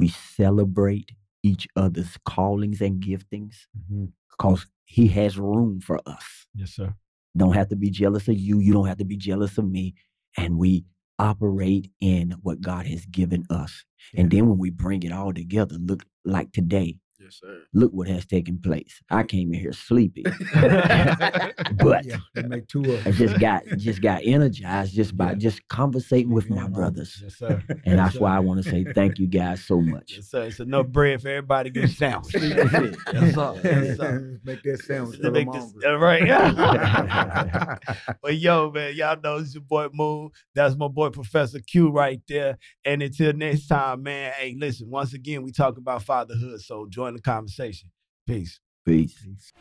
we 0.00 0.08
celebrate 0.08 1.10
each 1.42 1.66
other's 1.76 2.16
callings 2.24 2.80
and 2.80 3.02
giftings 3.02 3.66
mm-hmm. 3.76 4.06
because 4.30 4.66
he 4.84 5.08
has 5.08 5.38
room 5.38 5.80
for 5.80 5.98
us. 6.06 6.46
Yes, 6.54 6.70
sir. 6.70 6.94
Don't 7.36 7.54
have 7.54 7.68
to 7.68 7.76
be 7.76 7.90
jealous 7.90 8.28
of 8.28 8.38
you. 8.38 8.58
You 8.58 8.72
don't 8.72 8.86
have 8.86 8.98
to 8.98 9.04
be 9.04 9.16
jealous 9.16 9.58
of 9.58 9.68
me. 9.68 9.94
And 10.36 10.58
we 10.58 10.84
operate 11.18 11.90
in 12.00 12.34
what 12.42 12.60
God 12.60 12.86
has 12.86 13.06
given 13.06 13.44
us. 13.50 13.84
And 14.16 14.30
then 14.30 14.48
when 14.48 14.58
we 14.58 14.70
bring 14.70 15.02
it 15.02 15.12
all 15.12 15.32
together, 15.32 15.76
look 15.78 16.04
like 16.24 16.52
today, 16.52 16.98
Yes, 17.22 17.40
sir. 17.42 17.62
look 17.72 17.92
what 17.92 18.08
has 18.08 18.26
taken 18.26 18.58
place. 18.58 19.00
I 19.10 19.22
came 19.22 19.52
in 19.54 19.60
here 19.60 19.72
sleepy, 19.72 20.24
but 20.54 22.04
Yeah, 22.04 22.16
make 22.46 22.66
two 22.68 22.92
of 22.94 23.06
I 23.06 23.10
just 23.12 23.38
got 23.38 23.64
just 23.76 24.02
got 24.02 24.22
energized 24.24 24.94
just 24.94 25.16
by 25.16 25.30
Yeah. 25.30 25.34
just 25.36 25.66
conversating 25.68 26.30
with 26.32 26.50
my 26.50 26.68
brothers. 26.68 27.18
Yes, 27.22 27.36
sir. 27.36 27.62
And 27.84 27.98
that's 27.98 28.14
Yes, 28.14 28.20
why 28.20 28.36
I 28.36 28.40
want 28.40 28.62
to 28.62 28.68
say 28.68 28.84
thank 28.94 29.18
you 29.18 29.26
guys 29.26 29.64
so 29.64 29.80
much. 29.80 30.12
Yes, 30.16 30.30
sir. 30.30 30.44
It's 30.44 30.60
enough 30.60 30.88
bread 30.88 31.22
for 31.22 31.28
everybody 31.28 31.70
to 31.70 31.80
get 31.80 31.90
a 31.90 31.92
sandwich. 31.92 32.32
That's 32.42 32.74
it. 32.74 32.96
Yes, 33.12 33.96
sir. 33.96 34.40
Make 34.44 34.62
that 34.64 34.82
sandwich. 34.82 35.16
To 35.16 35.22
till 35.22 35.30
make 35.32 35.50
this, 35.52 35.62
hungry. 35.62 35.86
uh, 35.86 35.96
right. 35.96 36.22
but 38.22 38.36
yo, 38.38 38.70
man, 38.70 38.94
y'all 38.94 39.18
know 39.22 39.36
it's 39.36 39.54
your 39.54 39.62
boy 39.62 39.88
Moon. 39.92 40.30
That's 40.54 40.76
my 40.76 40.88
boy 40.88 41.10
Professor 41.10 41.60
Q 41.60 41.90
right 41.90 42.20
there. 42.28 42.58
And 42.84 43.02
until 43.02 43.32
next 43.32 43.66
time, 43.68 44.02
man. 44.02 44.32
Hey, 44.36 44.56
listen, 44.58 44.90
once 44.90 45.12
again, 45.14 45.42
we 45.42 45.52
talk 45.52 45.76
about 45.76 46.02
fatherhood. 46.02 46.60
So 46.60 46.86
join 47.12 47.16
the 47.16 47.22
conversation. 47.22 47.90
Peace. 48.26 48.60
Peace. 48.84 49.14
Peace. 49.24 49.52